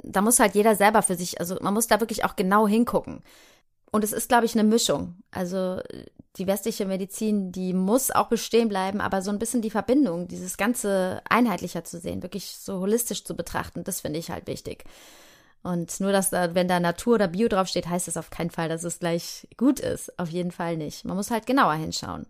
Da 0.03 0.21
muss 0.21 0.39
halt 0.39 0.53
jeder 0.53 0.75
selber 0.75 1.01
für 1.01 1.15
sich, 1.15 1.39
also 1.39 1.57
man 1.61 1.73
muss 1.73 1.87
da 1.87 1.99
wirklich 1.99 2.25
auch 2.25 2.35
genau 2.35 2.67
hingucken. 2.67 3.23
Und 3.91 4.03
es 4.03 4.13
ist, 4.13 4.29
glaube 4.29 4.45
ich, 4.45 4.53
eine 4.53 4.67
Mischung. 4.67 5.15
Also 5.31 5.81
die 6.37 6.47
westliche 6.47 6.85
Medizin, 6.85 7.51
die 7.51 7.73
muss 7.73 8.11
auch 8.11 8.29
bestehen 8.29 8.69
bleiben, 8.69 9.01
aber 9.01 9.21
so 9.21 9.31
ein 9.31 9.39
bisschen 9.39 9.61
die 9.61 9.71
Verbindung, 9.71 10.27
dieses 10.27 10.57
Ganze 10.57 11.21
einheitlicher 11.29 11.83
zu 11.83 11.99
sehen, 11.99 12.23
wirklich 12.23 12.45
so 12.45 12.79
holistisch 12.79 13.23
zu 13.23 13.35
betrachten, 13.35 13.83
das 13.83 14.01
finde 14.01 14.19
ich 14.19 14.29
halt 14.29 14.47
wichtig. 14.47 14.83
Und 15.61 15.99
nur, 15.99 16.11
dass 16.11 16.29
da, 16.29 16.55
wenn 16.55 16.67
da 16.67 16.79
Natur 16.79 17.15
oder 17.15 17.27
Bio 17.27 17.49
draufsteht, 17.49 17.89
heißt 17.89 18.07
es 18.07 18.15
auf 18.15 18.29
keinen 18.29 18.49
Fall, 18.49 18.69
dass 18.69 18.83
es 18.83 18.99
gleich 18.99 19.47
gut 19.57 19.79
ist. 19.79 20.17
Auf 20.17 20.29
jeden 20.29 20.51
Fall 20.51 20.77
nicht. 20.77 21.03
Man 21.03 21.17
muss 21.17 21.31
halt 21.31 21.45
genauer 21.45 21.73
hinschauen. 21.73 22.25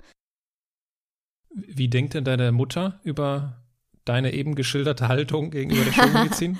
Wie 1.53 1.89
denkt 1.89 2.15
denn 2.15 2.23
deine 2.23 2.51
Mutter 2.51 2.99
über 3.03 3.61
deine 4.05 4.33
eben 4.33 4.55
geschilderte 4.55 5.07
Haltung 5.07 5.51
gegenüber 5.51 5.85
der 5.85 5.91
Schulmedizin? 5.93 6.59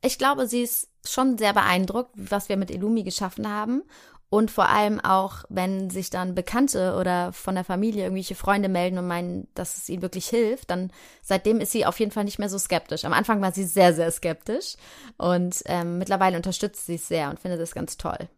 Ich 0.00 0.18
glaube, 0.18 0.46
sie 0.46 0.62
ist 0.62 0.88
schon 1.04 1.38
sehr 1.38 1.52
beeindruckt, 1.52 2.10
was 2.14 2.48
wir 2.48 2.56
mit 2.56 2.70
Illumi 2.70 3.02
geschaffen 3.02 3.48
haben. 3.48 3.82
Und 4.30 4.50
vor 4.50 4.68
allem 4.68 5.00
auch, 5.00 5.44
wenn 5.48 5.88
sich 5.88 6.10
dann 6.10 6.34
Bekannte 6.34 6.96
oder 7.00 7.32
von 7.32 7.54
der 7.54 7.64
Familie 7.64 8.02
irgendwelche 8.02 8.34
Freunde 8.34 8.68
melden 8.68 8.98
und 8.98 9.06
meinen, 9.06 9.48
dass 9.54 9.78
es 9.78 9.88
ihnen 9.88 10.02
wirklich 10.02 10.28
hilft, 10.28 10.70
dann 10.70 10.92
seitdem 11.22 11.60
ist 11.60 11.72
sie 11.72 11.86
auf 11.86 11.98
jeden 11.98 12.12
Fall 12.12 12.24
nicht 12.24 12.38
mehr 12.38 12.50
so 12.50 12.58
skeptisch. 12.58 13.06
Am 13.06 13.14
Anfang 13.14 13.40
war 13.40 13.52
sie 13.52 13.64
sehr, 13.64 13.94
sehr 13.94 14.10
skeptisch 14.10 14.76
und 15.16 15.62
ähm, 15.64 15.96
mittlerweile 15.96 16.36
unterstützt 16.36 16.84
sie 16.84 16.96
es 16.96 17.08
sehr 17.08 17.30
und 17.30 17.40
findet 17.40 17.60
es 17.60 17.72
ganz 17.74 17.96
toll. 17.96 18.28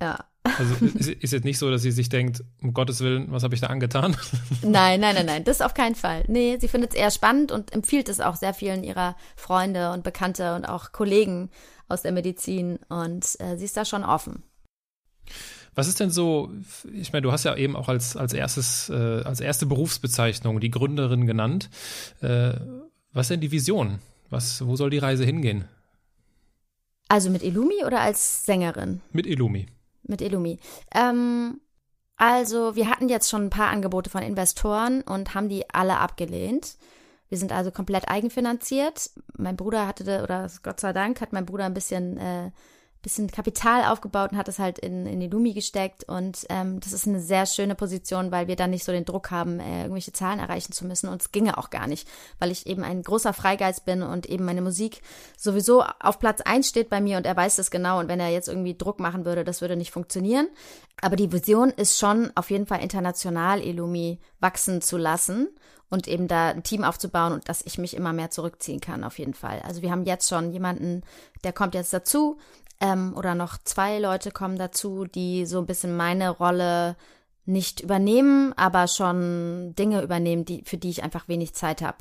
Ja. 0.00 0.24
Also 0.58 0.74
ist, 0.84 1.08
ist 1.08 1.32
jetzt 1.32 1.44
nicht 1.44 1.58
so, 1.58 1.70
dass 1.70 1.82
sie 1.82 1.90
sich 1.90 2.10
denkt, 2.10 2.44
um 2.60 2.74
Gottes 2.74 3.00
Willen, 3.00 3.30
was 3.30 3.42
habe 3.42 3.54
ich 3.54 3.60
da 3.60 3.68
angetan? 3.68 4.14
Nein, 4.62 5.00
nein, 5.00 5.14
nein, 5.14 5.26
nein, 5.26 5.44
das 5.44 5.62
auf 5.62 5.72
keinen 5.72 5.94
Fall. 5.94 6.24
Nee, 6.28 6.58
sie 6.60 6.68
findet 6.68 6.90
es 6.90 6.96
eher 6.96 7.10
spannend 7.10 7.50
und 7.50 7.72
empfiehlt 7.72 8.08
es 8.08 8.20
auch 8.20 8.36
sehr 8.36 8.52
vielen 8.52 8.84
ihrer 8.84 9.16
Freunde 9.36 9.92
und 9.92 10.04
Bekannte 10.04 10.54
und 10.54 10.66
auch 10.66 10.92
Kollegen 10.92 11.50
aus 11.88 12.02
der 12.02 12.12
Medizin 12.12 12.78
und 12.88 13.24
äh, 13.40 13.56
sie 13.56 13.64
ist 13.64 13.76
da 13.76 13.84
schon 13.84 14.04
offen. 14.04 14.42
Was 15.74 15.88
ist 15.88 15.98
denn 15.98 16.10
so, 16.10 16.52
ich 16.92 17.12
meine, 17.12 17.22
du 17.22 17.32
hast 17.32 17.44
ja 17.44 17.56
eben 17.56 17.74
auch 17.74 17.88
als, 17.88 18.16
als 18.16 18.32
erstes, 18.32 18.90
äh, 18.90 19.22
als 19.24 19.40
erste 19.40 19.66
Berufsbezeichnung 19.66 20.60
die 20.60 20.70
Gründerin 20.70 21.26
genannt. 21.26 21.68
Äh, 22.20 22.54
was 23.12 23.26
ist 23.26 23.30
denn 23.30 23.40
die 23.40 23.50
Vision? 23.50 23.98
Was, 24.30 24.64
wo 24.64 24.76
soll 24.76 24.90
die 24.90 24.98
Reise 24.98 25.24
hingehen? 25.24 25.64
Also 27.08 27.30
mit 27.30 27.42
Illumi 27.42 27.84
oder 27.84 28.00
als 28.00 28.44
Sängerin? 28.44 29.00
Mit 29.12 29.26
Illumi. 29.26 29.66
Mit 30.06 30.20
Illumi. 30.20 30.58
Ähm, 30.94 31.60
also 32.16 32.76
wir 32.76 32.88
hatten 32.88 33.08
jetzt 33.08 33.28
schon 33.28 33.46
ein 33.46 33.50
paar 33.50 33.70
Angebote 33.70 34.10
von 34.10 34.22
Investoren 34.22 35.02
und 35.02 35.34
haben 35.34 35.48
die 35.48 35.68
alle 35.70 35.98
abgelehnt. 35.98 36.76
Wir 37.28 37.38
sind 37.38 37.52
also 37.52 37.70
komplett 37.70 38.08
eigenfinanziert. 38.08 39.10
Mein 39.36 39.56
Bruder 39.56 39.86
hatte, 39.86 40.22
oder 40.22 40.48
Gott 40.62 40.78
sei 40.78 40.92
Dank, 40.92 41.20
hat 41.20 41.32
mein 41.32 41.46
Bruder 41.46 41.64
ein 41.64 41.74
bisschen 41.74 42.18
äh, 42.18 42.50
bisschen 43.04 43.30
Kapital 43.30 43.84
aufgebaut 43.84 44.32
und 44.32 44.38
hat 44.38 44.48
es 44.48 44.58
halt 44.58 44.78
in, 44.80 45.06
in 45.06 45.20
die 45.20 45.28
Lumi 45.28 45.52
gesteckt. 45.52 46.04
Und 46.04 46.46
ähm, 46.48 46.80
das 46.80 46.92
ist 46.92 47.06
eine 47.06 47.20
sehr 47.20 47.46
schöne 47.46 47.74
Position, 47.74 48.32
weil 48.32 48.48
wir 48.48 48.56
dann 48.56 48.70
nicht 48.70 48.82
so 48.82 48.90
den 48.90 49.04
Druck 49.04 49.30
haben, 49.30 49.60
äh, 49.60 49.82
irgendwelche 49.82 50.12
Zahlen 50.12 50.40
erreichen 50.40 50.72
zu 50.72 50.86
müssen. 50.86 51.08
Und 51.08 51.22
es 51.22 51.30
ginge 51.30 51.56
auch 51.58 51.70
gar 51.70 51.86
nicht, 51.86 52.08
weil 52.40 52.50
ich 52.50 52.66
eben 52.66 52.82
ein 52.82 53.02
großer 53.02 53.32
Freigeist 53.32 53.84
bin 53.84 54.02
und 54.02 54.26
eben 54.26 54.44
meine 54.44 54.62
Musik 54.62 55.02
sowieso 55.36 55.84
auf 56.00 56.18
Platz 56.18 56.40
eins 56.40 56.68
steht 56.68 56.88
bei 56.88 57.00
mir 57.00 57.18
und 57.18 57.26
er 57.26 57.36
weiß 57.36 57.56
das 57.56 57.70
genau. 57.70 58.00
Und 58.00 58.08
wenn 58.08 58.20
er 58.20 58.30
jetzt 58.30 58.48
irgendwie 58.48 58.76
Druck 58.76 58.98
machen 58.98 59.24
würde, 59.24 59.44
das 59.44 59.60
würde 59.60 59.76
nicht 59.76 59.92
funktionieren. 59.92 60.48
Aber 61.00 61.16
die 61.16 61.30
Vision 61.30 61.70
ist 61.70 61.98
schon 61.98 62.32
auf 62.34 62.50
jeden 62.50 62.66
Fall 62.66 62.82
international 62.82 63.60
Illumi 63.60 64.18
wachsen 64.40 64.80
zu 64.80 64.96
lassen 64.96 65.48
und 65.94 66.08
eben 66.08 66.28
da 66.28 66.48
ein 66.48 66.62
Team 66.62 66.84
aufzubauen 66.84 67.32
und 67.32 67.48
dass 67.48 67.62
ich 67.64 67.78
mich 67.78 67.96
immer 67.96 68.12
mehr 68.12 68.30
zurückziehen 68.30 68.80
kann, 68.80 69.04
auf 69.04 69.18
jeden 69.18 69.32
Fall. 69.32 69.62
Also 69.62 69.80
wir 69.80 69.90
haben 69.90 70.04
jetzt 70.04 70.28
schon 70.28 70.50
jemanden, 70.52 71.02
der 71.44 71.52
kommt 71.52 71.74
jetzt 71.74 71.94
dazu, 71.94 72.38
ähm, 72.80 73.14
oder 73.16 73.34
noch 73.34 73.56
zwei 73.62 73.98
Leute 73.98 74.30
kommen 74.30 74.58
dazu, 74.58 75.04
die 75.04 75.46
so 75.46 75.58
ein 75.58 75.66
bisschen 75.66 75.96
meine 75.96 76.28
Rolle 76.30 76.96
nicht 77.46 77.80
übernehmen, 77.80 78.52
aber 78.56 78.88
schon 78.88 79.74
Dinge 79.78 80.02
übernehmen, 80.02 80.44
die, 80.44 80.62
für 80.64 80.76
die 80.76 80.90
ich 80.90 81.02
einfach 81.02 81.28
wenig 81.28 81.54
Zeit 81.54 81.80
habe. 81.80 81.98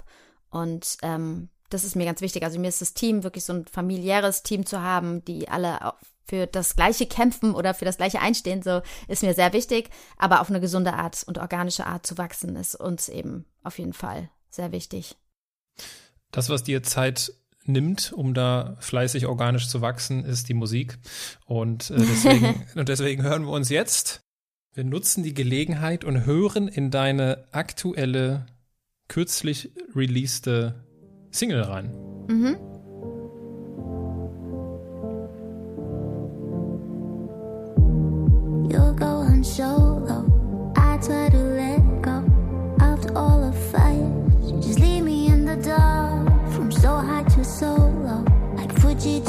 Und 0.50 0.98
ähm, 1.04 1.50
das 1.70 1.84
ist 1.84 1.96
mir 1.96 2.06
ganz 2.06 2.22
wichtig. 2.22 2.44
Also 2.44 2.60
mir 2.60 2.70
ist 2.70 2.82
das 2.82 2.94
Team 2.94 3.24
wirklich 3.24 3.46
so 3.46 3.54
ein 3.54 3.66
familiäres 3.68 4.44
Team 4.44 4.66
zu 4.66 4.82
haben, 4.82 5.24
die 5.26 5.50
alle 5.50 5.80
für 6.26 6.48
das 6.48 6.76
Gleiche 6.76 7.06
kämpfen 7.06 7.54
oder 7.54 7.74
für 7.74 7.86
das 7.86 7.98
Gleiche 7.98 8.20
einstehen, 8.20 8.62
so 8.62 8.82
ist 9.08 9.24
mir 9.24 9.34
sehr 9.34 9.54
wichtig. 9.54 9.90
Aber 10.18 10.42
auf 10.42 10.50
eine 10.50 10.62
gesunde 10.62 10.94
Art 10.94 11.24
und 11.26 11.38
organische 11.38 11.86
Art 11.86 12.06
zu 12.06 12.18
wachsen, 12.18 12.56
ist 12.56 12.76
uns 12.76 13.10
eben 13.10 13.46
auf 13.64 13.78
jeden 13.78 13.94
Fall 13.94 14.30
sehr 14.50 14.72
wichtig. 14.72 15.18
Das, 16.32 16.50
was 16.50 16.64
dir 16.64 16.84
Zeit 16.84 17.34
nimmt, 17.66 18.12
um 18.14 18.34
da 18.34 18.76
fleißig 18.80 19.26
organisch 19.26 19.68
zu 19.68 19.82
wachsen, 19.82 20.26
ist 20.26 20.50
die 20.50 20.54
Musik. 20.54 20.98
Und, 21.46 21.90
äh, 21.92 21.98
deswegen, 21.98 22.66
und 22.76 22.90
deswegen 22.90 23.24
hören 23.24 23.44
wir 23.44 23.52
uns 23.52 23.70
jetzt. 23.70 24.22
Wir 24.74 24.84
nutzen 24.84 25.24
die 25.24 25.34
Gelegenheit 25.34 26.04
und 26.04 26.26
hören 26.26 26.68
in 26.68 26.90
deine 26.90 27.46
aktuelle, 27.52 28.48
kürzlich 29.08 29.72
releaste 29.96 30.84
Single 31.32 31.62
rein. 31.62 31.94
Mhm. 32.28 32.73
You're 39.44 40.00
going. 40.00 40.74
I 40.78 40.98
try 41.06 41.28
to 41.30 41.38
let 41.38 42.02
go. 42.02 42.24
After 42.80 43.16
all 43.16 43.42
the 43.42 43.52
fights, 43.52 44.66
just 44.66 44.80
leave 44.80 45.04
me 45.04 45.28
in 45.28 45.44
the 45.44 45.58
dark. 45.58 46.30
From 46.54 46.72
so 46.72 46.96
high 46.96 47.24
to 47.24 47.44
so 47.44 47.76
low, 47.76 48.24
like 48.56 48.72
Fuji 48.80 49.20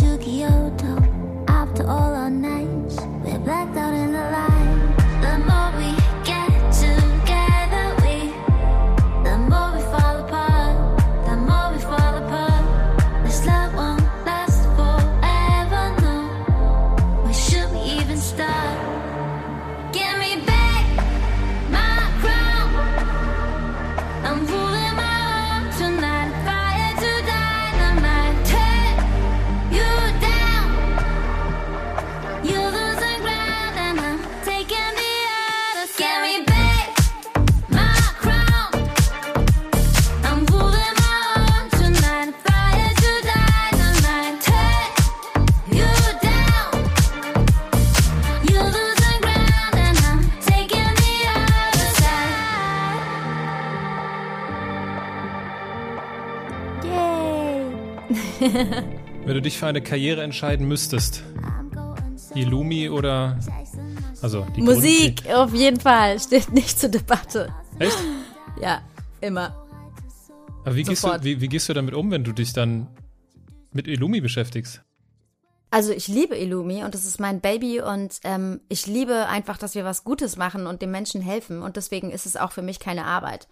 Wenn 59.25 59.35
du 59.35 59.41
dich 59.41 59.59
für 59.59 59.67
eine 59.67 59.81
Karriere 59.81 60.23
entscheiden 60.23 60.69
müsstest, 60.69 61.25
Illumi 62.35 62.91
oder 62.91 63.39
also 64.21 64.47
die 64.55 64.61
Musik 64.61 65.25
Grund, 65.25 65.35
auf 65.35 65.55
jeden 65.55 65.81
Fall 65.81 66.21
steht 66.21 66.53
nicht 66.53 66.79
zur 66.79 66.91
Debatte. 66.91 67.55
Echt? 67.79 67.97
Ja, 68.61 68.83
immer. 69.21 69.55
Aber 70.65 70.77
wie 70.77 70.83
gehst, 70.83 71.05
du, 71.05 71.23
wie, 71.23 71.41
wie 71.41 71.49
gehst 71.49 71.69
du 71.69 71.73
damit 71.73 71.95
um, 71.95 72.11
wenn 72.11 72.25
du 72.25 72.33
dich 72.33 72.53
dann 72.53 72.89
mit 73.73 73.89
Illumi 73.89 74.21
beschäftigst? 74.21 74.83
Also 75.71 75.93
ich 75.93 76.07
liebe 76.07 76.37
Illumi 76.37 76.85
und 76.85 76.95
das 76.95 77.05
ist 77.05 77.19
mein 77.19 77.41
Baby 77.41 77.81
und 77.81 78.21
ähm, 78.25 78.61
ich 78.69 78.87
liebe 78.87 79.27
einfach, 79.27 79.59
dass 79.59 79.75
wir 79.75 79.85
was 79.85 80.05
Gutes 80.05 80.37
machen 80.37 80.67
und 80.67 80.83
den 80.83 80.91
Menschen 80.91 81.21
helfen 81.21 81.63
und 81.63 81.77
deswegen 81.77 82.11
ist 82.11 82.27
es 82.27 82.37
auch 82.37 82.53
für 82.53 82.63
mich 82.63 82.79
keine 82.79 83.07
Arbeit. 83.07 83.49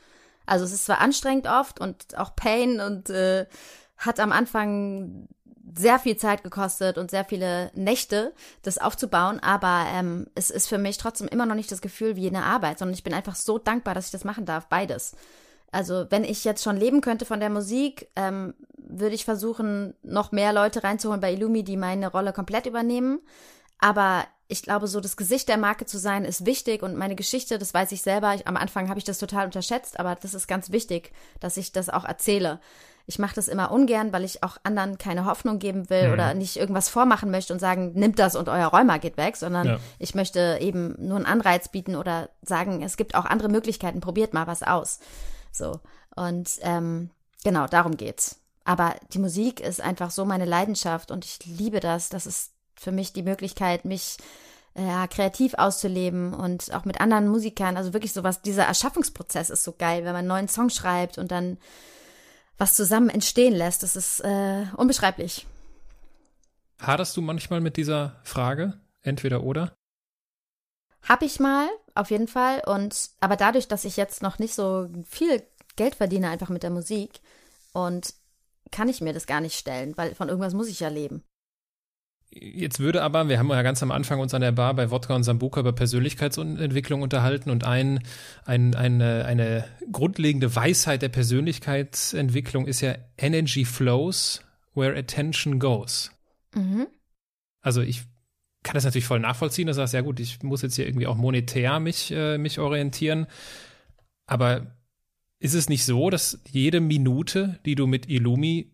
Also 0.46 0.64
es 0.64 0.72
ist 0.72 0.86
zwar 0.86 1.00
anstrengend 1.00 1.46
oft 1.46 1.80
und 1.80 2.16
auch 2.16 2.36
Pain 2.36 2.80
und 2.80 3.10
äh, 3.10 3.46
hat 4.04 4.20
am 4.20 4.32
Anfang 4.32 5.28
sehr 5.74 5.98
viel 5.98 6.16
Zeit 6.16 6.42
gekostet 6.42 6.98
und 6.98 7.10
sehr 7.10 7.24
viele 7.24 7.70
Nächte, 7.74 8.32
das 8.62 8.78
aufzubauen. 8.78 9.40
Aber 9.40 9.86
ähm, 9.94 10.26
es 10.34 10.50
ist 10.50 10.68
für 10.68 10.78
mich 10.78 10.98
trotzdem 10.98 11.28
immer 11.28 11.46
noch 11.46 11.54
nicht 11.54 11.72
das 11.72 11.80
Gefühl 11.80 12.16
wie 12.16 12.28
eine 12.28 12.44
Arbeit, 12.44 12.78
sondern 12.78 12.94
ich 12.94 13.04
bin 13.04 13.14
einfach 13.14 13.36
so 13.36 13.58
dankbar, 13.58 13.94
dass 13.94 14.06
ich 14.06 14.12
das 14.12 14.24
machen 14.24 14.44
darf, 14.44 14.66
beides. 14.66 15.16
Also 15.70 16.06
wenn 16.10 16.24
ich 16.24 16.44
jetzt 16.44 16.62
schon 16.62 16.76
leben 16.76 17.00
könnte 17.00 17.24
von 17.24 17.40
der 17.40 17.48
Musik, 17.48 18.08
ähm, 18.16 18.54
würde 18.76 19.14
ich 19.14 19.24
versuchen, 19.24 19.94
noch 20.02 20.32
mehr 20.32 20.52
Leute 20.52 20.84
reinzuholen 20.84 21.20
bei 21.20 21.32
Illumi, 21.32 21.64
die 21.64 21.78
meine 21.78 22.08
Rolle 22.08 22.34
komplett 22.34 22.66
übernehmen. 22.66 23.20
Aber 23.78 24.26
ich 24.48 24.62
glaube, 24.62 24.86
so 24.86 25.00
das 25.00 25.16
Gesicht 25.16 25.48
der 25.48 25.56
Marke 25.56 25.86
zu 25.86 25.98
sein, 25.98 26.26
ist 26.26 26.44
wichtig 26.44 26.82
und 26.82 26.94
meine 26.94 27.16
Geschichte, 27.16 27.58
das 27.58 27.72
weiß 27.72 27.92
ich 27.92 28.02
selber. 28.02 28.34
Ich, 28.34 28.46
am 28.46 28.58
Anfang 28.58 28.90
habe 28.90 28.98
ich 28.98 29.04
das 29.04 29.18
total 29.18 29.46
unterschätzt, 29.46 29.98
aber 29.98 30.14
das 30.14 30.34
ist 30.34 30.46
ganz 30.46 30.72
wichtig, 30.72 31.12
dass 31.40 31.56
ich 31.56 31.72
das 31.72 31.88
auch 31.88 32.04
erzähle 32.04 32.60
ich 33.06 33.18
mache 33.18 33.34
das 33.34 33.48
immer 33.48 33.70
ungern, 33.70 34.12
weil 34.12 34.24
ich 34.24 34.42
auch 34.42 34.56
anderen 34.62 34.98
keine 34.98 35.24
Hoffnung 35.24 35.58
geben 35.58 35.90
will 35.90 36.08
mhm. 36.08 36.12
oder 36.12 36.34
nicht 36.34 36.56
irgendwas 36.56 36.88
vormachen 36.88 37.30
möchte 37.30 37.52
und 37.52 37.58
sagen, 37.58 37.92
nimmt 37.94 38.18
das 38.18 38.36
und 38.36 38.48
euer 38.48 38.68
Rheuma 38.68 38.98
geht 38.98 39.16
weg, 39.16 39.36
sondern 39.36 39.66
ja. 39.66 39.78
ich 39.98 40.14
möchte 40.14 40.58
eben 40.60 40.94
nur 40.98 41.16
einen 41.16 41.26
Anreiz 41.26 41.68
bieten 41.68 41.96
oder 41.96 42.30
sagen, 42.42 42.82
es 42.82 42.96
gibt 42.96 43.14
auch 43.14 43.24
andere 43.24 43.48
Möglichkeiten, 43.48 44.00
probiert 44.00 44.34
mal 44.34 44.46
was 44.46 44.62
aus. 44.62 45.00
So. 45.50 45.80
Und 46.14 46.50
ähm, 46.62 47.10
genau, 47.44 47.66
darum 47.66 47.96
geht's. 47.96 48.40
Aber 48.64 48.94
die 49.12 49.18
Musik 49.18 49.60
ist 49.60 49.80
einfach 49.80 50.10
so 50.10 50.24
meine 50.24 50.44
Leidenschaft 50.44 51.10
und 51.10 51.24
ich 51.24 51.44
liebe 51.44 51.80
das. 51.80 52.08
Das 52.08 52.26
ist 52.26 52.52
für 52.76 52.92
mich 52.92 53.12
die 53.12 53.22
Möglichkeit, 53.22 53.84
mich 53.84 54.18
äh, 54.74 54.86
ja, 54.86 55.06
kreativ 55.06 55.54
auszuleben 55.54 56.32
und 56.32 56.72
auch 56.72 56.84
mit 56.84 57.00
anderen 57.00 57.28
Musikern. 57.28 57.76
Also 57.76 57.92
wirklich 57.92 58.12
sowas, 58.12 58.42
dieser 58.42 58.64
Erschaffungsprozess 58.64 59.50
ist 59.50 59.64
so 59.64 59.72
geil, 59.72 60.04
wenn 60.04 60.12
man 60.12 60.20
einen 60.20 60.28
neuen 60.28 60.48
Song 60.48 60.70
schreibt 60.70 61.18
und 61.18 61.30
dann 61.30 61.58
was 62.58 62.74
zusammen 62.74 63.08
entstehen 63.08 63.54
lässt. 63.54 63.82
Das 63.82 63.96
ist 63.96 64.20
äh, 64.20 64.66
unbeschreiblich. 64.76 65.46
Haderst 66.80 67.16
du 67.16 67.22
manchmal 67.22 67.60
mit 67.60 67.76
dieser 67.76 68.20
Frage, 68.24 68.80
entweder 69.02 69.42
oder? 69.42 69.74
Hab 71.02 71.22
ich 71.22 71.40
mal, 71.40 71.68
auf 71.94 72.10
jeden 72.10 72.28
Fall. 72.28 72.62
Und 72.66 73.10
aber 73.20 73.36
dadurch, 73.36 73.68
dass 73.68 73.84
ich 73.84 73.96
jetzt 73.96 74.22
noch 74.22 74.38
nicht 74.38 74.54
so 74.54 74.88
viel 75.08 75.42
Geld 75.76 75.94
verdiene, 75.94 76.28
einfach 76.28 76.48
mit 76.48 76.62
der 76.62 76.70
Musik, 76.70 77.20
und 77.72 78.14
kann 78.70 78.88
ich 78.88 79.00
mir 79.00 79.12
das 79.12 79.26
gar 79.26 79.40
nicht 79.40 79.58
stellen, 79.58 79.96
weil 79.96 80.14
von 80.14 80.28
irgendwas 80.28 80.54
muss 80.54 80.68
ich 80.68 80.80
ja 80.80 80.88
leben. 80.88 81.22
Jetzt 82.34 82.80
würde 82.80 83.02
aber, 83.02 83.28
wir 83.28 83.38
haben 83.38 83.50
ja 83.50 83.62
ganz 83.62 83.82
am 83.82 83.90
Anfang 83.90 84.18
uns 84.18 84.32
an 84.32 84.40
der 84.40 84.52
Bar 84.52 84.74
bei 84.74 84.90
Wodka 84.90 85.14
und 85.14 85.22
Sambuka 85.22 85.60
über 85.60 85.72
Persönlichkeitsentwicklung 85.72 87.02
unterhalten 87.02 87.50
und 87.50 87.64
ein, 87.64 88.02
ein, 88.46 88.74
eine, 88.74 89.26
eine 89.26 89.64
grundlegende 89.90 90.56
Weisheit 90.56 91.02
der 91.02 91.10
Persönlichkeitsentwicklung 91.10 92.66
ist 92.66 92.80
ja 92.80 92.94
Energy 93.18 93.66
flows 93.66 94.42
where 94.74 94.96
attention 94.96 95.58
goes. 95.58 96.10
Mhm. 96.54 96.86
Also 97.60 97.82
ich 97.82 98.04
kann 98.62 98.74
das 98.74 98.84
natürlich 98.84 99.06
voll 99.06 99.20
nachvollziehen, 99.20 99.66
dass 99.66 99.76
du 99.76 99.82
sagst, 99.82 99.94
ja 99.94 100.00
gut, 100.00 100.18
ich 100.18 100.42
muss 100.42 100.62
jetzt 100.62 100.76
hier 100.76 100.86
irgendwie 100.86 101.06
auch 101.06 101.16
monetär 101.16 101.80
mich, 101.80 102.12
äh, 102.12 102.38
mich 102.38 102.58
orientieren. 102.58 103.26
Aber 104.26 104.74
ist 105.38 105.54
es 105.54 105.68
nicht 105.68 105.84
so, 105.84 106.08
dass 106.08 106.40
jede 106.48 106.80
Minute, 106.80 107.58
die 107.66 107.74
du 107.74 107.86
mit 107.86 108.08
Illumi 108.08 108.72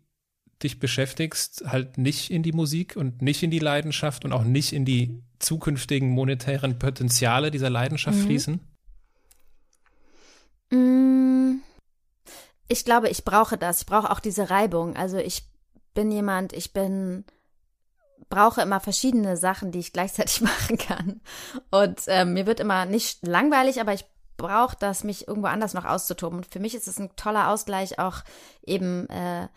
dich 0.62 0.78
beschäftigst, 0.80 1.64
halt 1.66 1.98
nicht 1.98 2.30
in 2.30 2.42
die 2.42 2.52
Musik 2.52 2.96
und 2.96 3.22
nicht 3.22 3.42
in 3.42 3.50
die 3.50 3.58
Leidenschaft 3.58 4.24
und 4.24 4.32
auch 4.32 4.44
nicht 4.44 4.72
in 4.72 4.84
die 4.84 5.22
zukünftigen 5.38 6.10
monetären 6.10 6.78
Potenziale 6.78 7.50
dieser 7.50 7.70
Leidenschaft 7.70 8.18
Mhm. 8.18 8.22
fließen? 8.24 8.60
Mm, 10.70 11.60
Ich 12.70 12.84
glaube, 12.84 13.08
ich 13.08 13.24
brauche 13.24 13.56
das. 13.56 13.80
Ich 13.80 13.86
brauche 13.86 14.10
auch 14.10 14.20
diese 14.20 14.50
Reibung. 14.50 14.94
Also 14.94 15.16
ich 15.16 15.42
bin 15.94 16.10
jemand, 16.10 16.52
ich 16.52 16.72
bin 16.74 17.24
brauche 18.28 18.60
immer 18.60 18.78
verschiedene 18.78 19.38
Sachen, 19.38 19.72
die 19.72 19.78
ich 19.78 19.94
gleichzeitig 19.94 20.40
machen 20.42 20.76
kann. 20.76 21.20
Und 21.70 22.02
ähm, 22.08 22.34
mir 22.34 22.46
wird 22.46 22.60
immer 22.60 22.84
nicht 22.84 23.26
langweilig, 23.26 23.80
aber 23.80 23.94
ich 23.94 24.04
brauche 24.36 24.76
das, 24.78 25.02
mich 25.02 25.26
irgendwo 25.26 25.48
anders 25.48 25.72
noch 25.72 25.86
auszutoben. 25.86 26.38
Und 26.40 26.46
für 26.46 26.60
mich 26.60 26.74
ist 26.74 26.86
es 26.88 26.98
ein 27.00 27.10
toller 27.16 27.48
Ausgleich, 27.48 27.98
auch 27.98 28.22
eben 28.66 29.08
äh, 29.08 29.48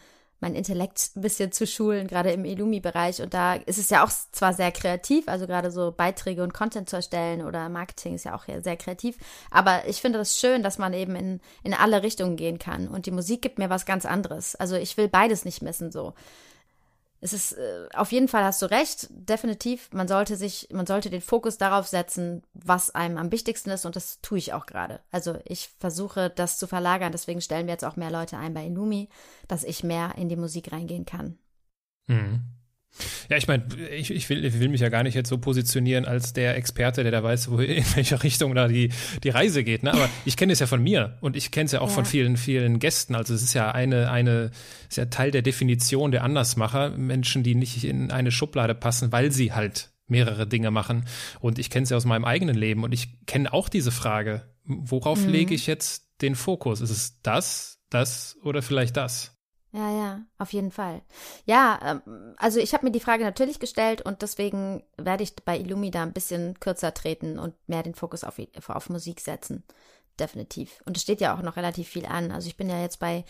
mein 0.41 0.55
Intellekt 0.55 1.11
ein 1.15 1.21
bisschen 1.21 1.51
zu 1.51 1.65
schulen, 1.65 2.07
gerade 2.07 2.31
im 2.31 2.45
Illumi-Bereich. 2.45 3.21
Und 3.21 3.33
da 3.33 3.53
ist 3.53 3.77
es 3.77 3.89
ja 3.91 4.03
auch 4.03 4.09
zwar 4.31 4.53
sehr 4.53 4.71
kreativ, 4.71 5.27
also 5.27 5.47
gerade 5.47 5.71
so 5.71 5.93
Beiträge 5.95 6.43
und 6.43 6.53
Content 6.53 6.89
zu 6.89 6.97
erstellen 6.97 7.43
oder 7.43 7.69
Marketing 7.69 8.15
ist 8.15 8.25
ja 8.25 8.35
auch 8.35 8.45
sehr 8.45 8.75
kreativ. 8.75 9.17
Aber 9.51 9.87
ich 9.87 10.01
finde 10.01 10.17
das 10.17 10.39
schön, 10.39 10.63
dass 10.63 10.79
man 10.79 10.93
eben 10.93 11.15
in, 11.15 11.39
in 11.63 11.73
alle 11.73 12.03
Richtungen 12.03 12.35
gehen 12.35 12.59
kann. 12.59 12.87
Und 12.87 13.05
die 13.05 13.11
Musik 13.11 13.41
gibt 13.41 13.59
mir 13.59 13.69
was 13.69 13.85
ganz 13.85 14.05
anderes. 14.05 14.55
Also 14.55 14.75
ich 14.75 14.97
will 14.97 15.07
beides 15.07 15.45
nicht 15.45 15.61
missen, 15.61 15.91
so. 15.91 16.13
Es 17.23 17.33
ist, 17.33 17.53
äh, 17.53 17.87
auf 17.93 18.11
jeden 18.11 18.27
Fall 18.27 18.43
hast 18.43 18.63
du 18.63 18.65
recht, 18.65 19.07
definitiv. 19.11 19.89
Man 19.93 20.07
sollte 20.07 20.35
sich, 20.35 20.67
man 20.71 20.87
sollte 20.87 21.11
den 21.11 21.21
Fokus 21.21 21.59
darauf 21.59 21.87
setzen, 21.87 22.41
was 22.53 22.95
einem 22.95 23.17
am 23.17 23.31
wichtigsten 23.31 23.69
ist 23.69 23.85
und 23.85 23.95
das 23.95 24.21
tue 24.21 24.39
ich 24.39 24.53
auch 24.53 24.65
gerade. 24.65 24.99
Also 25.11 25.37
ich 25.45 25.69
versuche 25.79 26.31
das 26.31 26.57
zu 26.57 26.65
verlagern, 26.65 27.11
deswegen 27.11 27.39
stellen 27.39 27.67
wir 27.67 27.73
jetzt 27.73 27.85
auch 27.85 27.95
mehr 27.95 28.09
Leute 28.09 28.37
ein 28.37 28.55
bei 28.55 28.65
Inumi, 28.65 29.07
dass 29.47 29.63
ich 29.63 29.83
mehr 29.83 30.15
in 30.17 30.29
die 30.29 30.35
Musik 30.35 30.71
reingehen 30.71 31.05
kann. 31.05 31.37
Mhm. 32.07 32.41
Ja, 33.29 33.37
ich 33.37 33.47
meine, 33.47 33.63
ich, 33.95 34.11
ich, 34.11 34.29
will, 34.29 34.43
ich 34.43 34.59
will 34.59 34.69
mich 34.69 34.81
ja 34.81 34.89
gar 34.89 35.03
nicht 35.03 35.15
jetzt 35.15 35.29
so 35.29 35.37
positionieren 35.37 36.05
als 36.05 36.33
der 36.33 36.55
Experte, 36.57 37.03
der 37.03 37.11
da 37.11 37.23
weiß, 37.23 37.49
wo 37.49 37.57
in 37.59 37.83
welcher 37.95 38.21
Richtung 38.23 38.53
da 38.53 38.67
die, 38.67 38.91
die 39.23 39.29
Reise 39.29 39.63
geht. 39.63 39.83
Ne? 39.83 39.93
Aber 39.93 40.09
ich 40.25 40.37
kenne 40.37 40.53
es 40.53 40.59
ja 40.59 40.67
von 40.67 40.83
mir 40.83 41.17
und 41.21 41.35
ich 41.35 41.51
kenne 41.51 41.65
es 41.65 41.71
ja 41.71 41.81
auch 41.81 41.87
Ja. 41.89 41.93
von 41.95 42.05
vielen, 42.05 42.37
vielen 42.37 42.79
Gästen. 42.79 43.15
Also 43.15 43.33
es 43.33 43.41
ist 43.43 43.53
ja 43.53 43.71
eine, 43.71 44.11
eine, 44.11 44.51
ist 44.89 44.97
ja 44.97 45.05
Teil 45.05 45.31
der 45.31 45.41
Definition 45.41 46.11
der 46.11 46.23
Andersmacher, 46.23 46.89
Menschen, 46.91 47.43
die 47.43 47.55
nicht 47.55 47.83
in 47.83 48.11
eine 48.11 48.31
Schublade 48.31 48.75
passen, 48.75 49.11
weil 49.11 49.31
sie 49.31 49.53
halt 49.53 49.89
mehrere 50.07 50.45
Dinge 50.45 50.71
machen. 50.71 51.05
Und 51.39 51.57
ich 51.57 51.69
kenne 51.69 51.85
es 51.85 51.89
ja 51.89 51.97
aus 51.97 52.05
meinem 52.05 52.25
eigenen 52.25 52.55
Leben 52.55 52.83
und 52.83 52.93
ich 52.93 53.25
kenne 53.25 53.53
auch 53.53 53.69
diese 53.69 53.91
Frage. 53.91 54.43
Worauf 54.65 55.19
Mhm. 55.25 55.29
lege 55.29 55.55
ich 55.55 55.65
jetzt 55.67 56.03
den 56.21 56.35
Fokus? 56.35 56.81
Ist 56.81 56.89
es 56.91 57.21
das, 57.23 57.79
das 57.89 58.35
oder 58.43 58.61
vielleicht 58.61 58.97
das? 58.97 59.30
Ja, 59.73 59.89
ja, 59.89 60.21
auf 60.37 60.51
jeden 60.51 60.71
Fall. 60.71 61.01
Ja, 61.45 61.79
ähm, 61.81 62.35
also 62.37 62.59
ich 62.59 62.73
habe 62.73 62.85
mir 62.85 62.91
die 62.91 62.99
Frage 62.99 63.23
natürlich 63.23 63.59
gestellt 63.59 64.01
und 64.01 64.21
deswegen 64.21 64.83
werde 64.97 65.23
ich 65.23 65.33
bei 65.45 65.57
Illumi 65.57 65.91
da 65.91 66.03
ein 66.03 66.11
bisschen 66.11 66.59
kürzer 66.59 66.93
treten 66.93 67.39
und 67.39 67.55
mehr 67.67 67.81
den 67.81 67.95
Fokus 67.95 68.25
auf, 68.25 68.35
auf 68.67 68.89
Musik 68.89 69.21
setzen. 69.21 69.63
Definitiv. 70.19 70.81
Und 70.85 70.97
es 70.97 71.03
steht 71.03 71.21
ja 71.21 71.33
auch 71.35 71.41
noch 71.41 71.55
relativ 71.55 71.87
viel 71.87 72.05
an. 72.05 72.33
Also 72.33 72.47
ich 72.47 72.57
bin 72.57 72.69
ja 72.69 72.81
jetzt 72.81 72.99
bei, 72.99 73.23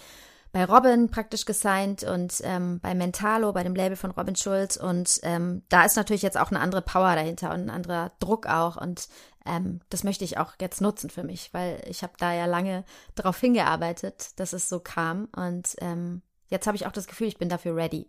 bei 0.52 0.66
Robin 0.66 1.12
praktisch 1.12 1.46
gesigned 1.46 2.04
und 2.04 2.42
ähm, 2.44 2.80
bei 2.82 2.96
Mentalo, 2.96 3.54
bei 3.54 3.64
dem 3.64 3.76
Label 3.76 3.96
von 3.96 4.10
Robin 4.10 4.36
Schulz. 4.36 4.78
Und 4.78 5.20
ähm, 5.22 5.62
da 5.70 5.86
ist 5.86 5.96
natürlich 5.96 6.24
jetzt 6.24 6.39
auch 6.39 6.50
eine 6.50 6.60
andere 6.60 6.82
Power 6.82 7.14
dahinter 7.16 7.54
und 7.54 7.62
ein 7.62 7.70
anderer 7.70 8.14
Druck 8.20 8.48
auch. 8.48 8.78
Und 8.78 9.10
ähm, 9.46 9.80
das 9.89 10.04
möchte 10.04 10.26
ich 10.26 10.39
auch 10.39 10.54
jetzt 10.60 10.82
nutzen 10.82 11.12
für 11.12 11.24
mich, 11.24 11.54
weil 11.54 11.84
ich 11.88 12.02
habe 12.02 12.14
da 12.18 12.34
ja 12.34 12.46
lange 12.48 12.84
darauf 13.14 13.39
hingearbeitet, 13.39 14.39
dass 14.39 14.54
es 14.54 14.68
so 14.68 14.80
kam. 14.80 15.30
Und 15.36 15.76
ähm, 15.82 16.24
jetzt 16.52 16.68
habe 16.68 16.76
ich 16.76 16.86
auch 16.86 16.91
das 16.91 17.08
Gefühl, 17.08 17.28
ich 17.28 17.38
bin 17.38 17.49
dafür 17.49 17.76
ready. 17.76 18.08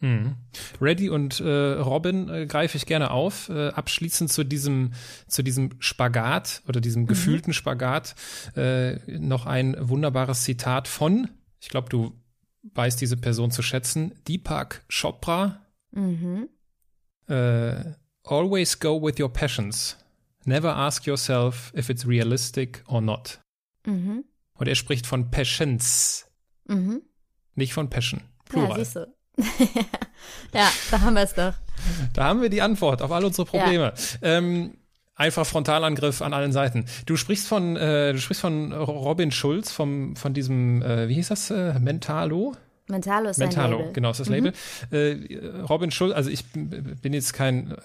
Mhm. 0.00 0.36
Reddy 0.80 1.08
und 1.08 1.40
äh, 1.40 1.48
Robin 1.48 2.28
äh, 2.28 2.46
greife 2.46 2.76
ich 2.76 2.84
gerne 2.84 3.10
auf. 3.10 3.48
Äh, 3.48 3.68
abschließend 3.68 4.30
zu 4.30 4.44
diesem, 4.44 4.92
zu 5.26 5.42
diesem 5.42 5.70
Spagat 5.78 6.62
oder 6.68 6.80
diesem 6.80 7.06
gefühlten 7.06 7.54
Spagat 7.54 8.14
äh, 8.56 8.96
noch 9.18 9.46
ein 9.46 9.76
wunderbares 9.78 10.42
Zitat 10.42 10.88
von, 10.88 11.30
ich 11.60 11.68
glaube, 11.70 11.88
du 11.88 12.12
weißt 12.74 13.00
diese 13.00 13.16
Person 13.16 13.50
zu 13.50 13.62
schätzen, 13.62 14.12
Deepak 14.28 14.84
Chopra. 14.88 15.62
Mhm. 15.92 16.48
Äh, 17.28 17.94
always 18.24 18.78
go 18.78 19.00
with 19.02 19.18
your 19.18 19.32
passions. 19.32 19.96
Never 20.44 20.76
ask 20.76 21.06
yourself 21.06 21.72
if 21.74 21.88
it's 21.88 22.06
realistic 22.06 22.84
or 22.86 23.00
not. 23.00 23.40
Mhm. 23.86 24.24
Und 24.54 24.68
er 24.68 24.74
spricht 24.74 25.06
von 25.06 25.30
Passions, 25.30 26.26
Mhm. 26.68 27.02
Nicht 27.56 27.74
von 27.74 27.90
Passion. 27.90 28.20
Ja, 28.20 28.26
Plural. 28.44 28.78
siehst 28.78 28.96
du. 28.96 29.06
ja, 30.54 30.70
da 30.90 31.00
haben 31.00 31.14
wir 31.14 31.22
es 31.22 31.34
doch. 31.34 31.52
Da 32.14 32.24
haben 32.24 32.40
wir 32.40 32.48
die 32.48 32.62
Antwort 32.62 33.02
auf 33.02 33.12
all 33.12 33.24
unsere 33.24 33.46
Probleme. 33.46 33.92
Ähm, 34.22 34.78
einfach 35.14 35.46
Frontalangriff 35.46 36.22
an 36.22 36.32
allen 36.32 36.52
Seiten. 36.52 36.86
Du 37.06 37.16
sprichst 37.16 37.48
von, 37.48 37.76
äh, 37.76 38.12
du 38.12 38.18
sprichst 38.18 38.40
von 38.40 38.72
Robin 38.72 39.30
Schulz, 39.30 39.72
vom, 39.72 40.16
von 40.16 40.32
diesem, 40.32 40.82
äh, 40.82 41.08
wie 41.08 41.14
hieß 41.14 41.28
das, 41.28 41.50
äh, 41.50 41.78
Mentalo? 41.78 42.54
Mentalo 42.88 43.30
ist 43.30 43.38
Mentalo, 43.38 43.78
Label. 43.78 43.92
genau, 43.94 44.10
ist 44.12 44.20
das 44.20 44.28
Label. 44.28 44.52
Äh, 44.92 45.16
Robin 45.68 45.90
Schulz, 45.90 46.14
also 46.14 46.30
ich 46.30 46.44
bin 46.52 47.12
jetzt 47.12 47.32
kein 47.32 47.72
äh, 47.72 47.76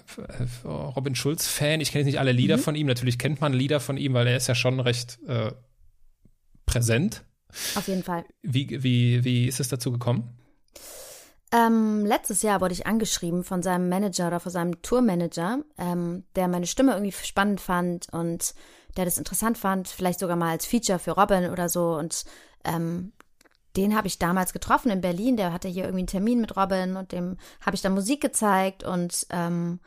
Robin 0.64 1.16
Schulz-Fan, 1.16 1.80
ich 1.80 1.90
kenne 1.90 2.02
jetzt 2.02 2.06
nicht 2.06 2.20
alle 2.20 2.30
Lieder 2.30 2.56
von 2.56 2.76
ihm, 2.76 2.86
natürlich 2.86 3.18
kennt 3.18 3.40
man 3.40 3.52
Lieder 3.52 3.80
von 3.80 3.96
ihm, 3.96 4.14
weil 4.14 4.28
er 4.28 4.36
ist 4.36 4.46
ja 4.46 4.54
schon 4.54 4.78
recht 4.78 5.18
äh, 5.26 5.50
präsent. 6.66 7.24
Auf 7.74 7.88
jeden 7.88 8.02
Fall. 8.02 8.24
Wie, 8.42 8.82
wie, 8.82 9.24
wie 9.24 9.48
ist 9.48 9.60
es 9.60 9.68
dazu 9.68 9.92
gekommen? 9.92 10.36
Ähm, 11.52 12.06
letztes 12.06 12.40
Jahr 12.40 12.62
wurde 12.62 12.72
ich 12.72 12.86
angeschrieben 12.86 13.44
von 13.44 13.62
seinem 13.62 13.90
Manager 13.90 14.28
oder 14.28 14.40
von 14.40 14.50
seinem 14.50 14.80
Tourmanager, 14.80 15.58
ähm, 15.76 16.24
der 16.34 16.48
meine 16.48 16.66
Stimme 16.66 16.92
irgendwie 16.92 17.12
spannend 17.12 17.60
fand 17.60 18.08
und 18.10 18.54
der 18.96 19.04
das 19.04 19.18
interessant 19.18 19.58
fand, 19.58 19.88
vielleicht 19.88 20.18
sogar 20.18 20.36
mal 20.36 20.50
als 20.50 20.64
Feature 20.64 20.98
für 20.98 21.12
Robin 21.12 21.50
oder 21.50 21.68
so. 21.68 21.94
Und 21.94 22.24
ähm, 22.64 23.12
den 23.76 23.94
habe 23.96 24.06
ich 24.06 24.18
damals 24.18 24.52
getroffen 24.54 24.90
in 24.90 25.00
Berlin. 25.02 25.36
Der 25.36 25.52
hatte 25.52 25.68
hier 25.68 25.84
irgendwie 25.84 26.00
einen 26.00 26.06
Termin 26.06 26.40
mit 26.40 26.56
Robin 26.56 26.96
und 26.96 27.12
dem 27.12 27.36
habe 27.64 27.74
ich 27.74 27.82
dann 27.82 27.94
Musik 27.94 28.20
gezeigt 28.22 28.82
und 28.82 29.26
ähm, 29.30 29.80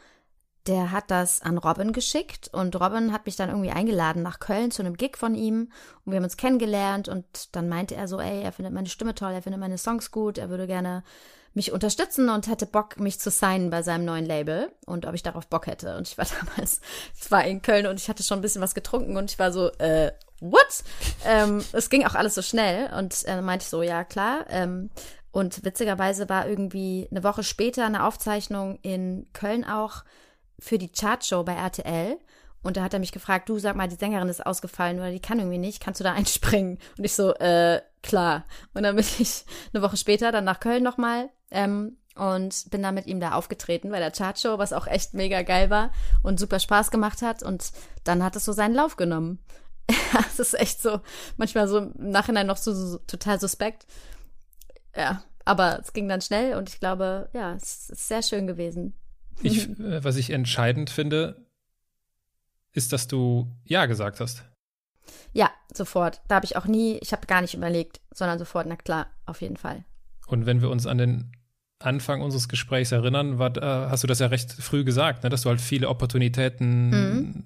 der 0.67 0.91
hat 0.91 1.11
das 1.11 1.41
an 1.41 1.57
Robin 1.57 1.93
geschickt 1.93 2.49
und 2.51 2.79
Robin 2.79 3.13
hat 3.13 3.25
mich 3.25 3.35
dann 3.35 3.49
irgendwie 3.49 3.71
eingeladen 3.71 4.23
nach 4.23 4.39
Köln 4.39 4.71
zu 4.71 4.81
einem 4.81 4.97
Gig 4.97 5.17
von 5.17 5.35
ihm 5.35 5.71
und 6.03 6.11
wir 6.11 6.17
haben 6.17 6.23
uns 6.23 6.37
kennengelernt 6.37 7.07
und 7.07 7.55
dann 7.55 7.69
meinte 7.69 7.95
er 7.95 8.07
so, 8.07 8.19
ey, 8.19 8.41
er 8.41 8.51
findet 8.51 8.73
meine 8.73 8.89
Stimme 8.89 9.13
toll, 9.13 9.31
er 9.31 9.41
findet 9.43 9.59
meine 9.59 9.77
Songs 9.77 10.11
gut, 10.11 10.37
er 10.37 10.49
würde 10.49 10.65
gerne 10.65 11.03
mich 11.55 11.71
unterstützen 11.71 12.29
und 12.29 12.47
hätte 12.47 12.65
Bock, 12.65 12.99
mich 12.99 13.19
zu 13.19 13.31
signen 13.31 13.69
bei 13.69 13.81
seinem 13.81 14.05
neuen 14.05 14.25
Label 14.25 14.69
und 14.85 15.05
ob 15.05 15.13
ich 15.13 15.23
darauf 15.23 15.47
Bock 15.47 15.67
hätte. 15.67 15.95
Und 15.97 16.07
ich 16.07 16.17
war 16.17 16.25
damals, 16.39 16.81
ich 17.19 17.31
war 17.31 17.45
in 17.45 17.61
Köln 17.61 17.87
und 17.87 17.99
ich 17.99 18.09
hatte 18.09 18.23
schon 18.23 18.39
ein 18.39 18.41
bisschen 18.41 18.61
was 18.61 18.75
getrunken 18.75 19.15
und 19.17 19.31
ich 19.31 19.39
war 19.39 19.51
so, 19.51 19.71
äh, 19.77 20.11
what? 20.41 20.83
ähm, 21.25 21.63
es 21.71 21.89
ging 21.89 22.05
auch 22.05 22.15
alles 22.15 22.35
so 22.35 22.41
schnell 22.41 22.91
und 22.97 23.23
äh, 23.25 23.41
meinte 23.41 23.65
so, 23.65 23.81
ja 23.81 24.03
klar. 24.03 24.45
Ähm, 24.49 24.89
und 25.31 25.63
witzigerweise 25.63 26.29
war 26.29 26.47
irgendwie 26.47 27.07
eine 27.09 27.23
Woche 27.23 27.43
später 27.43 27.85
eine 27.85 28.05
Aufzeichnung 28.05 28.79
in 28.81 29.27
Köln 29.33 29.63
auch 29.65 30.03
für 30.59 30.77
die 30.77 30.91
Chartshow 30.91 31.43
bei 31.43 31.53
RTL. 31.53 32.17
Und 32.63 32.77
da 32.77 32.83
hat 32.83 32.93
er 32.93 32.99
mich 32.99 33.11
gefragt, 33.11 33.47
du 33.47 33.59
sag 33.59 33.75
mal, 33.75 33.87
die 33.87 33.95
Sängerin 33.95 34.27
ist 34.27 34.43
ausgefallen 34.43 34.97
oder 34.97 35.11
die 35.11 35.19
kann 35.19 35.37
irgendwie 35.37 35.59
nicht, 35.59 35.83
kannst 35.83 35.99
du 35.99 36.03
da 36.03 36.13
einspringen? 36.15 36.79
Und 36.97 37.03
ich 37.03 37.13
so, 37.13 37.33
äh, 37.35 37.81
klar. 38.01 38.45
Und 38.73 38.83
dann 38.83 38.95
bin 38.95 39.05
ich 39.19 39.45
eine 39.73 39.83
Woche 39.83 39.97
später 39.97 40.31
dann 40.31 40.45
nach 40.45 40.59
Köln 40.59 40.83
nochmal 40.83 41.29
ähm, 41.51 41.97
und 42.15 42.69
bin 42.71 42.81
dann 42.81 42.95
mit 42.95 43.05
ihm 43.05 43.19
da 43.19 43.33
aufgetreten 43.33 43.91
bei 43.91 43.99
der 43.99 44.11
Chartshow, 44.11 44.57
was 44.57 44.73
auch 44.73 44.87
echt 44.87 45.13
mega 45.13 45.43
geil 45.43 45.69
war 45.69 45.91
und 46.23 46.39
super 46.39 46.59
Spaß 46.59 46.89
gemacht 46.89 47.21
hat. 47.21 47.43
Und 47.43 47.71
dann 48.03 48.23
hat 48.23 48.35
es 48.35 48.45
so 48.45 48.51
seinen 48.51 48.75
Lauf 48.75 48.95
genommen. 48.95 49.39
Es 50.27 50.39
ist 50.39 50.59
echt 50.59 50.81
so, 50.81 51.01
manchmal 51.37 51.67
so 51.67 51.77
im 51.77 51.93
Nachhinein 51.95 52.47
noch 52.47 52.57
so, 52.57 52.73
so 52.73 52.97
total 52.99 53.39
suspekt. 53.39 53.85
Ja, 54.95 55.23
aber 55.43 55.79
es 55.79 55.93
ging 55.93 56.09
dann 56.09 56.21
schnell 56.21 56.55
und 56.55 56.69
ich 56.69 56.79
glaube, 56.79 57.29
ja, 57.33 57.53
es 57.53 57.89
ist 57.89 58.07
sehr 58.07 58.23
schön 58.23 58.47
gewesen. 58.47 58.95
Ich, 59.41 59.69
äh, 59.79 60.03
was 60.03 60.15
ich 60.15 60.29
entscheidend 60.29 60.89
finde, 60.89 61.45
ist, 62.71 62.93
dass 62.93 63.07
du 63.07 63.51
Ja 63.63 63.85
gesagt 63.85 64.19
hast. 64.19 64.43
Ja, 65.33 65.51
sofort. 65.73 66.21
Da 66.27 66.35
habe 66.35 66.45
ich 66.45 66.55
auch 66.55 66.65
nie, 66.65 66.97
ich 67.01 67.11
habe 67.11 67.27
gar 67.27 67.41
nicht 67.41 67.53
überlegt, 67.53 68.01
sondern 68.13 68.39
sofort, 68.39 68.67
na 68.67 68.75
klar, 68.75 69.07
auf 69.25 69.41
jeden 69.41 69.57
Fall. 69.57 69.83
Und 70.27 70.45
wenn 70.45 70.61
wir 70.61 70.69
uns 70.69 70.87
an 70.87 70.97
den 70.97 71.31
Anfang 71.79 72.21
unseres 72.21 72.47
Gesprächs 72.47 72.91
erinnern, 72.91 73.37
war, 73.37 73.55
äh, 73.57 73.89
hast 73.89 74.03
du 74.03 74.07
das 74.07 74.19
ja 74.19 74.27
recht 74.27 74.51
früh 74.51 74.83
gesagt, 74.83 75.23
ne, 75.23 75.29
dass 75.29 75.41
du 75.41 75.49
halt 75.49 75.61
viele 75.61 75.89
Opportunitäten 75.89 76.89
mhm. 76.89 77.43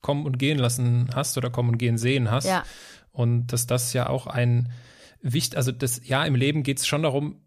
kommen 0.00 0.24
und 0.24 0.38
gehen 0.38 0.58
lassen 0.58 1.10
hast 1.14 1.36
oder 1.36 1.50
kommen 1.50 1.70
und 1.70 1.78
gehen 1.78 1.98
sehen 1.98 2.30
hast. 2.30 2.46
Ja. 2.46 2.64
Und 3.12 3.48
dass 3.48 3.66
das 3.66 3.92
ja 3.92 4.08
auch 4.08 4.26
ein 4.26 4.72
wichtig, 5.20 5.56
also 5.56 5.72
das 5.72 6.06
ja 6.06 6.24
im 6.24 6.34
Leben 6.34 6.62
geht 6.62 6.78
es 6.78 6.86
schon 6.86 7.02
darum, 7.02 7.42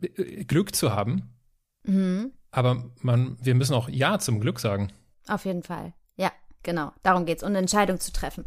äh, 0.00 0.44
Glück 0.44 0.74
zu 0.74 0.92
haben. 0.92 1.34
Mhm. 1.88 2.32
Aber 2.50 2.84
man, 3.00 3.36
wir 3.40 3.54
müssen 3.54 3.74
auch 3.74 3.88
Ja 3.88 4.18
zum 4.18 4.40
Glück 4.40 4.60
sagen. 4.60 4.92
Auf 5.26 5.44
jeden 5.44 5.62
Fall. 5.62 5.94
Ja, 6.16 6.30
genau. 6.62 6.92
Darum 7.02 7.26
geht 7.26 7.38
es, 7.38 7.42
um 7.42 7.48
eine 7.48 7.58
Entscheidung 7.58 7.98
zu 7.98 8.12
treffen. 8.12 8.46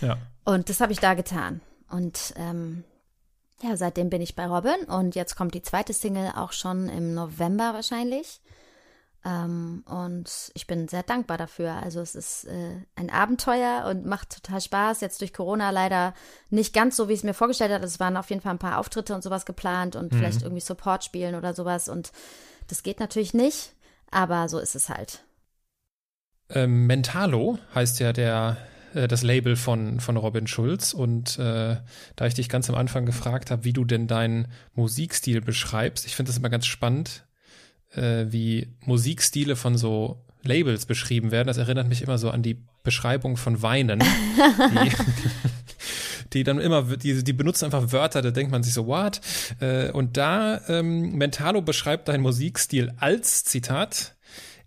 Ja. 0.00 0.18
Und 0.44 0.68
das 0.68 0.80
habe 0.80 0.92
ich 0.92 1.00
da 1.00 1.14
getan. 1.14 1.60
Und 1.88 2.34
ähm, 2.36 2.84
ja, 3.62 3.76
seitdem 3.76 4.10
bin 4.10 4.22
ich 4.22 4.36
bei 4.36 4.46
Robin 4.46 4.84
und 4.86 5.14
jetzt 5.14 5.36
kommt 5.36 5.54
die 5.54 5.62
zweite 5.62 5.92
Single 5.92 6.32
auch 6.34 6.52
schon 6.52 6.88
im 6.88 7.14
November 7.14 7.74
wahrscheinlich. 7.74 8.40
Ähm, 9.24 9.84
und 9.86 10.50
ich 10.54 10.66
bin 10.66 10.88
sehr 10.88 11.02
dankbar 11.02 11.36
dafür. 11.36 11.74
Also 11.74 12.00
es 12.00 12.14
ist 12.14 12.44
äh, 12.44 12.76
ein 12.96 13.10
Abenteuer 13.10 13.84
und 13.90 14.06
macht 14.06 14.42
total 14.42 14.60
Spaß. 14.60 15.02
Jetzt 15.02 15.20
durch 15.20 15.34
Corona 15.34 15.70
leider 15.70 16.14
nicht 16.48 16.72
ganz 16.72 16.96
so, 16.96 17.08
wie 17.08 17.12
ich 17.12 17.20
es 17.20 17.24
mir 17.24 17.34
vorgestellt 17.34 17.72
habe. 17.72 17.84
Es 17.84 18.00
waren 18.00 18.16
auf 18.16 18.30
jeden 18.30 18.40
Fall 18.40 18.52
ein 18.52 18.58
paar 18.58 18.78
Auftritte 18.78 19.14
und 19.14 19.22
sowas 19.22 19.44
geplant 19.44 19.94
und 19.94 20.12
mhm. 20.12 20.16
vielleicht 20.16 20.42
irgendwie 20.42 20.62
Support 20.62 21.04
spielen 21.04 21.34
oder 21.34 21.52
sowas. 21.52 21.88
Und 21.88 22.12
das 22.70 22.82
geht 22.82 23.00
natürlich 23.00 23.34
nicht, 23.34 23.74
aber 24.10 24.48
so 24.48 24.58
ist 24.58 24.74
es 24.74 24.88
halt. 24.88 25.24
Ähm, 26.48 26.86
Mentalo 26.86 27.58
heißt 27.74 28.00
ja 28.00 28.12
der 28.12 28.56
äh, 28.94 29.08
das 29.08 29.22
Label 29.22 29.56
von, 29.56 30.00
von 30.00 30.16
Robin 30.16 30.46
Schulz. 30.46 30.92
Und 30.92 31.38
äh, 31.38 31.76
da 32.16 32.26
ich 32.26 32.34
dich 32.34 32.48
ganz 32.48 32.68
am 32.68 32.76
Anfang 32.76 33.06
gefragt 33.06 33.50
habe, 33.50 33.64
wie 33.64 33.72
du 33.72 33.84
denn 33.84 34.06
deinen 34.06 34.48
Musikstil 34.74 35.40
beschreibst, 35.40 36.06
ich 36.06 36.16
finde 36.16 36.30
das 36.30 36.38
immer 36.38 36.50
ganz 36.50 36.66
spannend, 36.66 37.24
äh, 37.94 38.26
wie 38.28 38.68
Musikstile 38.80 39.56
von 39.56 39.76
so 39.76 40.24
Labels 40.42 40.86
beschrieben 40.86 41.30
werden. 41.30 41.48
Das 41.48 41.58
erinnert 41.58 41.88
mich 41.88 42.02
immer 42.02 42.18
so 42.18 42.30
an 42.30 42.42
die 42.42 42.62
Beschreibung 42.82 43.36
von 43.36 43.62
Weinen. 43.62 44.02
die, 46.32 46.44
dann 46.44 46.58
immer, 46.58 46.82
die, 46.96 47.24
die 47.24 47.32
benutzen 47.32 47.66
einfach 47.66 47.92
Wörter, 47.92 48.22
da 48.22 48.30
denkt 48.30 48.52
man 48.52 48.62
sich 48.62 48.74
so, 48.74 48.86
what? 48.86 49.20
Äh, 49.60 49.90
und 49.90 50.16
da, 50.16 50.60
ähm, 50.68 51.16
Mentalo 51.16 51.62
beschreibt 51.62 52.08
deinen 52.08 52.22
Musikstil 52.22 52.92
als, 52.98 53.44
Zitat, 53.44 54.16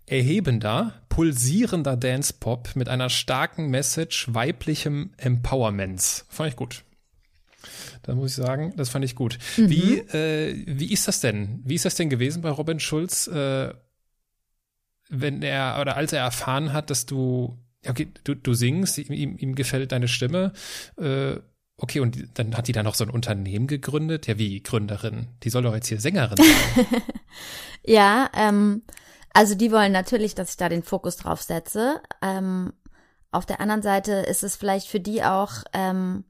erhebender, 0.06 1.02
pulsierender 1.08 1.96
Dance-Pop 1.96 2.76
mit 2.76 2.88
einer 2.88 3.08
starken 3.08 3.68
Message 3.68 4.26
weiblichem 4.32 5.12
Empowerments. 5.16 6.26
Fand 6.28 6.50
ich 6.50 6.56
gut. 6.56 6.84
Da 8.02 8.14
muss 8.14 8.32
ich 8.32 8.36
sagen, 8.36 8.74
das 8.76 8.90
fand 8.90 9.04
ich 9.04 9.14
gut. 9.14 9.38
Mhm. 9.56 9.70
Wie, 9.70 9.98
äh, 9.98 10.62
wie 10.66 10.92
ist 10.92 11.08
das 11.08 11.20
denn? 11.20 11.62
Wie 11.64 11.74
ist 11.74 11.86
das 11.86 11.94
denn 11.94 12.10
gewesen 12.10 12.42
bei 12.42 12.50
Robin 12.50 12.80
Schulz, 12.80 13.26
äh, 13.26 13.72
wenn 15.08 15.42
er 15.42 15.78
oder 15.80 15.96
als 15.96 16.12
er 16.12 16.20
erfahren 16.20 16.72
hat, 16.72 16.90
dass 16.90 17.06
du, 17.06 17.58
okay, 17.86 18.08
du, 18.24 18.34
du 18.34 18.52
singst, 18.52 18.98
ihm, 18.98 19.38
ihm 19.38 19.54
gefällt 19.54 19.92
deine 19.92 20.08
Stimme, 20.08 20.52
äh, 20.98 21.36
okay, 21.76 22.00
und 22.00 22.38
dann 22.38 22.56
hat 22.56 22.68
die 22.68 22.72
da 22.72 22.82
noch 22.82 22.94
so 22.94 23.04
ein 23.04 23.10
Unternehmen 23.10 23.66
gegründet? 23.66 24.26
Ja, 24.26 24.38
wie 24.38 24.62
Gründerin? 24.62 25.28
Die 25.42 25.50
soll 25.50 25.62
doch 25.62 25.74
jetzt 25.74 25.88
hier 25.88 26.00
Sängerin 26.00 26.36
sein. 26.36 27.02
ja, 27.84 28.30
ähm, 28.34 28.82
also 29.32 29.54
die 29.54 29.72
wollen 29.72 29.92
natürlich, 29.92 30.34
dass 30.34 30.50
ich 30.50 30.56
da 30.56 30.68
den 30.68 30.84
Fokus 30.84 31.16
drauf 31.16 31.42
setze. 31.42 32.00
Ähm, 32.22 32.72
auf 33.32 33.46
der 33.46 33.60
anderen 33.60 33.82
Seite 33.82 34.12
ist 34.12 34.44
es 34.44 34.54
vielleicht 34.54 34.86
für 34.86 35.00
die 35.00 35.24
auch, 35.24 35.64
ähm, 35.72 36.24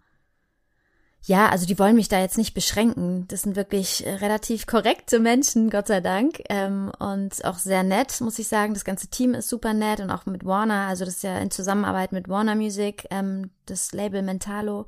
ja, 1.20 1.50
also 1.50 1.66
die 1.66 1.78
wollen 1.78 1.96
mich 1.96 2.08
da 2.08 2.18
jetzt 2.18 2.38
nicht 2.38 2.54
beschränken. 2.54 3.28
Das 3.28 3.42
sind 3.42 3.56
wirklich 3.56 4.04
relativ 4.06 4.66
korrekte 4.66 5.20
Menschen, 5.20 5.68
Gott 5.68 5.86
sei 5.86 6.00
Dank. 6.00 6.42
Ähm, 6.48 6.90
und 6.98 7.44
auch 7.44 7.58
sehr 7.58 7.82
nett, 7.82 8.20
muss 8.22 8.38
ich 8.38 8.48
sagen. 8.48 8.72
Das 8.72 8.86
ganze 8.86 9.08
Team 9.08 9.34
ist 9.34 9.50
super 9.50 9.74
nett 9.74 10.00
und 10.00 10.10
auch 10.10 10.24
mit 10.24 10.46
Warner, 10.46 10.86
also 10.88 11.04
das 11.04 11.16
ist 11.16 11.22
ja 11.22 11.38
in 11.38 11.50
Zusammenarbeit 11.50 12.12
mit 12.12 12.28
Warner 12.28 12.54
Music, 12.54 13.06
ähm, 13.10 13.50
das 13.66 13.92
Label 13.92 14.22
Mentalo. 14.22 14.86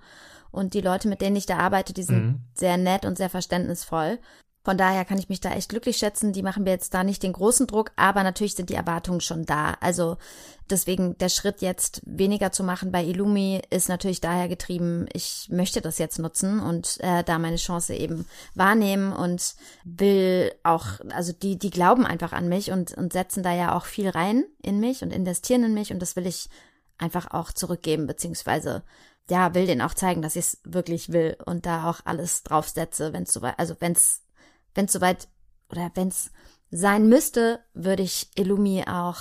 Und 0.57 0.75
die 0.75 0.81
Leute, 0.81 1.09
mit 1.09 1.21
denen 1.21 1.37
ich 1.37 1.47
da 1.47 1.59
arbeite, 1.59 1.93
die 1.93 2.03
sind 2.03 2.25
mhm. 2.25 2.41
sehr 2.55 2.77
nett 2.79 3.05
und 3.05 3.19
sehr 3.19 3.31
verständnisvoll. 3.31 4.19
Von 4.67 4.77
daher 4.77 5.05
kann 5.05 5.19
ich 5.19 5.29
mich 5.29 5.39
da 5.39 5.53
echt 5.53 5.69
glücklich 5.69 5.97
schätzen. 5.97 6.33
Die 6.33 6.43
machen 6.43 6.65
mir 6.65 6.71
jetzt 6.71 6.93
da 6.93 7.05
nicht 7.05 7.23
den 7.23 7.35
großen 7.35 7.69
Druck, 7.69 7.93
aber 7.95 8.25
natürlich 8.25 8.57
sind 8.57 8.69
die 8.69 8.75
Erwartungen 8.75 9.21
schon 9.21 9.45
da. 9.45 9.77
Also 9.81 10.17
deswegen 10.69 11.17
der 11.19 11.29
Schritt 11.29 11.61
jetzt 11.63 12.03
weniger 12.05 12.51
zu 12.51 12.65
machen 12.65 12.91
bei 12.91 13.05
Illumi 13.05 13.63
ist 13.71 13.89
natürlich 13.89 14.21
daher 14.21 14.49
getrieben, 14.49 15.07
ich 15.13 15.47
möchte 15.53 15.81
das 15.81 15.99
jetzt 15.99 16.19
nutzen 16.19 16.59
und 16.59 16.99
äh, 16.99 17.23
da 17.23 17.39
meine 17.39 17.59
Chance 17.59 17.95
eben 17.95 18.27
wahrnehmen 18.57 19.13
und 19.13 19.55
will 19.85 20.53
auch, 20.65 20.99
also 21.11 21.33
die, 21.33 21.61
die 21.61 21.71
glauben 21.71 22.05
einfach 22.05 22.33
an 22.33 22.49
mich 22.49 22.73
und, 22.73 22.93
und 22.93 23.13
setzen 23.13 23.45
da 23.45 23.55
ja 23.55 23.77
auch 23.77 23.85
viel 23.85 24.09
rein 24.09 24.47
in 24.61 24.81
mich 24.81 25.03
und 25.03 25.13
investieren 25.13 25.63
in 25.63 25.75
mich 25.75 25.93
und 25.93 26.01
das 26.01 26.17
will 26.17 26.27
ich 26.27 26.49
einfach 26.99 27.31
auch 27.31 27.53
zurückgeben, 27.53 28.09
beziehungsweise 28.09 28.83
ja, 29.29 29.55
will 29.55 29.67
denen 29.67 29.81
auch 29.81 29.95
zeigen, 29.95 30.23
dass 30.23 30.37
ich 30.37 30.45
es 30.45 30.61
wirklich 30.65 31.13
will 31.13 31.37
und 31.47 31.67
da 31.67 31.91
auch 31.91 32.01
alles 32.05 32.43
draufsetze, 32.43 33.13
wenn 33.13 33.25
es 33.25 33.33
soweit, 33.33 33.59
also 33.59 33.77
wenn 33.81 33.93
es 33.93 34.23
wenn 34.77 34.85
es 34.85 34.93
soweit 34.93 35.29
oder 35.71 35.91
wenn 35.95 36.09
es 36.09 36.31
sein 36.71 37.09
müsste, 37.09 37.61
würde 37.75 38.03
ich 38.03 38.31
Illumi 38.37 38.85
auch 38.87 39.19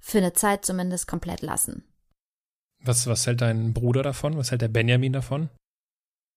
für 0.00 0.18
eine 0.18 0.32
Zeit 0.32 0.64
zumindest 0.64 1.08
komplett 1.08 1.42
lassen. 1.42 1.84
Was, 2.80 3.06
was 3.06 3.26
hält 3.26 3.40
dein 3.40 3.72
Bruder 3.72 4.02
davon? 4.02 4.36
Was 4.36 4.50
hält 4.50 4.62
der 4.62 4.68
Benjamin 4.68 5.12
davon? 5.12 5.48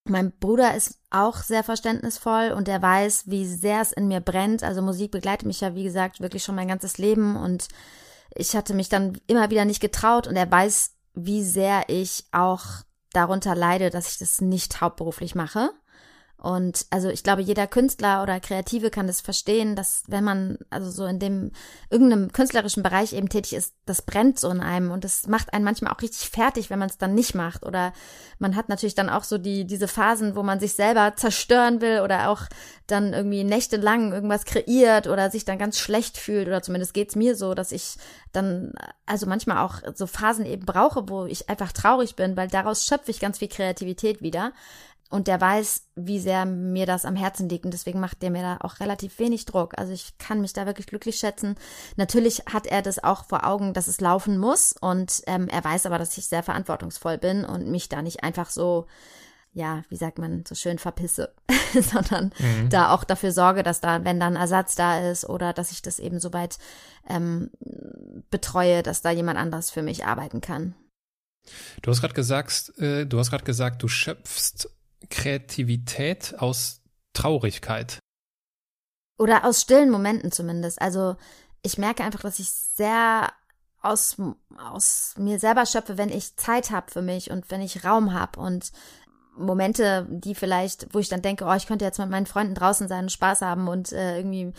Mein 0.10 0.32
Bruder 0.32 0.76
ist 0.76 1.00
auch 1.12 1.38
sehr 1.38 1.64
verständnisvoll 1.64 2.54
und 2.56 2.68
er 2.68 2.82
weiß, 2.82 3.30
wie 3.30 3.46
sehr 3.46 3.82
es 3.82 3.92
in 3.92 4.08
mir 4.08 4.20
brennt. 4.20 4.64
Also 4.64 4.82
Musik 4.82 5.12
begleitet 5.12 5.46
mich 5.46 5.62
ja, 5.62 5.76
wie 5.76 5.84
gesagt, 5.84 6.22
wirklich 6.22 6.44
schon 6.44 6.56
mein 6.56 6.68
ganzes 6.68 6.98
Leben 6.98 7.36
und 7.36 7.68
ich 8.34 8.56
hatte 8.56 8.74
mich 8.74 8.90
dann 8.90 9.20
immer 9.28 9.52
wieder 9.52 9.66
nicht 9.66 9.82
getraut 9.82 10.26
und 10.26 10.36
er 10.36 10.50
weiß, 10.50 10.96
wie 11.14 11.44
sehr 11.44 11.84
ich 11.88 12.26
auch 12.32 12.84
darunter 13.14 13.56
leide, 13.56 13.90
dass 13.90 14.12
ich 14.12 14.18
das 14.18 14.42
nicht 14.42 14.82
hauptberuflich 14.82 15.36
mache. 15.36 15.72
Und 16.42 16.88
also 16.90 17.10
ich 17.10 17.24
glaube, 17.24 17.44
jeder 17.44 17.68
Künstler 17.68 18.24
oder 18.24 18.40
Kreative 18.40 18.90
kann 18.90 19.06
das 19.06 19.22
verstehen, 19.22 19.76
dass 19.76 20.04
wenn 20.08 20.24
man 20.24 20.58
also 20.72 20.90
so 20.90 21.06
in 21.06 21.20
dem 21.20 21.52
irgendeinem 21.92 22.32
künstlerischen 22.32 22.82
Bereich 22.82 23.14
eben 23.14 23.30
tätig 23.30 23.54
ist, 23.54 23.76
das 23.86 24.02
brennt 24.02 24.40
so 24.40 24.50
in 24.50 24.60
einem 24.60 24.90
und 24.90 25.04
das 25.04 25.28
macht 25.28 25.54
einen 25.54 25.64
manchmal 25.64 25.94
auch 25.94 26.02
richtig 26.02 26.32
fertig, 26.32 26.72
wenn 26.72 26.80
man 26.80 26.90
es 26.90 26.98
dann 26.98 27.14
nicht 27.14 27.36
macht. 27.36 27.64
Oder 27.64 27.94
man 28.40 28.56
hat 28.56 28.70
natürlich 28.70 28.96
dann 28.96 29.10
auch 29.10 29.24
so 29.24 29.38
die 29.38 29.66
diese 29.66 29.88
Phasen, 29.88 30.36
wo 30.36 30.42
man 30.42 30.60
sich 30.60 30.74
selber 30.74 31.14
zerstören 31.16 31.80
will 31.80 32.02
oder 32.02 32.30
auch 32.30 32.42
dann 32.88 33.14
irgendwie 33.14 33.44
nächtelang 33.44 34.12
irgendwas 34.12 34.46
kreiert 34.46 35.06
oder 35.06 35.30
sich 35.30 35.46
dann 35.46 35.60
ganz 35.60 35.78
schlecht 35.78 36.18
fühlt 36.18 36.48
oder 36.48 36.64
zumindest 36.64 36.96
geht's 36.96 37.16
mir 37.16 37.36
so, 37.36 37.54
dass 37.54 37.72
ich 37.72 37.98
dann 38.32 38.74
also 39.06 39.28
manchmal 39.28 39.60
auch 39.60 39.76
so 39.94 40.08
Phasen 40.08 40.48
eben 40.48 40.66
brauche, 40.66 41.08
wo 41.08 41.26
ich 41.26 41.50
einfach 41.50 41.72
traurig 41.72 42.16
bin, 42.16 42.36
weil 42.36 42.48
daraus 42.48 42.86
schöpfe 42.86 43.12
ich 43.12 43.20
ganz 43.20 43.38
viel 43.38 43.48
Kreativität 43.48 44.22
wieder. 44.22 44.54
Und 45.12 45.28
der 45.28 45.42
weiß, 45.42 45.88
wie 45.96 46.20
sehr 46.20 46.46
mir 46.46 46.86
das 46.86 47.06
am 47.06 47.18
Herzen 47.18 47.50
liegt. 47.50 47.66
Und 47.66 47.74
deswegen 47.74 48.00
macht 48.00 48.22
der 48.22 48.32
mir 48.32 48.42
da 48.42 48.58
auch 48.62 48.80
relativ 48.80 49.20
wenig 49.20 49.46
Druck. 49.46 49.78
Also 49.78 49.92
ich 49.92 50.18
kann 50.18 50.40
mich 50.40 50.54
da 50.54 50.66
wirklich 50.66 50.88
glücklich 50.88 51.18
schätzen. 51.18 51.56
Natürlich 51.98 52.44
hat 52.52 52.66
er 52.66 52.82
das 52.82 53.04
auch 53.04 53.26
vor 53.26 53.46
Augen, 53.46 53.74
dass 53.74 53.88
es 53.88 54.00
laufen 54.00 54.38
muss. 54.38 54.74
Und 54.80 55.22
ähm, 55.28 55.50
er 55.50 55.64
weiß 55.64 55.86
aber, 55.86 55.98
dass 55.98 56.18
ich 56.18 56.28
sehr 56.28 56.44
verantwortungsvoll 56.44 57.18
bin 57.18 57.44
und 57.44 57.68
mich 57.68 57.90
da 57.90 58.02
nicht 58.02 58.24
einfach 58.24 58.50
so, 58.50 58.88
ja, 59.54 59.84
wie 59.90 59.98
sagt 59.98 60.18
man, 60.18 60.46
so 60.48 60.56
schön 60.56 60.80
verpisse, 60.80 61.34
sondern 61.74 62.32
mhm. 62.40 62.70
da 62.70 62.94
auch 62.94 63.04
dafür 63.04 63.34
sorge, 63.34 63.64
dass 63.64 63.82
da, 63.82 64.06
wenn 64.06 64.20
dann 64.20 64.38
Ersatz 64.38 64.76
da 64.76 65.10
ist 65.12 65.28
oder 65.28 65.52
dass 65.52 65.72
ich 65.72 65.82
das 65.82 66.00
eben 66.00 66.22
soweit 66.22 66.58
ähm, 67.10 67.52
betreue, 68.30 68.82
dass 68.82 69.02
da 69.02 69.12
jemand 69.12 69.38
anderes 69.38 69.70
für 69.70 69.82
mich 69.82 70.06
arbeiten 70.06 70.40
kann. 70.40 70.74
Du 71.82 71.92
hast 71.92 72.02
gerade 72.02 72.14
gesagt, 72.14 72.72
äh, 72.78 73.06
du 73.06 73.20
hast 73.20 73.30
gerade 73.30 73.44
gesagt, 73.44 73.84
du 73.84 73.88
schöpfst 73.88 74.70
Kreativität 75.10 76.36
aus 76.40 76.82
Traurigkeit. 77.14 78.00
Oder 79.18 79.46
aus 79.46 79.62
stillen 79.62 79.90
Momenten 79.90 80.32
zumindest. 80.32 80.82
Also 80.82 81.16
ich 81.62 81.78
merke 81.78 82.04
einfach, 82.04 82.22
dass 82.22 82.40
ich 82.40 82.50
sehr 82.50 83.32
aus, 83.82 84.18
aus 84.58 85.16
mir 85.18 85.40
selber 85.40 85.66
schöpfe, 85.66 85.98
wenn 85.98 86.10
ich 86.10 86.38
Zeit 86.38 86.72
habe 86.72 86.92
für 86.92 87.02
mich 87.02 87.32
und 87.32 87.50
wenn 87.50 87.62
ich 87.62 87.84
Raum 87.84 88.14
habe 88.14 88.40
und 88.40 88.72
Momente, 89.38 90.08
die 90.10 90.36
vielleicht, 90.36 90.94
wo 90.94 91.00
ich 91.00 91.10
dann 91.10 91.22
denke, 91.22 91.46
oh, 91.46 91.54
ich 91.54 91.66
könnte 91.66 91.86
jetzt 91.86 91.98
mit 91.98 92.10
meinen 92.10 92.26
Freunden 92.26 92.56
draußen 92.56 92.88
sein 92.88 93.06
und 93.06 93.12
Spaß 93.12 93.42
haben 93.42 93.68
und 93.68 93.92
äh, 93.92 94.18
irgendwie 94.18 94.54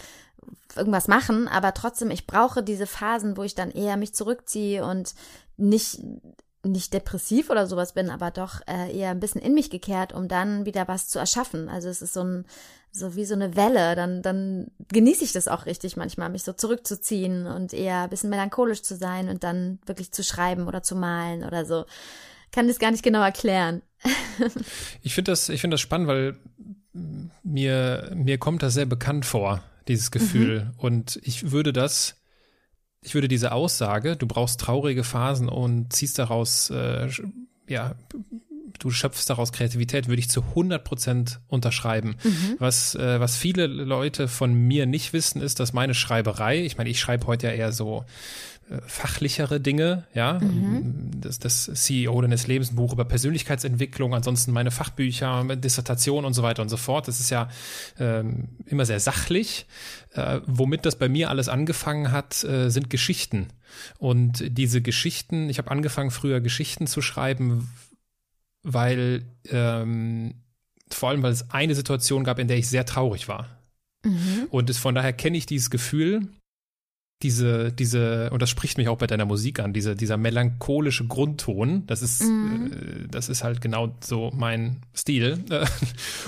irgendwas 0.74 1.08
machen, 1.08 1.46
aber 1.46 1.74
trotzdem, 1.74 2.10
ich 2.10 2.26
brauche 2.26 2.62
diese 2.62 2.86
Phasen, 2.86 3.36
wo 3.36 3.42
ich 3.42 3.54
dann 3.54 3.70
eher 3.70 3.96
mich 3.96 4.14
zurückziehe 4.14 4.84
und 4.84 5.14
nicht 5.56 6.00
nicht 6.64 6.92
depressiv 6.94 7.50
oder 7.50 7.66
sowas 7.66 7.92
bin, 7.94 8.10
aber 8.10 8.30
doch 8.30 8.60
äh, 8.66 8.96
eher 8.96 9.10
ein 9.10 9.20
bisschen 9.20 9.40
in 9.40 9.54
mich 9.54 9.70
gekehrt, 9.70 10.12
um 10.12 10.28
dann 10.28 10.64
wieder 10.64 10.86
was 10.88 11.08
zu 11.08 11.18
erschaffen. 11.18 11.68
Also 11.68 11.88
es 11.88 12.02
ist 12.02 12.14
so 12.14 12.22
ein 12.22 12.44
so 12.94 13.16
wie 13.16 13.24
so 13.24 13.34
eine 13.34 13.56
Welle, 13.56 13.96
dann 13.96 14.20
dann 14.20 14.66
genieße 14.88 15.24
ich 15.24 15.32
das 15.32 15.48
auch 15.48 15.64
richtig 15.64 15.96
manchmal, 15.96 16.28
mich 16.28 16.42
so 16.42 16.52
zurückzuziehen 16.52 17.46
und 17.46 17.72
eher 17.72 18.02
ein 18.02 18.10
bisschen 18.10 18.28
melancholisch 18.28 18.82
zu 18.82 18.96
sein 18.96 19.30
und 19.30 19.44
dann 19.44 19.78
wirklich 19.86 20.12
zu 20.12 20.22
schreiben 20.22 20.68
oder 20.68 20.82
zu 20.82 20.94
malen 20.94 21.42
oder 21.42 21.64
so. 21.64 21.86
Kann 22.52 22.68
das 22.68 22.78
gar 22.78 22.90
nicht 22.90 23.02
genau 23.02 23.22
erklären. 23.22 23.80
ich 25.02 25.14
finde 25.14 25.32
das 25.32 25.48
ich 25.48 25.62
finde 25.62 25.74
das 25.74 25.80
spannend, 25.80 26.06
weil 26.06 26.36
mir, 27.42 28.12
mir 28.14 28.38
kommt 28.38 28.62
das 28.62 28.74
sehr 28.74 28.86
bekannt 28.86 29.24
vor, 29.24 29.62
dieses 29.88 30.10
Gefühl. 30.10 30.64
Mhm. 30.64 30.72
Und 30.78 31.20
ich 31.22 31.50
würde 31.50 31.72
das, 31.72 32.16
ich 33.02 33.14
würde 33.14 33.28
diese 33.28 33.52
Aussage, 33.52 34.16
du 34.16 34.26
brauchst 34.26 34.60
traurige 34.60 35.04
Phasen 35.04 35.48
und 35.48 35.92
ziehst 35.92 36.18
daraus, 36.18 36.70
äh, 36.70 37.08
ja, 37.68 37.94
du 38.78 38.90
schöpfst 38.90 39.28
daraus 39.28 39.52
Kreativität, 39.52 40.08
würde 40.08 40.20
ich 40.20 40.30
zu 40.30 40.42
100 40.42 40.82
Prozent 40.82 41.40
unterschreiben. 41.48 42.16
Mhm. 42.22 42.56
Was, 42.58 42.94
äh, 42.94 43.20
was 43.20 43.36
viele 43.36 43.66
Leute 43.66 44.28
von 44.28 44.54
mir 44.54 44.86
nicht 44.86 45.12
wissen, 45.12 45.42
ist, 45.42 45.60
dass 45.60 45.72
meine 45.72 45.94
Schreiberei, 45.94 46.64
ich 46.64 46.78
meine, 46.78 46.90
ich 46.90 47.00
schreibe 47.00 47.26
heute 47.26 47.48
ja 47.48 47.52
eher 47.52 47.72
so 47.72 48.04
fachlichere 48.86 49.60
Dinge, 49.60 50.04
ja, 50.14 50.34
mhm. 50.34 51.10
das, 51.20 51.38
das 51.38 51.70
CEO 51.74 52.20
deines 52.20 52.46
Lebens, 52.46 52.74
Buch 52.74 52.92
über 52.92 53.04
Persönlichkeitsentwicklung, 53.04 54.14
ansonsten 54.14 54.52
meine 54.52 54.70
Fachbücher, 54.70 55.44
Dissertation 55.56 56.24
und 56.24 56.34
so 56.34 56.42
weiter 56.42 56.62
und 56.62 56.68
so 56.68 56.76
fort. 56.76 57.08
Das 57.08 57.20
ist 57.20 57.30
ja 57.30 57.48
ähm, 57.98 58.48
immer 58.66 58.84
sehr 58.84 59.00
sachlich. 59.00 59.66
Äh, 60.12 60.40
womit 60.46 60.86
das 60.86 60.96
bei 60.96 61.08
mir 61.08 61.30
alles 61.30 61.48
angefangen 61.48 62.12
hat, 62.12 62.44
äh, 62.44 62.70
sind 62.70 62.90
Geschichten. 62.90 63.48
Und 63.98 64.44
diese 64.56 64.82
Geschichten, 64.82 65.48
ich 65.48 65.58
habe 65.58 65.70
angefangen 65.70 66.10
früher 66.10 66.40
Geschichten 66.40 66.86
zu 66.86 67.02
schreiben, 67.02 67.70
weil 68.62 69.24
ähm, 69.50 70.34
vor 70.90 71.08
allem, 71.08 71.22
weil 71.22 71.32
es 71.32 71.50
eine 71.50 71.74
Situation 71.74 72.24
gab, 72.24 72.38
in 72.38 72.48
der 72.48 72.58
ich 72.58 72.68
sehr 72.68 72.86
traurig 72.86 73.28
war. 73.28 73.48
Mhm. 74.04 74.46
Und 74.50 74.70
es, 74.70 74.78
von 74.78 74.94
daher 74.94 75.12
kenne 75.12 75.36
ich 75.36 75.46
dieses 75.46 75.70
Gefühl, 75.70 76.28
diese, 77.22 77.72
diese, 77.72 78.30
und 78.30 78.42
das 78.42 78.50
spricht 78.50 78.78
mich 78.78 78.88
auch 78.88 78.98
bei 78.98 79.06
deiner 79.06 79.24
Musik 79.24 79.60
an, 79.60 79.72
diese, 79.72 79.94
dieser 79.94 80.16
melancholische 80.16 81.06
Grundton, 81.06 81.86
das 81.86 82.02
ist, 82.02 82.22
mhm. 82.22 82.72
äh, 82.72 83.08
das 83.08 83.28
ist 83.28 83.44
halt 83.44 83.60
genau 83.60 83.94
so 84.00 84.32
mein 84.34 84.82
Stil. 84.94 85.44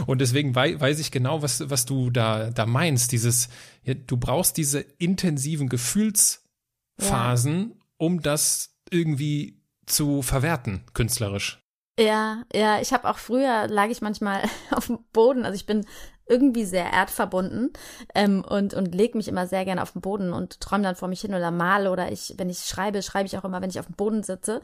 und 0.07 0.20
deswegen 0.20 0.55
wei 0.55 0.80
weiß 0.80 1.01
ich 1.01 1.11
genau, 1.11 1.42
was, 1.42 1.68
was 1.68 1.86
du 1.86 2.11
da, 2.11 2.51
da 2.51 2.66
meinst. 2.66 3.11
Dieses, 3.12 3.49
ja, 3.82 3.95
du 3.95 4.16
brauchst 4.16 4.57
diese 4.57 4.80
intensiven 4.99 5.68
Gefühlsphasen, 5.68 7.70
ja. 7.70 7.76
um 7.97 8.22
das 8.22 8.76
irgendwie 8.90 9.59
zu 9.86 10.22
verwerten, 10.22 10.84
künstlerisch. 10.95 11.64
Ja, 11.99 12.42
ja, 12.53 12.80
ich 12.80 12.92
habe 12.92 13.09
auch 13.09 13.18
früher 13.18 13.68
lag 13.68 13.86
ich 13.88 14.03
manchmal 14.03 14.42
auf 14.72 14.88
dem 14.88 14.99
Boden, 15.12 15.45
also 15.45 15.55
ich 15.55 15.64
bin 15.66 15.86
irgendwie 16.26 16.64
sehr 16.64 16.90
erdverbunden 16.90 17.70
ähm, 18.14 18.42
und 18.49 18.72
und 18.72 18.95
leg 18.95 19.14
mich 19.14 19.28
immer 19.28 19.47
sehr 19.47 19.64
gerne 19.66 19.82
auf 19.82 19.92
den 19.92 20.01
Boden 20.01 20.32
und 20.32 20.59
träume 20.59 20.82
dann 20.82 20.97
vor 20.97 21.07
mich 21.07 21.20
hin 21.20 21.34
oder 21.34 21.51
male 21.51 21.90
oder 21.90 22.11
ich 22.11 22.34
wenn 22.38 22.49
ich 22.49 22.61
schreibe 22.61 23.03
schreibe 23.03 23.26
ich 23.26 23.36
auch 23.36 23.45
immer 23.45 23.61
wenn 23.61 23.68
ich 23.68 23.78
auf 23.78 23.86
dem 23.86 23.95
Boden 23.95 24.22
sitze. 24.22 24.61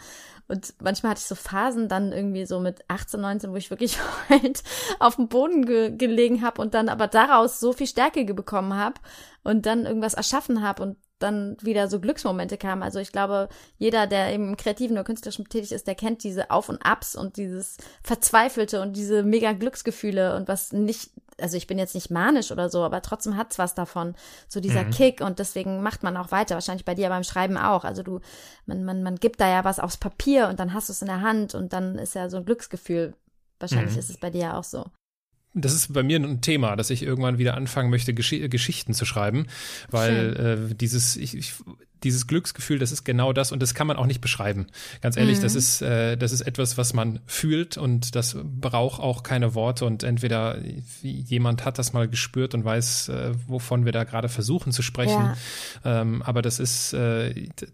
Und 0.49 0.75
manchmal 0.83 1.11
hatte 1.11 1.21
ich 1.21 1.27
so 1.27 1.35
Phasen 1.35 1.87
dann 1.89 2.13
irgendwie 2.13 2.47
so 2.47 2.61
mit 2.61 2.83
18 2.89 3.21
19 3.21 3.53
wo 3.53 3.57
ich 3.57 3.71
wirklich 3.71 3.99
halt 4.31 4.63
auf 4.99 5.17
dem 5.17 5.29
Boden 5.29 5.67
ge 5.67 5.91
gelegen 5.97 6.43
habe 6.43 6.63
und 6.63 6.73
dann 6.75 6.89
aber 6.89 7.07
daraus 7.09 7.61
so 7.61 7.73
viel 7.75 7.87
Stärke 7.87 8.25
bekommen 8.35 8.75
habe 8.75 8.95
und 9.45 9.67
dann 9.67 9.85
irgendwas 9.87 10.15
erschaffen 10.15 10.63
habe 10.63 10.83
und 10.83 10.97
dann 11.23 11.57
wieder 11.61 11.89
so 11.89 12.01
Glücksmomente 12.01 12.57
kamen. 12.57 12.83
Also 12.83 12.99
ich 12.99 13.13
glaube, 13.13 13.49
jeder, 13.79 14.07
der 14.07 14.33
eben 14.33 14.49
im 14.49 14.57
kreativen 14.57 14.97
oder 14.97 15.05
künstlerischen 15.05 15.49
tätig 15.49 15.73
ist, 15.73 15.87
der 15.87 15.95
kennt 15.95 16.25
diese 16.25 16.51
Auf 16.51 16.69
und 16.69 16.85
Abs 16.85 17.15
und 17.15 17.37
dieses 17.37 17.77
Verzweifelte 18.03 18.81
und 18.81 18.95
diese 18.95 19.23
mega 19.23 19.53
Glücksgefühle 19.53 20.37
und 20.37 20.49
was 20.49 20.73
nicht, 20.73 21.11
also 21.39 21.57
ich 21.57 21.67
bin 21.67 21.79
jetzt 21.79 21.95
nicht 21.95 22.11
manisch 22.11 22.51
oder 22.51 22.69
so, 22.69 22.83
aber 22.83 23.03
trotzdem 23.03 23.37
hat's 23.37 23.59
was 23.59 23.75
davon, 23.75 24.15
so 24.49 24.61
dieser 24.61 24.85
mhm. 24.85 24.91
Kick 24.91 25.21
und 25.21 25.39
deswegen 25.39 25.83
macht 25.83 26.03
man 26.03 26.17
auch 26.17 26.31
weiter. 26.31 26.55
Wahrscheinlich 26.55 26.85
bei 26.85 26.95
dir 26.95 27.09
beim 27.09 27.25
Schreiben 27.25 27.57
auch. 27.57 27.85
Also 27.85 28.03
du, 28.03 28.21
man, 28.67 28.85
man, 28.85 29.03
man 29.03 29.17
gibt 29.17 29.41
da 29.41 29.49
ja 29.49 29.65
was 29.65 29.79
aufs 29.79 29.99
Papier 29.99 30.49
und 30.49 30.59
dann 30.59 30.75
hast 30.75 30.89
du 30.89 30.93
es 30.93 31.03
in 31.03 31.09
der 31.09 31.21
Hand 31.21 31.55
und 31.55 31.73
dann 31.73 31.97
ist 31.97 32.15
ja 32.15 32.29
so 32.29 32.39
ein 32.39 32.45
Glücksgefühl. 32.45 33.15
Wahrscheinlich 33.59 33.93
mhm. 33.93 34.01
ist 34.01 34.11
es 34.11 34.19
bei 34.19 34.31
dir 34.31 34.41
ja 34.41 34.59
auch 34.59 34.65
so. 34.65 34.87
Das 35.53 35.75
ist 35.75 35.93
bei 35.93 36.03
mir 36.03 36.19
ein 36.19 36.41
Thema, 36.41 36.77
dass 36.77 36.91
ich 36.91 37.03
irgendwann 37.03 37.39
wieder 37.39 37.55
anfangen 37.55 37.91
möchte, 37.91 38.15
Gesch 38.15 38.31
Geschichten 38.31 38.95
zu 38.95 39.05
schreiben, 39.05 39.47
weil 39.91 40.69
äh, 40.71 40.75
dieses 40.75 41.17
ich, 41.17 41.37
ich, 41.37 41.55
dieses 42.05 42.27
Glücksgefühl, 42.27 42.79
das 42.79 42.93
ist 42.93 43.05
genau 43.05 43.33
das 43.33 43.51
und 43.51 43.61
das 43.61 43.75
kann 43.75 43.87
man 43.87 43.97
auch 43.97 44.07
nicht 44.07 44.21
beschreiben. 44.21 44.69
Ganz 45.01 45.17
ehrlich, 45.17 45.39
mhm. 45.39 45.43
das 45.43 45.55
ist 45.57 45.83
äh, 45.83 46.17
das 46.17 46.33
ist 46.33 46.43
etwas, 46.43 46.79
was 46.79 46.95
man 46.95 47.21
fühlt 47.27 47.77
und 47.77 48.15
das 48.15 48.37
braucht 48.43 49.01
auch 49.01 49.23
keine 49.25 49.55
Worte 49.55 49.85
und 49.85 50.05
entweder 50.05 50.59
jemand 51.03 51.65
hat 51.65 51.79
das 51.79 51.93
mal 51.93 52.09
gespürt 52.09 52.55
und 52.55 52.65
weiß, 52.65 53.09
äh, 53.09 53.33
wovon 53.47 53.85
wir 53.85 53.93
da 53.93 54.05
gerade 54.05 54.29
versuchen 54.29 54.73
zu 54.73 54.83
sprechen. 54.83 55.35
Ja. 55.85 56.01
Ähm, 56.03 56.23
aber 56.23 56.43
das 56.43 56.61
ist, 56.61 56.93
äh, 56.93 57.31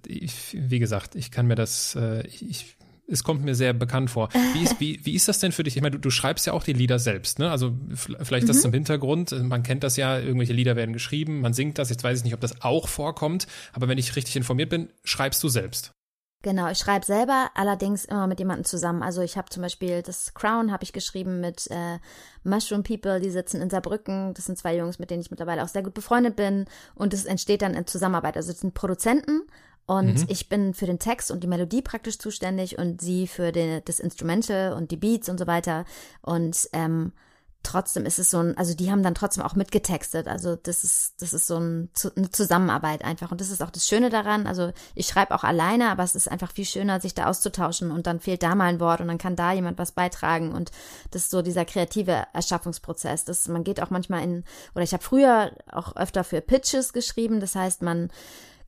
ich, 0.06 0.56
wie 0.58 0.78
gesagt, 0.78 1.14
ich 1.14 1.30
kann 1.30 1.46
mir 1.46 1.56
das, 1.56 1.94
äh, 1.94 2.26
ich 2.26 2.75
es 3.08 3.24
kommt 3.24 3.44
mir 3.44 3.54
sehr 3.54 3.72
bekannt 3.72 4.10
vor. 4.10 4.28
Wie 4.52 4.62
ist, 4.62 4.80
wie, 4.80 5.00
wie 5.04 5.14
ist 5.14 5.28
das 5.28 5.38
denn 5.38 5.52
für 5.52 5.62
dich? 5.62 5.76
Ich 5.76 5.82
meine, 5.82 5.92
du, 5.92 5.98
du 5.98 6.10
schreibst 6.10 6.46
ja 6.46 6.52
auch 6.52 6.64
die 6.64 6.72
Lieder 6.72 6.98
selbst, 6.98 7.38
ne? 7.38 7.50
Also 7.50 7.74
vielleicht 7.94 8.48
das 8.48 8.58
mhm. 8.58 8.62
zum 8.62 8.72
Hintergrund. 8.72 9.30
Man 9.42 9.62
kennt 9.62 9.84
das 9.84 9.96
ja, 9.96 10.18
irgendwelche 10.18 10.52
Lieder 10.52 10.76
werden 10.76 10.92
geschrieben, 10.92 11.40
man 11.40 11.54
singt 11.54 11.78
das. 11.78 11.90
Jetzt 11.90 12.04
weiß 12.04 12.18
ich 12.18 12.24
nicht, 12.24 12.34
ob 12.34 12.40
das 12.40 12.62
auch 12.62 12.88
vorkommt, 12.88 13.46
aber 13.72 13.88
wenn 13.88 13.98
ich 13.98 14.16
richtig 14.16 14.36
informiert 14.36 14.70
bin, 14.70 14.88
schreibst 15.04 15.42
du 15.42 15.48
selbst. 15.48 15.92
Genau, 16.42 16.70
ich 16.70 16.78
schreibe 16.78 17.04
selber, 17.04 17.50
allerdings 17.54 18.04
immer 18.04 18.26
mit 18.28 18.38
jemandem 18.38 18.64
zusammen. 18.64 19.02
Also 19.02 19.20
ich 19.20 19.36
habe 19.36 19.48
zum 19.48 19.62
Beispiel 19.62 20.02
das 20.02 20.32
Crown 20.34 20.70
habe 20.70 20.84
ich 20.84 20.92
geschrieben 20.92 21.40
mit 21.40 21.68
äh, 21.70 21.98
Mushroom 22.44 22.84
People, 22.84 23.20
die 23.20 23.30
sitzen 23.30 23.60
in 23.60 23.70
Saarbrücken. 23.70 24.32
Das 24.34 24.44
sind 24.44 24.56
zwei 24.56 24.76
Jungs, 24.76 24.98
mit 24.98 25.10
denen 25.10 25.22
ich 25.22 25.30
mittlerweile 25.30 25.64
auch 25.64 25.68
sehr 25.68 25.82
gut 25.82 25.94
befreundet 25.94 26.36
bin. 26.36 26.66
Und 26.94 27.14
es 27.14 27.24
entsteht 27.24 27.62
dann 27.62 27.74
in 27.74 27.86
Zusammenarbeit. 27.86 28.36
Also 28.36 28.52
es 28.52 28.60
sind 28.60 28.74
Produzenten 28.74 29.42
und 29.86 30.14
mhm. 30.14 30.24
ich 30.28 30.48
bin 30.48 30.74
für 30.74 30.86
den 30.86 30.98
Text 30.98 31.30
und 31.30 31.42
die 31.44 31.46
Melodie 31.46 31.82
praktisch 31.82 32.18
zuständig 32.18 32.78
und 32.78 33.00
sie 33.00 33.26
für 33.28 33.52
den, 33.52 33.82
das 33.84 34.00
Instrumental 34.00 34.72
und 34.72 34.90
die 34.90 34.96
Beats 34.96 35.28
und 35.28 35.38
so 35.38 35.46
weiter. 35.46 35.84
Und 36.22 36.68
ähm, 36.72 37.12
trotzdem 37.62 38.04
ist 38.04 38.18
es 38.18 38.30
so 38.30 38.38
ein, 38.38 38.58
also 38.58 38.74
die 38.74 38.90
haben 38.90 39.04
dann 39.04 39.14
trotzdem 39.14 39.44
auch 39.44 39.54
mitgetextet. 39.54 40.26
Also 40.26 40.56
das 40.56 40.82
ist, 40.82 41.14
das 41.22 41.32
ist 41.32 41.46
so 41.46 41.58
ein, 41.58 41.90
eine 42.16 42.30
Zusammenarbeit 42.32 43.04
einfach. 43.04 43.30
Und 43.30 43.40
das 43.40 43.50
ist 43.50 43.62
auch 43.62 43.70
das 43.70 43.86
Schöne 43.86 44.10
daran. 44.10 44.48
Also 44.48 44.72
ich 44.96 45.06
schreibe 45.06 45.32
auch 45.34 45.44
alleine, 45.44 45.88
aber 45.90 46.02
es 46.02 46.16
ist 46.16 46.28
einfach 46.28 46.50
viel 46.50 46.64
schöner, 46.64 47.00
sich 47.00 47.14
da 47.14 47.26
auszutauschen 47.26 47.92
und 47.92 48.08
dann 48.08 48.18
fehlt 48.18 48.42
da 48.42 48.56
mal 48.56 48.66
ein 48.66 48.80
Wort 48.80 49.00
und 49.00 49.06
dann 49.06 49.18
kann 49.18 49.36
da 49.36 49.52
jemand 49.52 49.78
was 49.78 49.92
beitragen. 49.92 50.52
Und 50.52 50.72
das 51.12 51.22
ist 51.22 51.30
so 51.30 51.42
dieser 51.42 51.64
kreative 51.64 52.26
Erschaffungsprozess. 52.32 53.24
Das, 53.24 53.46
man 53.46 53.62
geht 53.62 53.80
auch 53.80 53.90
manchmal 53.90 54.24
in, 54.24 54.44
oder 54.74 54.82
ich 54.82 54.92
habe 54.92 55.04
früher 55.04 55.52
auch 55.70 55.94
öfter 55.94 56.24
für 56.24 56.40
Pitches 56.40 56.92
geschrieben. 56.92 57.38
Das 57.38 57.54
heißt, 57.54 57.82
man 57.82 58.10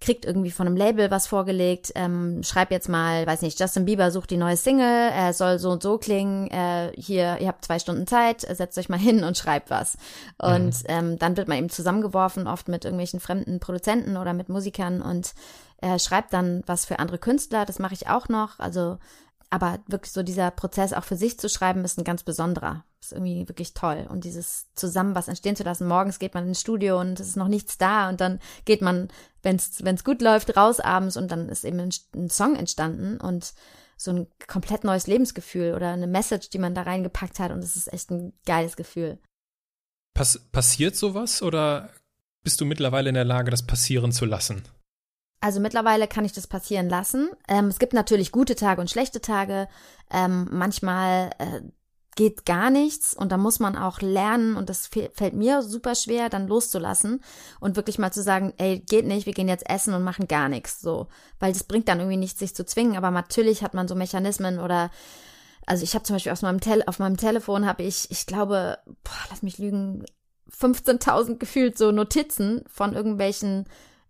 kriegt 0.01 0.25
irgendwie 0.25 0.51
von 0.51 0.67
einem 0.67 0.77
Label 0.77 1.11
was 1.11 1.27
vorgelegt, 1.27 1.93
ähm, 1.95 2.43
schreib 2.43 2.71
jetzt 2.71 2.89
mal, 2.89 3.27
weiß 3.27 3.43
nicht, 3.43 3.59
Justin 3.59 3.85
Bieber 3.85 4.11
sucht 4.11 4.31
die 4.31 4.37
neue 4.37 4.57
Single, 4.57 5.11
er 5.13 5.33
soll 5.33 5.59
so 5.59 5.71
und 5.71 5.83
so 5.83 5.99
klingen, 5.99 6.49
äh, 6.51 6.93
hier, 6.97 7.39
ihr 7.41 7.49
habt 7.49 7.65
zwei 7.65 7.79
Stunden 7.79 8.07
Zeit, 8.07 8.43
setzt 8.43 8.79
euch 8.79 8.89
mal 8.89 8.99
hin 8.99 9.25
und 9.25 9.37
schreibt 9.37 9.71
was. 9.71 9.97
Und 10.39 10.83
mhm. 10.83 10.87
ähm, 10.87 11.19
dann 11.19 11.37
wird 11.37 11.49
man 11.49 11.59
eben 11.59 11.71
zusammengeworfen, 11.71 12.47
oft 12.47 12.69
mit 12.69 12.85
irgendwelchen 12.85 13.21
fremden 13.21 13.59
Produzenten 13.59 14.17
oder 14.17 14.35
mit 14.35 14.49
Musikern 14.49 15.03
und 15.03 15.35
er 15.81 15.99
schreibt 15.99 16.33
dann 16.33 16.63
was 16.67 16.85
für 16.85 16.99
andere 16.99 17.19
Künstler, 17.19 17.65
das 17.65 17.79
mache 17.79 17.95
ich 17.95 18.09
auch 18.09 18.29
noch, 18.29 18.59
also 18.59 18.99
aber 19.51 19.81
wirklich 19.87 20.13
so 20.13 20.23
dieser 20.23 20.51
Prozess 20.51 20.93
auch 20.93 21.05
für 21.05 21.17
sich 21.17 21.39
zu 21.39 21.49
schreiben, 21.49 21.85
ist 21.85 21.99
ein 21.99 22.05
ganz 22.05 22.23
besonderer. 22.23 22.85
Ist 23.01 23.13
irgendwie 23.13 23.49
wirklich 23.49 23.73
toll. 23.73 24.07
Und 24.11 24.25
dieses 24.25 24.67
zusammen 24.75 25.15
was 25.15 25.29
entstehen 25.29 25.57
zu 25.57 25.63
lassen. 25.63 25.89
Morgens 25.89 26.19
geht 26.19 26.35
man 26.35 26.47
ins 26.47 26.61
Studio 26.61 27.01
und 27.01 27.19
es 27.19 27.29
ist 27.29 27.37
noch 27.37 27.49
nichts 27.49 27.79
da 27.79 28.09
und 28.09 28.21
dann 28.21 28.41
geht 28.65 28.83
man, 28.83 29.09
wenn 29.43 29.57
es 29.57 30.05
gut 30.05 30.21
läuft, 30.21 30.57
raus 30.57 30.81
abends 30.81 31.17
und 31.17 31.31
dann 31.31 31.49
ist 31.49 31.65
eben 31.65 31.81
ein, 31.81 31.91
ein 32.15 32.29
Song 32.29 32.57
entstanden 32.57 33.19
und 33.21 33.55
so 33.97 34.13
ein 34.13 34.27
komplett 34.47 34.85
neues 34.85 35.07
Lebensgefühl 35.07 35.75
oder 35.75 35.91
eine 35.91 36.07
Message, 36.07 36.51
die 36.51 36.59
man 36.59 36.75
da 36.75 36.83
reingepackt 36.83 37.39
hat 37.39 37.51
und 37.51 37.65
es 37.65 37.77
ist 37.77 37.93
echt 37.93 38.11
ein 38.11 38.33
geiles 38.47 38.77
Gefühl. 38.77 39.19
Pass 40.15 40.39
passiert 40.53 40.95
sowas 40.95 41.43
oder 41.43 41.91
bist 42.43 42.61
du 42.61 42.65
mittlerweile 42.65 43.09
in 43.09 43.15
der 43.15 43.25
Lage, 43.25 43.51
das 43.51 43.67
passieren 43.67 44.13
zu 44.13 44.25
lassen? 44.25 44.63
Also 45.41 45.61
mittlerweile 45.61 46.09
kann 46.09 46.25
ich 46.25 46.33
das 46.33 46.47
passieren 46.47 46.89
lassen. 46.89 47.31
Ähm, 47.47 47.67
es 47.67 47.79
gibt 47.79 47.93
natürlich 47.93 48.33
gute 48.33 48.57
Tage 48.57 48.81
und 48.81 48.91
schlechte 48.91 49.21
Tage. 49.21 49.69
Ähm, 50.11 50.49
manchmal 50.51 51.31
äh, 51.39 51.61
geht 52.19 52.45
gar 52.45 52.71
nichts 52.71 53.15
und 53.15 53.31
da 53.31 53.37
muss 53.37 53.61
man 53.61 53.77
auch 53.77 54.01
lernen 54.01 54.57
und 54.57 54.69
das 54.69 54.89
fällt 54.89 55.35
mir 55.35 55.63
super 55.63 55.95
schwer, 55.95 56.29
dann 56.29 56.49
loszulassen 56.49 57.23
und 57.61 57.77
wirklich 57.77 58.01
mal 58.01 58.13
zu 58.13 58.25
sagen, 58.25 58.53
ey, 58.57 58.81
geht 58.81 59.07
nicht, 59.07 59.27
wir 59.27 59.33
gehen 59.33 59.47
jetzt 59.47 59.71
essen 59.71 59.95
und 59.95 60.03
machen 60.03 60.27
gar 60.27 60.49
nichts, 60.49 60.81
so, 60.81 61.07
weil 61.39 61.53
das 61.53 61.63
bringt 61.63 61.87
dann 61.87 62.01
irgendwie 62.01 62.17
nichts, 62.17 62.41
sich 62.41 62.57
zu 62.57 62.67
zwingen, 62.67 62.97
aber 62.97 63.13
natürlich 63.13 63.63
hat 63.63 63.73
man 63.73 63.87
so 63.87 63.95
Mechanismen 63.95 64.59
oder 64.59 64.91
also 65.65 65.85
ich 65.85 65.95
habe 65.95 66.03
zum 66.03 66.17
Beispiel 66.17 66.33
auf 66.33 66.43
meinem, 66.43 66.61
Tel 66.61 66.83
auf 66.87 66.99
meinem 66.99 67.19
Telefon 67.19 67.67
habe 67.67 67.85
ich, 67.85 68.11
ich 68.11 68.27
glaube, 68.27 68.79
boah, 69.05 69.27
lass 69.31 69.45
mich 69.45 69.59
lügen, 69.59 70.05
15.000 70.51 71.37
gefühlt 71.37 71.79
so 71.79 71.93
Notizen 71.93 72.65
von 72.67 72.95
irgendwelchen 72.95 73.69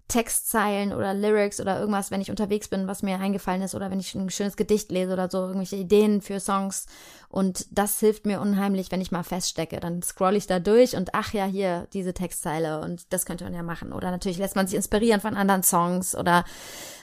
Textzeilen 0.09 0.95
oder 0.95 1.13
Lyrics 1.13 1.61
oder 1.61 1.79
irgendwas, 1.79 2.11
wenn 2.11 2.23
ich 2.23 2.31
unterwegs 2.31 2.69
bin, 2.69 2.87
was 2.87 3.03
mir 3.03 3.21
eingefallen 3.21 3.61
ist 3.61 3.75
oder 3.75 3.91
wenn 3.91 4.01
ich 4.01 4.15
ein 4.15 4.31
schönes 4.31 4.57
Gedicht 4.57 4.91
lese 4.91 5.13
oder 5.13 5.31
so, 5.31 5.39
irgendwelche 5.39 5.77
Ideen 5.77 6.23
für 6.23 6.41
Songs. 6.41 6.87
Und 7.29 7.67
das 7.71 8.01
hilft 8.01 8.25
mir 8.25 8.41
unheimlich, 8.41 8.91
wenn 8.91 9.03
ich 9.03 9.13
mal 9.13 9.23
feststecke. 9.23 9.81
Dann 9.81 10.03
scroll 10.03 10.37
ich 10.37 10.47
da 10.47 10.61
durch 10.61 10.97
und 10.97 11.11
ach 11.13 11.35
ja, 11.35 11.45
hier 11.45 11.89
diese 11.93 12.15
Textzeile 12.15 12.81
und 12.81 13.13
das 13.13 13.27
könnte 13.27 13.45
man 13.45 13.53
ja 13.53 13.63
machen. 13.63 13.93
Oder 13.93 14.11
natürlich 14.11 14.39
lässt 14.39 14.57
man 14.57 14.67
sich 14.67 14.77
inspirieren 14.77 15.21
von 15.21 15.37
anderen 15.37 15.63
Songs 15.63 16.17
oder 16.17 16.45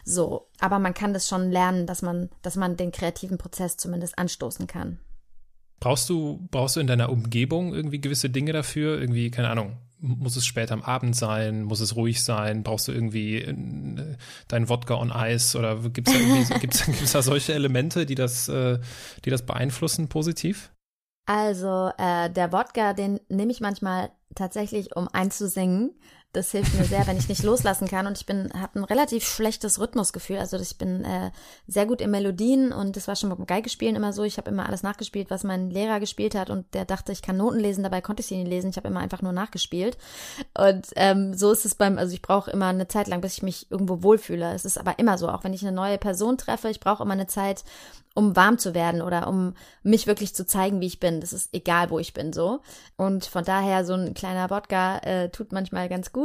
so. 0.03 0.47
Aber 0.59 0.79
man 0.79 0.95
kann 0.95 1.13
das 1.13 1.27
schon 1.27 1.51
lernen, 1.51 1.85
dass 1.85 2.01
man, 2.01 2.29
dass 2.41 2.55
man 2.55 2.75
den 2.75 2.91
kreativen 2.91 3.37
Prozess 3.37 3.77
zumindest 3.77 4.17
anstoßen 4.17 4.65
kann. 4.65 4.99
Brauchst 5.79 6.09
du, 6.09 6.47
brauchst 6.49 6.75
du 6.75 6.79
in 6.79 6.87
deiner 6.87 7.11
Umgebung 7.11 7.75
irgendwie 7.75 8.01
gewisse 8.01 8.31
Dinge 8.31 8.53
dafür? 8.53 8.99
Irgendwie, 8.99 9.29
keine 9.29 9.49
Ahnung, 9.49 9.77
muss 10.05 10.35
es 10.35 10.45
später 10.45 10.73
am 10.73 10.81
Abend 10.81 11.15
sein? 11.15 11.63
Muss 11.63 11.79
es 11.79 11.95
ruhig 11.95 12.23
sein? 12.23 12.63
Brauchst 12.63 12.87
du 12.87 12.91
irgendwie 12.91 13.41
äh, 13.41 14.15
dein 14.47 14.69
Wodka 14.69 14.95
on 14.95 15.11
Eis? 15.11 15.55
Oder 15.55 15.77
gibt 15.89 16.07
es 16.07 16.13
da, 16.13 16.57
gibt's, 16.59 16.85
gibt's 16.85 17.11
da 17.11 17.21
solche 17.21 17.53
Elemente, 17.53 18.05
die 18.05 18.15
das, 18.15 18.47
äh, 18.47 18.79
die 19.23 19.29
das 19.29 19.45
beeinflussen 19.45 20.07
positiv? 20.07 20.71
Also 21.25 21.91
äh, 21.97 22.29
der 22.29 22.51
Wodka, 22.51 22.93
den 22.93 23.19
nehme 23.29 23.51
ich 23.51 23.59
manchmal 23.59 24.11
tatsächlich, 24.35 24.95
um 24.95 25.07
einzusingen. 25.07 25.95
Das 26.35 26.51
hilft 26.51 26.75
mir 26.75 26.83
sehr, 26.83 27.07
wenn 27.07 27.17
ich 27.17 27.29
nicht 27.29 27.43
loslassen 27.43 27.87
kann. 27.87 28.07
Und 28.07 28.17
ich 28.17 28.25
bin, 28.25 28.51
habe 28.53 28.79
ein 28.79 28.83
relativ 28.83 29.25
schlechtes 29.25 29.79
Rhythmusgefühl. 29.79 30.37
Also 30.37 30.57
ich 30.57 30.77
bin 30.77 31.03
äh, 31.05 31.31
sehr 31.67 31.85
gut 31.85 32.01
in 32.01 32.11
Melodien 32.11 32.71
und 32.73 32.95
das 32.95 33.07
war 33.07 33.15
schon 33.15 33.29
beim 33.29 33.45
Geigespielen 33.45 33.95
immer 33.95 34.13
so. 34.13 34.23
Ich 34.23 34.37
habe 34.37 34.49
immer 34.49 34.65
alles 34.65 34.83
nachgespielt, 34.83 35.29
was 35.29 35.43
mein 35.43 35.69
Lehrer 35.69 35.99
gespielt 35.99 36.35
hat 36.35 36.49
und 36.49 36.73
der 36.73 36.85
dachte, 36.85 37.11
ich 37.11 37.21
kann 37.21 37.37
Noten 37.37 37.59
lesen. 37.59 37.83
Dabei 37.83 38.01
konnte 38.01 38.21
ich 38.21 38.27
sie 38.27 38.37
nicht 38.37 38.49
lesen. 38.49 38.69
Ich 38.69 38.77
habe 38.77 38.87
immer 38.87 38.99
einfach 38.99 39.21
nur 39.21 39.31
nachgespielt. 39.31 39.97
Und 40.57 40.87
ähm, 40.95 41.33
so 41.33 41.51
ist 41.51 41.65
es 41.65 41.75
beim, 41.75 41.97
also 41.97 42.13
ich 42.13 42.21
brauche 42.21 42.51
immer 42.51 42.67
eine 42.67 42.87
Zeit 42.87 43.07
lang, 43.07 43.21
bis 43.21 43.37
ich 43.37 43.43
mich 43.43 43.71
irgendwo 43.71 44.03
wohlfühle. 44.03 44.53
Es 44.53 44.65
ist 44.65 44.77
aber 44.77 44.99
immer 44.99 45.17
so, 45.17 45.29
auch 45.29 45.43
wenn 45.43 45.53
ich 45.53 45.61
eine 45.61 45.75
neue 45.75 45.97
Person 45.97 46.37
treffe, 46.37 46.69
ich 46.69 46.79
brauche 46.79 47.03
immer 47.03 47.13
eine 47.13 47.27
Zeit, 47.27 47.63
um 48.15 48.35
warm 48.35 48.57
zu 48.57 48.73
werden 48.73 49.01
oder 49.01 49.27
um 49.27 49.53
mich 49.83 50.07
wirklich 50.07 50.33
zu 50.33 50.47
zeigen, 50.47 50.79
wie 50.79 50.87
ich 50.87 50.99
bin. 50.99 51.19
Das 51.19 51.33
ist 51.33 51.53
egal, 51.53 51.89
wo 51.89 51.99
ich 51.99 52.13
bin 52.13 52.33
so. 52.33 52.61
Und 52.95 53.25
von 53.25 53.43
daher 53.43 53.85
so 53.85 53.93
ein 53.93 54.13
kleiner 54.13 54.49
Wodka 54.49 54.99
äh, 54.99 55.29
tut 55.29 55.51
manchmal 55.51 55.89
ganz 55.89 56.13
gut. 56.13 56.24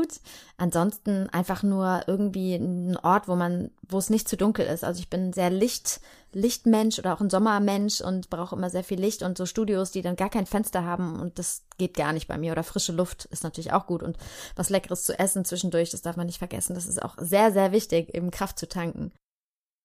Ansonsten 0.56 1.28
einfach 1.30 1.62
nur 1.62 2.02
irgendwie 2.06 2.54
ein 2.54 2.96
Ort, 2.96 3.28
wo 3.28 3.36
man, 3.36 3.70
wo 3.88 3.98
es 3.98 4.10
nicht 4.10 4.28
zu 4.28 4.36
dunkel 4.36 4.66
ist. 4.66 4.84
Also 4.84 5.00
ich 5.00 5.08
bin 5.08 5.32
sehr 5.32 5.50
Licht, 5.50 6.00
Lichtmensch 6.32 6.98
oder 6.98 7.14
auch 7.14 7.20
ein 7.20 7.30
Sommermensch 7.30 8.00
und 8.00 8.30
brauche 8.30 8.54
immer 8.54 8.70
sehr 8.70 8.84
viel 8.84 9.00
Licht 9.00 9.22
und 9.22 9.36
so 9.36 9.46
Studios, 9.46 9.90
die 9.90 10.02
dann 10.02 10.16
gar 10.16 10.30
kein 10.30 10.46
Fenster 10.46 10.84
haben 10.84 11.18
und 11.18 11.38
das 11.38 11.64
geht 11.78 11.94
gar 11.94 12.12
nicht 12.12 12.28
bei 12.28 12.38
mir. 12.38 12.52
Oder 12.52 12.62
frische 12.62 12.92
Luft 12.92 13.26
ist 13.26 13.44
natürlich 13.44 13.72
auch 13.72 13.86
gut 13.86 14.02
und 14.02 14.16
was 14.56 14.70
Leckeres 14.70 15.04
zu 15.04 15.18
essen 15.18 15.44
zwischendurch, 15.44 15.90
das 15.90 16.02
darf 16.02 16.16
man 16.16 16.26
nicht 16.26 16.38
vergessen. 16.38 16.74
Das 16.74 16.86
ist 16.86 17.02
auch 17.02 17.16
sehr, 17.18 17.52
sehr 17.52 17.72
wichtig, 17.72 18.14
eben 18.14 18.30
Kraft 18.30 18.58
zu 18.58 18.68
tanken. 18.68 19.12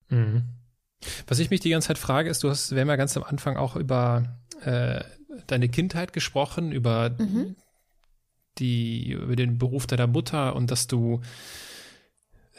Mhm. 0.09 0.43
Was 1.27 1.39
ich 1.39 1.49
mich 1.49 1.59
die 1.59 1.69
ganze 1.69 1.89
Zeit 1.89 1.97
frage, 1.97 2.29
ist, 2.29 2.43
du 2.43 2.49
hast, 2.49 2.71
wir 2.73 2.81
haben 2.81 2.89
ja 2.89 2.95
ganz 2.95 3.15
am 3.17 3.23
Anfang 3.23 3.57
auch 3.57 3.75
über 3.75 4.23
äh, 4.61 5.03
deine 5.47 5.69
Kindheit 5.69 6.13
gesprochen, 6.13 6.71
über 6.71 7.11
mhm. 7.17 7.55
Die, 8.57 9.11
über 9.11 9.35
den 9.35 9.57
Beruf 9.57 9.87
deiner 9.87 10.07
Mutter 10.07 10.55
und 10.55 10.71
dass 10.71 10.87
du 10.87 11.21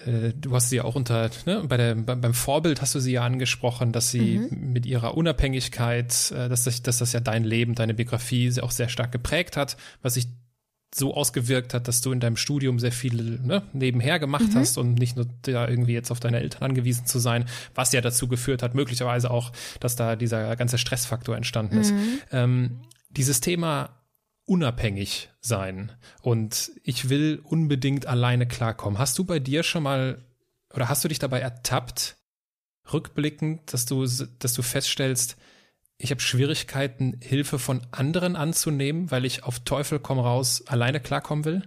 äh, 0.04 0.32
Du 0.34 0.54
hast 0.54 0.70
sie 0.70 0.76
ja 0.76 0.84
auch 0.84 0.94
unter, 0.94 1.30
ne, 1.46 1.64
bei 1.66 1.76
der, 1.76 1.94
beim 1.94 2.34
Vorbild 2.34 2.80
hast 2.82 2.94
du 2.94 3.00
sie 3.00 3.12
ja 3.12 3.24
angesprochen, 3.24 3.92
dass 3.92 4.10
sie 4.10 4.38
mhm. 4.38 4.72
mit 4.72 4.86
ihrer 4.86 5.16
Unabhängigkeit, 5.16 6.32
äh, 6.32 6.48
dass, 6.48 6.64
das, 6.64 6.82
dass 6.82 6.98
das 6.98 7.12
ja 7.12 7.20
dein 7.20 7.44
Leben, 7.44 7.74
deine 7.74 7.94
Biografie 7.94 8.52
auch 8.60 8.70
sehr 8.70 8.88
stark 8.88 9.12
geprägt 9.12 9.56
hat, 9.56 9.76
was 10.02 10.16
ich 10.16 10.28
so 10.94 11.14
ausgewirkt 11.14 11.74
hat, 11.74 11.88
dass 11.88 12.00
du 12.00 12.12
in 12.12 12.20
deinem 12.20 12.36
Studium 12.36 12.78
sehr 12.78 12.92
viel 12.92 13.40
ne, 13.40 13.62
nebenher 13.72 14.18
gemacht 14.18 14.54
mhm. 14.54 14.54
hast 14.54 14.78
und 14.78 14.94
nicht 14.94 15.16
nur 15.16 15.26
da 15.42 15.68
irgendwie 15.68 15.92
jetzt 15.92 16.10
auf 16.10 16.20
deine 16.20 16.40
Eltern 16.40 16.62
angewiesen 16.62 17.06
zu 17.06 17.18
sein, 17.18 17.44
was 17.74 17.92
ja 17.92 18.00
dazu 18.00 18.28
geführt 18.28 18.62
hat, 18.62 18.74
möglicherweise 18.74 19.30
auch, 19.30 19.52
dass 19.80 19.96
da 19.96 20.16
dieser 20.16 20.56
ganze 20.56 20.78
Stressfaktor 20.78 21.36
entstanden 21.36 21.78
ist. 21.78 21.92
Mhm. 21.92 22.18
Ähm, 22.32 22.80
dieses 23.10 23.40
Thema 23.40 23.90
unabhängig 24.46 25.30
sein 25.40 25.92
und 26.22 26.70
ich 26.82 27.08
will 27.08 27.40
unbedingt 27.42 28.06
alleine 28.06 28.46
klarkommen. 28.46 28.98
Hast 28.98 29.18
du 29.18 29.24
bei 29.24 29.38
dir 29.38 29.62
schon 29.62 29.82
mal 29.82 30.24
oder 30.72 30.88
hast 30.88 31.04
du 31.04 31.08
dich 31.08 31.18
dabei 31.18 31.40
ertappt, 31.40 32.16
rückblickend, 32.92 33.72
dass 33.72 33.86
du, 33.86 34.06
dass 34.06 34.54
du 34.54 34.62
feststellst, 34.62 35.36
ich 35.98 36.10
habe 36.10 36.20
Schwierigkeiten, 36.20 37.18
Hilfe 37.22 37.58
von 37.58 37.82
anderen 37.90 38.36
anzunehmen, 38.36 39.10
weil 39.10 39.24
ich 39.24 39.44
auf 39.44 39.60
Teufel 39.60 39.98
komm 39.98 40.18
raus 40.18 40.64
alleine 40.66 41.00
klarkommen 41.00 41.44
will? 41.44 41.62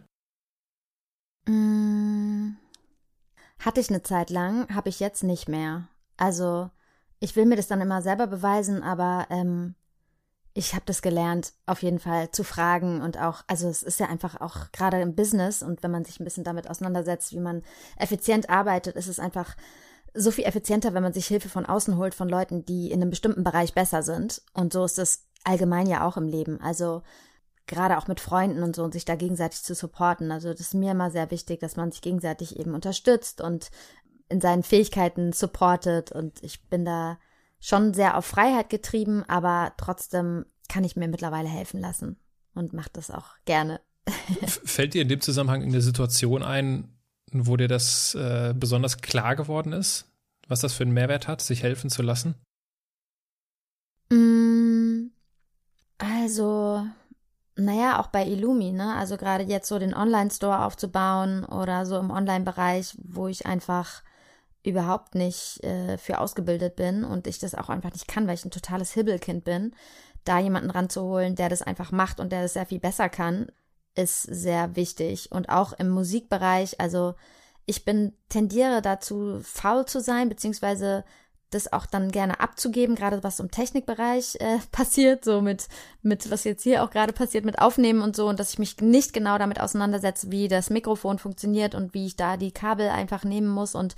Mm, 1.48 2.56
hatte 3.60 3.82
ich 3.82 3.90
eine 3.90 4.04
Zeit 4.04 4.30
lang, 4.30 4.74
habe 4.74 4.90
ich 4.90 5.00
jetzt 5.00 5.24
nicht 5.24 5.50
mehr. 5.50 5.90
Also 6.16 6.70
ich 7.20 7.36
will 7.36 7.46
mir 7.46 7.56
das 7.56 7.68
dann 7.68 7.82
immer 7.82 8.02
selber 8.02 8.28
beweisen, 8.28 8.84
aber 8.84 9.28
ähm, 9.30 9.76
ich 10.54 10.74
habe 10.74 10.84
das 10.86 11.02
gelernt, 11.02 11.54
auf 11.66 11.84
jeden 11.84 12.00
Fall 12.00 12.32
zu 12.32 12.44
fragen 12.44 13.02
und 13.02 13.20
auch, 13.20 13.44
also 13.48 13.70
es 13.70 13.84
ist 13.84 14.00
ja 14.00 14.08
einfach 14.08 14.42
auch 14.42 14.72
gerade 14.72 15.00
im 15.02 15.16
Business 15.16 15.62
und 15.62 15.84
wenn 15.84 15.92
man 15.92 16.06
sich 16.06 16.20
ein 16.20 16.24
bisschen 16.24 16.44
damit 16.44 16.70
auseinandersetzt, 16.70 17.34
wie 17.34 17.40
man 17.40 17.62
effizient 17.98 18.50
arbeitet, 18.50 18.96
ist 18.96 19.08
es 19.08 19.20
einfach 19.20 19.56
so 20.14 20.32
viel 20.32 20.46
effizienter, 20.46 20.94
wenn 20.94 21.04
man 21.04 21.14
sich 21.14 21.28
Hilfe 21.28 21.50
von 21.50 21.66
außen 21.66 21.98
holt, 21.98 22.16
von 22.16 22.30
Leuten, 22.30 22.66
die 22.66 22.92
in 22.92 23.02
einem 23.02 23.12
bestimmten 23.12 23.44
Bereich 23.44 23.74
besser 23.74 24.02
sind. 24.04 24.42
Und 24.54 24.74
so 24.74 24.84
ist 24.84 24.98
es 24.98 25.28
allgemein 25.44 25.88
ja 25.88 26.06
auch 26.06 26.18
im 26.18 26.28
Leben. 26.28 26.60
Also 26.62 27.04
gerade 27.68 27.98
auch 27.98 28.08
mit 28.08 28.20
Freunden 28.20 28.64
und 28.64 28.76
so 28.76 28.84
und 28.84 28.94
sich 28.94 29.06
da 29.06 29.16
gegenseitig 29.16 29.62
zu 29.62 29.76
supporten. 29.76 30.32
Also 30.32 30.50
das 30.50 30.62
ist 30.62 30.74
mir 30.74 30.92
immer 30.92 31.12
sehr 31.12 31.30
wichtig, 31.32 31.60
dass 31.60 31.76
man 31.76 31.92
sich 31.92 32.02
gegenseitig 32.02 32.60
eben 32.60 32.74
unterstützt 32.74 33.42
und 33.42 33.70
in 34.30 34.42
seinen 34.42 34.64
Fähigkeiten 34.64 35.32
supportet. 35.32 36.12
Und 36.12 36.44
ich 36.44 36.68
bin 36.70 36.86
da 36.86 37.20
schon 37.60 37.94
sehr 37.94 38.18
auf 38.18 38.26
Freiheit 38.26 38.70
getrieben, 38.70 39.24
aber 39.28 39.74
trotzdem 39.78 40.46
kann 40.70 40.84
ich 40.84 40.96
mir 40.96 41.08
mittlerweile 41.08 41.50
helfen 41.50 41.80
lassen 41.80 42.18
und 42.54 42.74
mache 42.74 42.90
das 42.94 43.12
auch 43.12 43.36
gerne. 43.46 43.82
Fällt 44.46 44.94
dir 44.94 45.02
in 45.02 45.10
dem 45.10 45.22
Zusammenhang 45.22 45.62
in 45.62 45.72
der 45.72 45.82
Situation 45.82 46.44
ein, 46.44 46.98
wo 47.32 47.58
dir 47.58 47.68
das 47.68 48.16
äh, 48.16 48.54
besonders 48.56 49.02
klar 49.02 49.36
geworden 49.36 49.74
ist, 49.74 50.06
was 50.48 50.62
das 50.62 50.74
für 50.74 50.84
einen 50.84 50.94
Mehrwert 50.94 51.28
hat, 51.28 51.42
sich 51.42 51.64
helfen 51.64 51.90
zu 51.90 52.02
lassen? 52.02 52.36
Mm, 54.10 55.12
also, 55.98 56.86
naja, 57.56 58.00
auch 58.00 58.08
bei 58.08 58.26
Illumi, 58.26 58.72
ne? 58.72 58.96
Also 58.96 59.18
gerade 59.18 59.44
jetzt 59.44 59.68
so 59.68 59.78
den 59.78 59.94
Online-Store 59.94 60.64
aufzubauen 60.64 61.46
oder 61.46 61.86
so 61.86 62.00
im 62.00 62.10
Online-Bereich, 62.10 62.98
wo 63.04 63.28
ich 63.28 63.46
einfach 63.46 64.02
überhaupt 64.64 65.16
nicht 65.16 65.64
äh, 65.64 65.98
für 65.98 66.20
ausgebildet 66.20 66.76
bin 66.76 67.04
und 67.04 67.28
ich 67.28 67.40
das 67.40 67.56
auch 67.56 67.70
einfach 67.70 67.94
nicht 67.94 68.08
kann, 68.08 68.28
weil 68.28 68.36
ich 68.36 68.46
ein 68.46 68.52
totales 68.52 68.92
Hibbelkind 68.94 69.44
bin, 69.44 69.74
da 70.26 70.40
jemanden 70.40 70.70
ranzuholen, 70.70 71.36
der 71.36 71.50
das 71.50 71.62
einfach 71.62 71.92
macht 71.92 72.20
und 72.20 72.32
der 72.32 72.42
das 72.42 72.54
sehr 72.54 72.66
viel 72.66 72.80
besser 72.80 73.10
kann, 73.10 73.48
ist 73.96 74.24
sehr 74.24 74.76
wichtig. 74.76 75.32
Und 75.32 75.50
auch 75.50 75.74
im 75.74 75.90
Musikbereich, 75.90 76.80
also 76.80 77.16
ich 77.66 77.86
bin, 77.86 78.14
tendiere 78.30 78.82
dazu, 78.82 79.40
faul 79.44 79.86
zu 79.86 80.02
sein, 80.02 80.30
beziehungsweise 80.30 81.04
das 81.52 81.74
auch 81.74 81.86
dann 81.86 82.12
gerne 82.12 82.40
abzugeben, 82.40 82.96
gerade 82.96 83.24
was 83.24 83.40
im 83.40 83.50
Technikbereich 83.52 84.36
äh, 84.40 84.60
passiert, 84.72 85.26
so 85.26 85.42
mit, 85.42 85.68
mit 86.02 86.30
was 86.30 86.44
jetzt 86.44 86.64
hier 86.64 86.84
auch 86.84 86.92
gerade 86.92 87.14
passiert, 87.14 87.46
mit 87.46 87.60
Aufnehmen 87.60 88.02
und 88.02 88.16
so, 88.16 88.28
und 88.28 88.40
dass 88.40 88.54
ich 88.54 88.60
mich 88.60 88.78
nicht 88.82 89.14
genau 89.14 89.38
damit 89.38 89.60
auseinandersetze, 89.60 90.32
wie 90.32 90.48
das 90.48 90.70
Mikrofon 90.70 91.18
funktioniert 91.18 91.76
und 91.76 91.94
wie 91.94 92.08
ich 92.08 92.16
da 92.16 92.38
die 92.38 92.52
Kabel 92.52 92.90
einfach 92.90 93.24
nehmen 93.24 93.48
muss. 93.48 93.74
Und 93.74 93.96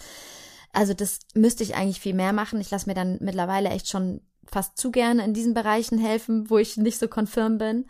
also 0.74 0.94
das 0.94 1.20
müsste 1.34 1.64
ich 1.64 1.76
eigentlich 1.76 2.00
viel 2.00 2.14
mehr 2.14 2.34
machen. 2.34 2.60
Ich 2.60 2.72
lasse 2.72 2.88
mir 2.90 2.96
dann 2.96 3.18
mittlerweile 3.22 3.70
echt 3.70 3.88
schon 3.88 4.22
fast 4.46 4.78
zu 4.78 4.92
gerne 4.92 5.24
in 5.24 5.34
diesen 5.34 5.54
Bereichen 5.54 6.00
helfen, 6.00 6.50
wo 6.50 6.58
ich 6.58 6.78
nicht 6.78 7.00
so 7.00 7.08
konfirm 7.08 7.58
bin. 7.58 7.86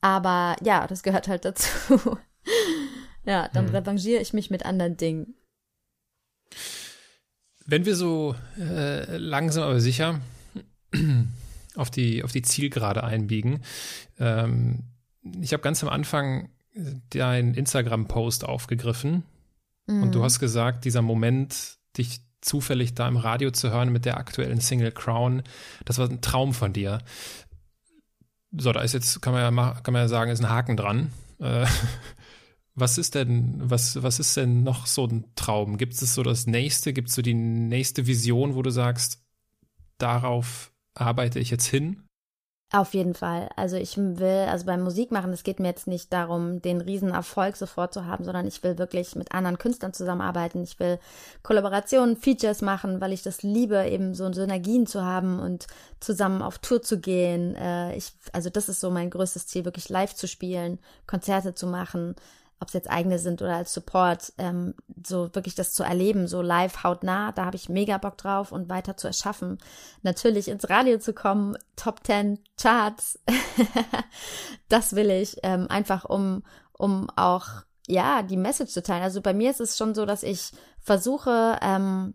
Aber 0.00 0.56
ja, 0.62 0.86
das 0.86 1.02
gehört 1.02 1.28
halt 1.28 1.44
dazu. 1.44 1.68
ja, 3.24 3.48
dann 3.52 3.66
hm. 3.66 3.74
revanchiere 3.74 4.22
ich 4.22 4.32
mich 4.32 4.50
mit 4.50 4.64
anderen 4.64 4.96
Dingen. 4.96 5.34
Wenn 7.66 7.84
wir 7.84 7.94
so 7.94 8.34
äh, 8.58 9.16
langsam 9.16 9.64
aber 9.64 9.80
sicher 9.80 10.20
auf 11.76 11.90
die, 11.90 12.24
auf 12.24 12.32
die 12.32 12.42
Zielgerade 12.42 13.04
einbiegen, 13.04 13.62
ähm, 14.18 14.84
ich 15.40 15.52
habe 15.52 15.62
ganz 15.62 15.82
am 15.82 15.90
Anfang 15.90 16.50
deinen 17.10 17.54
Instagram-Post 17.54 18.44
aufgegriffen 18.44 19.24
mhm. 19.86 20.02
und 20.02 20.14
du 20.14 20.20
mhm. 20.20 20.24
hast 20.24 20.40
gesagt, 20.40 20.84
dieser 20.84 21.02
Moment, 21.02 21.78
dich 21.96 22.20
zufällig 22.40 22.94
da 22.94 23.06
im 23.08 23.16
Radio 23.16 23.50
zu 23.50 23.70
hören 23.70 23.92
mit 23.92 24.04
der 24.04 24.16
aktuellen 24.16 24.60
Single 24.60 24.92
Crown, 24.92 25.42
das 25.84 25.98
war 25.98 26.08
ein 26.08 26.20
Traum 26.20 26.54
von 26.54 26.72
dir. 26.72 27.02
So, 28.52 28.72
da 28.72 28.80
ist 28.80 28.94
jetzt, 28.94 29.20
kann 29.22 29.32
man 29.32 29.56
ja, 29.56 29.80
kann 29.82 29.92
man 29.92 30.02
ja 30.02 30.08
sagen, 30.08 30.30
ist 30.30 30.40
ein 30.40 30.48
Haken 30.48 30.76
dran. 30.76 31.12
Äh, 31.38 31.66
was 32.74 32.98
ist 32.98 33.14
denn, 33.14 33.58
was, 33.62 34.02
was 34.02 34.18
ist 34.18 34.36
denn 34.36 34.62
noch 34.62 34.86
so 34.86 35.06
ein 35.06 35.26
Traum? 35.34 35.76
Gibt 35.76 35.94
es 35.94 36.14
so 36.14 36.22
das 36.22 36.46
nächste, 36.46 36.92
gibt 36.92 37.08
es 37.08 37.14
so 37.14 37.22
die 37.22 37.34
nächste 37.34 38.06
Vision, 38.06 38.54
wo 38.54 38.62
du 38.62 38.70
sagst, 38.70 39.22
darauf 39.98 40.72
arbeite 40.94 41.38
ich 41.38 41.50
jetzt 41.50 41.66
hin? 41.66 42.02
Auf 42.72 42.94
jeden 42.94 43.14
Fall. 43.14 43.48
Also 43.56 43.76
ich 43.76 43.96
will, 43.96 44.46
also 44.48 44.64
beim 44.64 44.82
Musikmachen, 44.82 45.32
es 45.32 45.42
geht 45.42 45.58
mir 45.58 45.66
jetzt 45.66 45.88
nicht 45.88 46.12
darum, 46.12 46.62
den 46.62 46.80
riesen 46.80 47.10
Erfolg 47.10 47.56
sofort 47.56 47.92
zu 47.92 48.06
haben, 48.06 48.24
sondern 48.24 48.46
ich 48.46 48.62
will 48.62 48.78
wirklich 48.78 49.16
mit 49.16 49.32
anderen 49.32 49.58
Künstlern 49.58 49.92
zusammenarbeiten. 49.92 50.62
Ich 50.62 50.78
will 50.78 51.00
Kollaborationen, 51.42 52.16
Features 52.16 52.62
machen, 52.62 53.00
weil 53.00 53.12
ich 53.12 53.24
das 53.24 53.42
liebe, 53.42 53.88
eben 53.88 54.14
so 54.14 54.32
Synergien 54.32 54.86
zu 54.86 55.04
haben 55.04 55.40
und 55.40 55.66
zusammen 55.98 56.42
auf 56.42 56.58
Tour 56.58 56.80
zu 56.80 57.00
gehen. 57.00 57.56
Äh, 57.56 57.96
ich, 57.96 58.12
also 58.32 58.50
das 58.50 58.68
ist 58.68 58.78
so 58.78 58.90
mein 58.90 59.10
größtes 59.10 59.48
Ziel, 59.48 59.64
wirklich 59.64 59.88
live 59.88 60.14
zu 60.14 60.28
spielen, 60.28 60.78
Konzerte 61.08 61.54
zu 61.54 61.66
machen 61.66 62.14
ob 62.60 62.68
es 62.68 62.74
jetzt 62.74 62.90
eigene 62.90 63.18
sind 63.18 63.40
oder 63.40 63.56
als 63.56 63.72
Support, 63.72 64.34
ähm, 64.36 64.74
so 65.04 65.34
wirklich 65.34 65.54
das 65.54 65.72
zu 65.72 65.82
erleben, 65.82 66.28
so 66.28 66.42
live 66.42 66.84
hautnah, 66.84 67.32
da 67.32 67.46
habe 67.46 67.56
ich 67.56 67.70
mega 67.70 67.96
Bock 67.96 68.18
drauf 68.18 68.52
und 68.52 68.68
weiter 68.68 68.98
zu 68.98 69.06
erschaffen. 69.06 69.58
Natürlich 70.02 70.48
ins 70.48 70.68
Radio 70.68 70.98
zu 70.98 71.14
kommen, 71.14 71.56
Top 71.76 72.00
10 72.04 72.38
Charts, 72.60 73.18
das 74.68 74.94
will 74.94 75.10
ich, 75.10 75.38
ähm, 75.42 75.66
einfach 75.70 76.04
um, 76.04 76.42
um 76.72 77.08
auch, 77.16 77.46
ja, 77.86 78.22
die 78.22 78.36
Message 78.36 78.72
zu 78.72 78.82
teilen. 78.82 79.02
Also 79.02 79.22
bei 79.22 79.32
mir 79.32 79.50
ist 79.50 79.60
es 79.60 79.78
schon 79.78 79.94
so, 79.94 80.04
dass 80.04 80.22
ich 80.22 80.52
versuche, 80.80 81.58
ähm, 81.62 82.14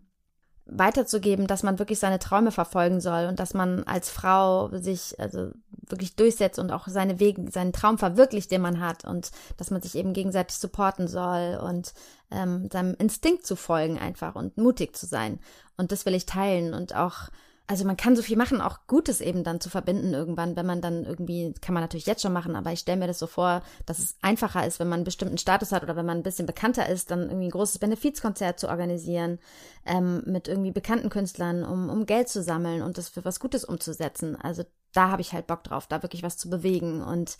weiterzugeben, 0.66 1.46
dass 1.46 1.62
man 1.62 1.78
wirklich 1.78 1.98
seine 1.98 2.18
Träume 2.18 2.50
verfolgen 2.50 3.00
soll 3.00 3.26
und 3.26 3.38
dass 3.38 3.54
man 3.54 3.84
als 3.84 4.10
Frau 4.10 4.68
sich 4.76 5.18
also 5.18 5.50
wirklich 5.88 6.16
durchsetzt 6.16 6.58
und 6.58 6.72
auch 6.72 6.88
seine 6.88 7.20
Wege, 7.20 7.50
seinen 7.50 7.72
Traum 7.72 7.98
verwirklicht, 7.98 8.50
den 8.50 8.60
man 8.60 8.80
hat 8.80 9.04
und 9.04 9.30
dass 9.56 9.70
man 9.70 9.80
sich 9.80 9.94
eben 9.94 10.12
gegenseitig 10.12 10.56
supporten 10.56 11.06
soll 11.06 11.60
und 11.62 11.94
ähm, 12.32 12.68
seinem 12.72 12.94
Instinkt 12.98 13.46
zu 13.46 13.54
folgen 13.54 13.98
einfach 13.98 14.34
und 14.34 14.56
mutig 14.56 14.96
zu 14.96 15.06
sein. 15.06 15.38
Und 15.76 15.92
das 15.92 16.04
will 16.04 16.14
ich 16.14 16.26
teilen 16.26 16.74
und 16.74 16.96
auch 16.96 17.28
also 17.68 17.84
man 17.84 17.96
kann 17.96 18.14
so 18.14 18.22
viel 18.22 18.36
machen, 18.36 18.60
auch 18.60 18.86
Gutes 18.86 19.20
eben 19.20 19.42
dann 19.42 19.60
zu 19.60 19.70
verbinden 19.70 20.14
irgendwann, 20.14 20.54
wenn 20.54 20.66
man 20.66 20.80
dann 20.80 21.04
irgendwie, 21.04 21.52
kann 21.60 21.74
man 21.74 21.82
natürlich 21.82 22.06
jetzt 22.06 22.22
schon 22.22 22.32
machen, 22.32 22.54
aber 22.54 22.72
ich 22.72 22.80
stelle 22.80 22.98
mir 22.98 23.08
das 23.08 23.18
so 23.18 23.26
vor, 23.26 23.62
dass 23.86 23.98
es 23.98 24.16
einfacher 24.22 24.64
ist, 24.64 24.78
wenn 24.78 24.88
man 24.88 24.98
einen 24.98 25.04
bestimmten 25.04 25.38
Status 25.38 25.72
hat 25.72 25.82
oder 25.82 25.96
wenn 25.96 26.06
man 26.06 26.18
ein 26.18 26.22
bisschen 26.22 26.46
bekannter 26.46 26.88
ist, 26.88 27.10
dann 27.10 27.22
irgendwie 27.22 27.46
ein 27.46 27.50
großes 27.50 27.78
Benefizkonzert 27.78 28.60
zu 28.60 28.68
organisieren 28.68 29.40
ähm, 29.84 30.22
mit 30.26 30.46
irgendwie 30.46 30.70
bekannten 30.70 31.10
Künstlern, 31.10 31.64
um, 31.64 31.90
um 31.90 32.06
Geld 32.06 32.28
zu 32.28 32.42
sammeln 32.42 32.82
und 32.82 32.98
das 32.98 33.08
für 33.08 33.24
was 33.24 33.40
Gutes 33.40 33.64
umzusetzen. 33.64 34.36
Also 34.36 34.64
da 34.92 35.10
habe 35.10 35.22
ich 35.22 35.32
halt 35.32 35.48
Bock 35.48 35.64
drauf, 35.64 35.88
da 35.88 36.02
wirklich 36.02 36.22
was 36.22 36.38
zu 36.38 36.48
bewegen 36.48 37.02
und 37.02 37.36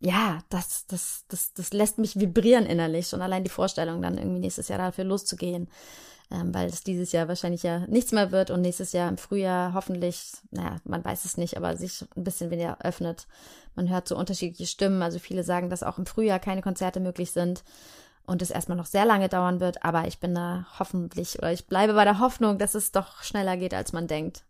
ja, 0.00 0.40
das, 0.50 0.86
das, 0.86 1.24
das, 1.28 1.54
das 1.54 1.72
lässt 1.72 1.98
mich 1.98 2.18
vibrieren 2.18 2.66
innerlich, 2.66 3.06
schon 3.06 3.22
allein 3.22 3.44
die 3.44 3.50
Vorstellung, 3.50 4.02
dann 4.02 4.18
irgendwie 4.18 4.40
nächstes 4.40 4.68
Jahr 4.68 4.78
dafür 4.78 5.04
loszugehen 5.04 5.68
ähm, 6.30 6.54
weil 6.54 6.68
es 6.68 6.82
dieses 6.82 7.12
Jahr 7.12 7.28
wahrscheinlich 7.28 7.62
ja 7.62 7.86
nichts 7.86 8.12
mehr 8.12 8.32
wird 8.32 8.50
und 8.50 8.60
nächstes 8.60 8.92
Jahr 8.92 9.08
im 9.08 9.18
Frühjahr 9.18 9.74
hoffentlich, 9.74 10.32
naja, 10.50 10.76
man 10.84 11.04
weiß 11.04 11.24
es 11.24 11.36
nicht, 11.36 11.56
aber 11.56 11.76
sich 11.76 12.04
ein 12.16 12.24
bisschen 12.24 12.50
weniger 12.50 12.78
öffnet. 12.82 13.26
Man 13.74 13.88
hört 13.88 14.08
so 14.08 14.16
unterschiedliche 14.16 14.66
Stimmen, 14.66 15.02
also 15.02 15.18
viele 15.18 15.44
sagen, 15.44 15.70
dass 15.70 15.82
auch 15.82 15.98
im 15.98 16.06
Frühjahr 16.06 16.38
keine 16.38 16.62
Konzerte 16.62 17.00
möglich 17.00 17.32
sind 17.32 17.64
und 18.26 18.42
es 18.42 18.50
erstmal 18.50 18.78
noch 18.78 18.86
sehr 18.86 19.04
lange 19.04 19.28
dauern 19.28 19.60
wird, 19.60 19.84
aber 19.84 20.06
ich 20.06 20.18
bin 20.18 20.34
da 20.34 20.66
hoffentlich 20.78 21.38
oder 21.38 21.52
ich 21.52 21.66
bleibe 21.66 21.94
bei 21.94 22.04
der 22.04 22.20
Hoffnung, 22.20 22.58
dass 22.58 22.74
es 22.74 22.92
doch 22.92 23.22
schneller 23.22 23.56
geht, 23.56 23.74
als 23.74 23.92
man 23.92 24.06
denkt. 24.06 24.44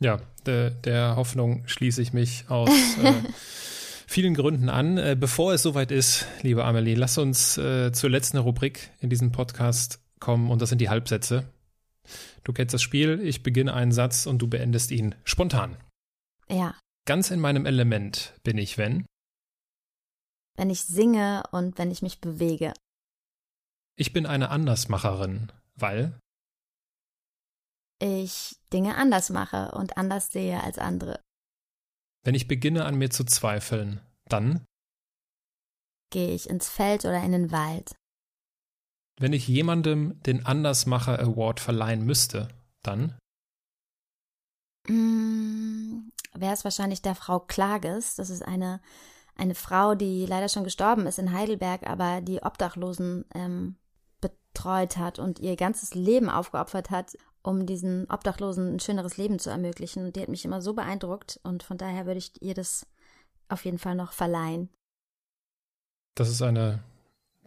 Ja, 0.00 0.18
der, 0.46 0.70
der 0.70 1.16
Hoffnung 1.16 1.62
schließe 1.66 2.00
ich 2.00 2.14
mich 2.14 2.46
aus. 2.48 2.70
äh, 3.02 3.12
vielen 4.06 4.34
Gründen 4.34 4.70
an. 4.70 4.96
Äh, 4.96 5.16
bevor 5.18 5.52
es 5.52 5.62
soweit 5.62 5.90
ist, 5.90 6.26
liebe 6.40 6.64
Amelie, 6.64 6.94
lass 6.94 7.18
uns 7.18 7.58
äh, 7.58 7.92
zur 7.92 8.08
letzten 8.08 8.38
Rubrik 8.38 8.90
in 9.00 9.10
diesem 9.10 9.30
Podcast 9.30 10.00
kommen 10.20 10.50
und 10.50 10.62
das 10.62 10.68
sind 10.68 10.80
die 10.80 10.88
Halbsätze. 10.88 11.52
Du 12.44 12.52
kennst 12.52 12.74
das 12.74 12.82
Spiel, 12.82 13.20
ich 13.20 13.42
beginne 13.42 13.74
einen 13.74 13.92
Satz 13.92 14.26
und 14.26 14.38
du 14.38 14.48
beendest 14.48 14.90
ihn 14.90 15.14
spontan. 15.24 15.76
Ja. 16.48 16.78
Ganz 17.06 17.30
in 17.30 17.40
meinem 17.40 17.66
Element 17.66 18.34
bin 18.42 18.58
ich, 18.58 18.78
wenn? 18.78 19.06
Wenn 20.56 20.70
ich 20.70 20.82
singe 20.82 21.44
und 21.52 21.78
wenn 21.78 21.90
ich 21.90 22.02
mich 22.02 22.20
bewege. 22.20 22.74
Ich 23.96 24.12
bin 24.12 24.26
eine 24.26 24.50
Andersmacherin, 24.50 25.52
weil? 25.74 26.18
Ich 27.98 28.56
Dinge 28.72 28.96
anders 28.96 29.30
mache 29.30 29.72
und 29.72 29.96
anders 29.96 30.30
sehe 30.30 30.62
als 30.62 30.78
andere. 30.78 31.20
Wenn 32.24 32.34
ich 32.34 32.48
beginne 32.48 32.84
an 32.84 32.96
mir 32.96 33.10
zu 33.10 33.24
zweifeln, 33.24 34.00
dann? 34.26 34.64
Gehe 36.10 36.34
ich 36.34 36.48
ins 36.48 36.68
Feld 36.68 37.04
oder 37.04 37.22
in 37.22 37.32
den 37.32 37.50
Wald. 37.50 37.94
Wenn 39.20 39.34
ich 39.34 39.46
jemandem 39.46 40.20
den 40.22 40.46
Andersmacher 40.46 41.20
Award 41.20 41.60
verleihen 41.60 42.06
müsste, 42.06 42.48
dann? 42.82 43.18
Mm, 44.88 46.10
Wäre 46.32 46.54
es 46.54 46.64
wahrscheinlich 46.64 47.02
der 47.02 47.14
Frau 47.14 47.38
Klages. 47.38 48.14
Das 48.14 48.30
ist 48.30 48.42
eine, 48.42 48.80
eine 49.36 49.54
Frau, 49.54 49.94
die 49.94 50.24
leider 50.24 50.48
schon 50.48 50.64
gestorben 50.64 51.06
ist 51.06 51.18
in 51.18 51.34
Heidelberg, 51.34 51.86
aber 51.86 52.22
die 52.22 52.42
Obdachlosen 52.42 53.26
ähm, 53.34 53.76
betreut 54.22 54.96
hat 54.96 55.18
und 55.18 55.38
ihr 55.38 55.54
ganzes 55.56 55.94
Leben 55.94 56.30
aufgeopfert 56.30 56.88
hat, 56.88 57.18
um 57.42 57.66
diesen 57.66 58.10
Obdachlosen 58.10 58.76
ein 58.76 58.80
schöneres 58.80 59.18
Leben 59.18 59.38
zu 59.38 59.50
ermöglichen. 59.50 60.06
Und 60.06 60.16
die 60.16 60.22
hat 60.22 60.30
mich 60.30 60.46
immer 60.46 60.62
so 60.62 60.72
beeindruckt 60.72 61.38
und 61.42 61.62
von 61.62 61.76
daher 61.76 62.06
würde 62.06 62.18
ich 62.18 62.40
ihr 62.40 62.54
das 62.54 62.86
auf 63.50 63.66
jeden 63.66 63.78
Fall 63.78 63.96
noch 63.96 64.14
verleihen. 64.14 64.70
Das 66.14 66.30
ist 66.30 66.40
eine 66.40 66.82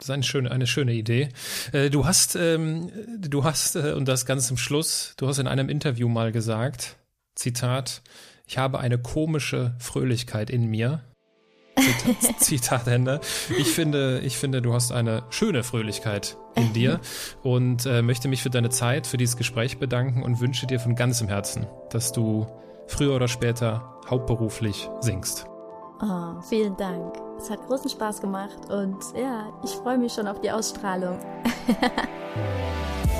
das 0.03 0.09
ist 0.09 0.13
eine 0.13 0.23
schöne, 0.23 0.51
eine 0.51 0.67
schöne 0.67 0.93
Idee. 0.93 1.29
Äh, 1.71 1.89
du 1.89 2.05
hast, 2.05 2.35
ähm, 2.35 2.91
du 3.19 3.45
hast, 3.45 3.77
äh, 3.77 3.93
und 3.93 4.05
das 4.05 4.25
ganz 4.25 4.47
zum 4.47 4.57
Schluss, 4.57 5.13
du 5.15 5.29
hast 5.29 5.39
in 5.39 5.47
einem 5.47 5.69
Interview 5.69 6.09
mal 6.09 6.33
gesagt, 6.33 6.97
Zitat, 7.35 8.01
ich 8.45 8.57
habe 8.57 8.79
eine 8.81 8.97
komische 8.97 9.75
Fröhlichkeit 9.79 10.49
in 10.49 10.65
mir. 10.65 11.05
Zitat, 11.77 12.39
Zitat 12.39 12.87
Ende. 12.87 13.21
Ich 13.57 13.69
finde, 13.69 14.19
ich 14.19 14.35
finde, 14.35 14.61
du 14.61 14.73
hast 14.73 14.91
eine 14.91 15.23
schöne 15.29 15.63
Fröhlichkeit 15.63 16.35
in 16.55 16.73
dir 16.73 16.99
und 17.41 17.85
äh, 17.85 18.01
möchte 18.01 18.27
mich 18.27 18.43
für 18.43 18.49
deine 18.49 18.69
Zeit, 18.69 19.07
für 19.07 19.17
dieses 19.17 19.37
Gespräch 19.37 19.77
bedanken 19.77 20.21
und 20.21 20.41
wünsche 20.41 20.67
dir 20.67 20.81
von 20.81 20.95
ganzem 20.95 21.29
Herzen, 21.29 21.65
dass 21.91 22.11
du 22.11 22.45
früher 22.87 23.15
oder 23.15 23.29
später 23.29 24.01
hauptberuflich 24.09 24.89
singst. 24.99 25.45
Oh, 26.01 26.41
vielen 26.41 26.75
Dank. 26.75 27.22
Es 27.37 27.49
hat 27.49 27.65
großen 27.67 27.89
Spaß 27.89 28.21
gemacht 28.21 28.69
und 28.69 28.97
ja, 29.15 29.51
ich 29.63 29.71
freue 29.71 29.97
mich 29.97 30.13
schon 30.13 30.27
auf 30.27 30.39
die 30.41 30.51
Ausstrahlung. 30.51 31.19